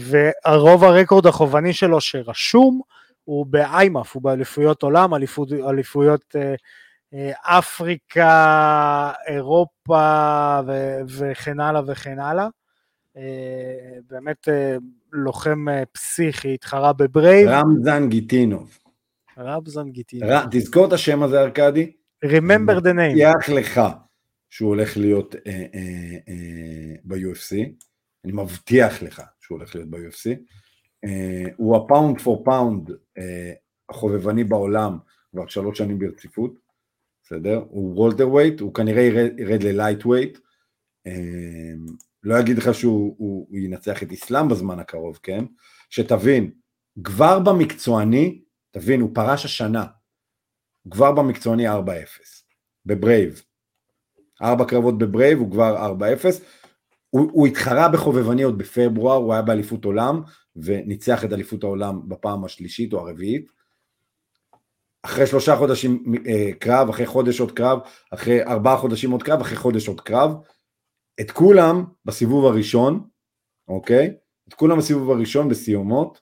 [0.44, 2.80] והרוב הרקורד החובבני שלו שרשום,
[3.24, 6.54] הוא באיימאף, הוא באליפויות עולם, אליפות, אליפויות אה,
[7.14, 12.46] אה, אפריקה, אירופה ו- וכן הלאה וכן הלאה.
[13.16, 13.22] אה,
[14.10, 14.76] באמת אה,
[15.12, 18.78] לוחם אה, פסיכי, התחרה בברייב, רמזן גיטינוב.
[19.38, 20.22] רמזן גיטין.
[20.30, 21.92] ר- תזכור את השם הזה, ארכדי?
[22.24, 23.12] Remember the name.
[23.12, 23.80] מבטיח לך
[24.54, 27.56] שהוא הולך להיות אה, אה, אה, ב-UFC,
[28.24, 30.30] אני מבטיח לך שהוא הולך להיות ב-UFC.
[31.04, 32.90] אה, הוא ה pound for pound
[33.88, 34.98] החובבני בעולם
[35.30, 36.54] כבר שלוש שנים ברציפות,
[37.24, 37.64] בסדר?
[37.68, 40.38] הוא welterweight, הוא כנראה ירד, ירד ל lightweight,
[42.22, 45.44] לא אגיד לך שהוא הוא, הוא ינצח את איסלאם בזמן הקרוב, כן?
[45.90, 46.50] שתבין,
[47.04, 49.86] כבר במקצועני, תבין, הוא פרש השנה,
[50.90, 51.72] כבר במקצועני 4-0,
[52.86, 53.42] ב BRAVE.
[54.44, 56.00] ארבע קרבות ב BRAVE, הוא כבר 4-0.
[57.10, 60.22] הוא, הוא התחרה בחובבני עוד בפברואר, הוא היה באליפות עולם,
[60.56, 63.50] וניצח את אליפות העולם בפעם השלישית או הרביעית.
[65.02, 67.78] אחרי שלושה חודשים אה, קרב, אחרי חודש עוד קרב,
[68.10, 70.30] אחרי ארבעה חודשים עוד קרב, אחרי חודש עוד קרב.
[71.20, 73.08] את כולם בסיבוב הראשון,
[73.68, 74.14] אוקיי?
[74.48, 76.20] את כולם בסיבוב הראשון בסיומות.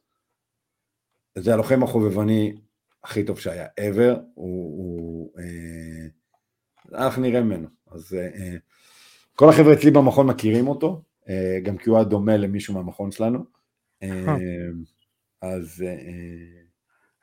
[1.38, 2.56] זה הלוחם החובבני
[3.04, 7.81] הכי טוב שהיה ever, הוא, הוא אה, אנחנו נראה ממנו.
[7.94, 8.56] אז אה,
[9.34, 13.44] כל החבר'ה אצלי במכון מכירים אותו, אה, גם כי הוא היה דומה למישהו מהמכון שלנו.
[14.02, 14.36] אה,
[15.42, 15.84] אז...
[15.86, 16.62] אה,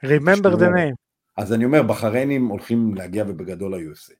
[0.03, 0.95] Remember the name.
[1.37, 4.13] אז אני אומר, בחריינים הולכים להגיע ובגדול ל-UFC.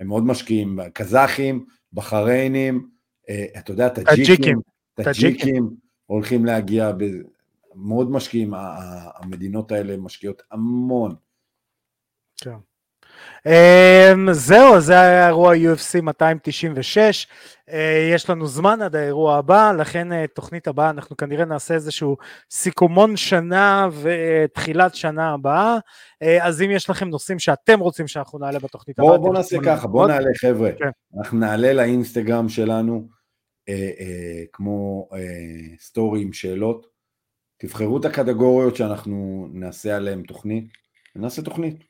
[0.00, 2.90] הם מאוד משקיעים, קזחים, בחריינים,
[3.28, 4.60] אה, אתה יודע, טאג'יקים,
[4.94, 5.70] טאג'יקים
[6.06, 6.92] הולכים להגיע,
[7.74, 11.14] מאוד משקיעים, המדינות האלה משקיעות המון.
[12.36, 12.56] כן.
[13.46, 17.26] Um, זהו, זה היה אירוע UFC 296,
[17.68, 17.72] uh,
[18.14, 22.16] יש לנו זמן עד האירוע הבא, לכן uh, תוכנית הבאה אנחנו כנראה נעשה איזשהו
[22.50, 28.58] סיכומון שנה ותחילת שנה הבאה, uh, אז אם יש לכם נושאים שאתם רוצים שאנחנו נעלה
[28.58, 29.18] בתוכנית הבאה.
[29.18, 30.90] בואו נעשה ככה, בואו נעלה חבר'ה, כן.
[31.18, 33.08] אנחנו נעלה לאינסטגרם שלנו,
[33.70, 35.16] אה, אה, כמו uh,
[35.80, 36.86] סטורי עם שאלות,
[37.58, 40.64] תבחרו את הקטגוריות שאנחנו נעשה עליהן תוכנית,
[41.16, 41.87] ונעשה תוכנית.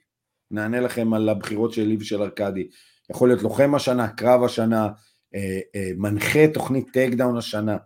[0.51, 2.69] נענה לכם על הבחירות שלי ושל ארכדי.
[3.11, 4.89] יכול להיות לוחם השנה, קרב השנה,
[5.35, 7.77] אה, אה, מנחה תוכנית טייק דאון השנה,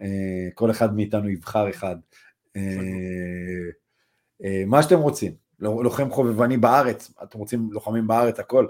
[0.00, 0.06] אה,
[0.54, 1.96] כל אחד מאיתנו יבחר אחד.
[4.66, 5.32] מה שאתם רוצים.
[5.60, 8.66] לוחם חובבני בארץ, אתם רוצים לוחמים בארץ, הכל.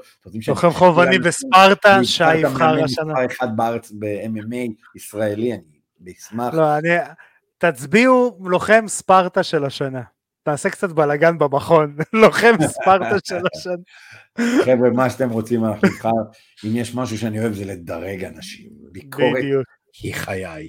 [0.48, 3.12] לוחם חובבני בספרטה, שי יבחר השנה.
[3.12, 6.54] מספר אחד בארץ ב-MMA ישראלי, אני אשמח.
[6.54, 6.88] לא, אני...
[7.58, 10.02] תצביעו לוחם ספרטה של השנה.
[10.50, 14.64] תעשה קצת בלאגן במכון, לוחם ספרטה של השנה.
[14.64, 16.10] חבר'ה, מה שאתם רוצים, אנחנו נבחר,
[16.64, 19.44] אם יש משהו שאני אוהב זה לדרג אנשים, ביקורת
[20.02, 20.68] היא חיי.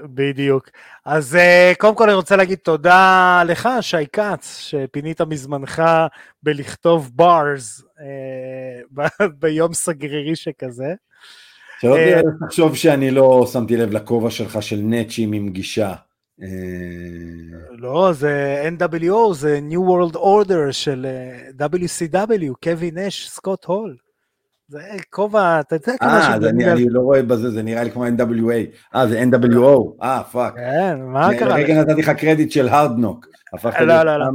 [0.00, 0.68] בדיוק.
[1.04, 5.82] אז אה, קודם כל אני רוצה להגיד תודה לך, שי כץ, שפינית מזמנך
[6.42, 7.54] בלכתוב אה,
[9.40, 10.94] ביום סגרירי שכזה.
[11.80, 15.94] שלא אה, תחשוב שאני לא שמתי לב לכובע שלך של נאצ'ים עם גישה.
[17.70, 21.06] לא, זה NWO, זה New World Order של
[21.58, 23.96] אה, WCW, קווי נש, סקוט הול.
[24.70, 24.80] זה
[25.10, 26.34] כובע, אתה יודע כמה אה,
[26.72, 28.76] אני לא רואה בזה, זה נראה לי כמו NWA.
[28.94, 30.54] אה, זה NWO, אה, פאק.
[30.54, 31.54] כן, מה קרה?
[31.54, 33.26] רגע נתתי לך קרדיט של הארדנוק.
[33.80, 34.26] לא, לא, לא.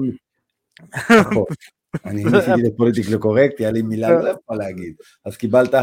[2.05, 4.95] אני ניסיתי לפוליטיקלי קורקט, היה לי מילה לא יכול להגיד.
[5.25, 5.73] אז קיבלת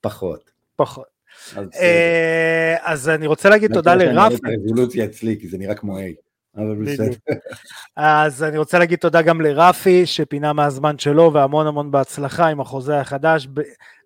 [0.00, 0.50] פחות.
[0.76, 1.15] פחות.
[2.82, 4.36] אז אני רוצה להגיד תודה לרפי.
[4.46, 6.02] הרזולוציה אצלי, כי זה נראה כמו A.
[7.96, 13.00] אז אני רוצה להגיד תודה גם לרפי, שפינה מהזמן שלו, והמון המון בהצלחה עם החוזה
[13.00, 13.48] החדש.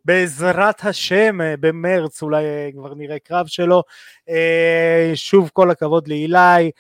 [0.04, 2.44] בעזרת השם, במרץ אולי
[2.74, 3.82] כבר נראה קרב שלו.
[5.14, 6.70] שוב כל הכבוד לאילי,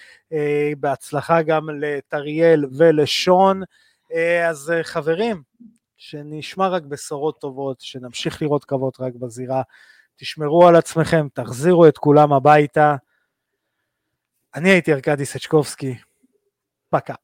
[0.78, 3.62] בהצלחה גם לטריאל ולשון.
[4.48, 5.42] אז חברים,
[5.96, 9.62] שנשמע רק בשורות טובות, שנמשיך לראות קרבות רק בזירה.
[10.20, 12.96] תשמרו על עצמכם, תחזירו את כולם הביתה.
[14.54, 15.94] אני הייתי ארכדי סצ'קובסקי,
[16.90, 17.14] פקה.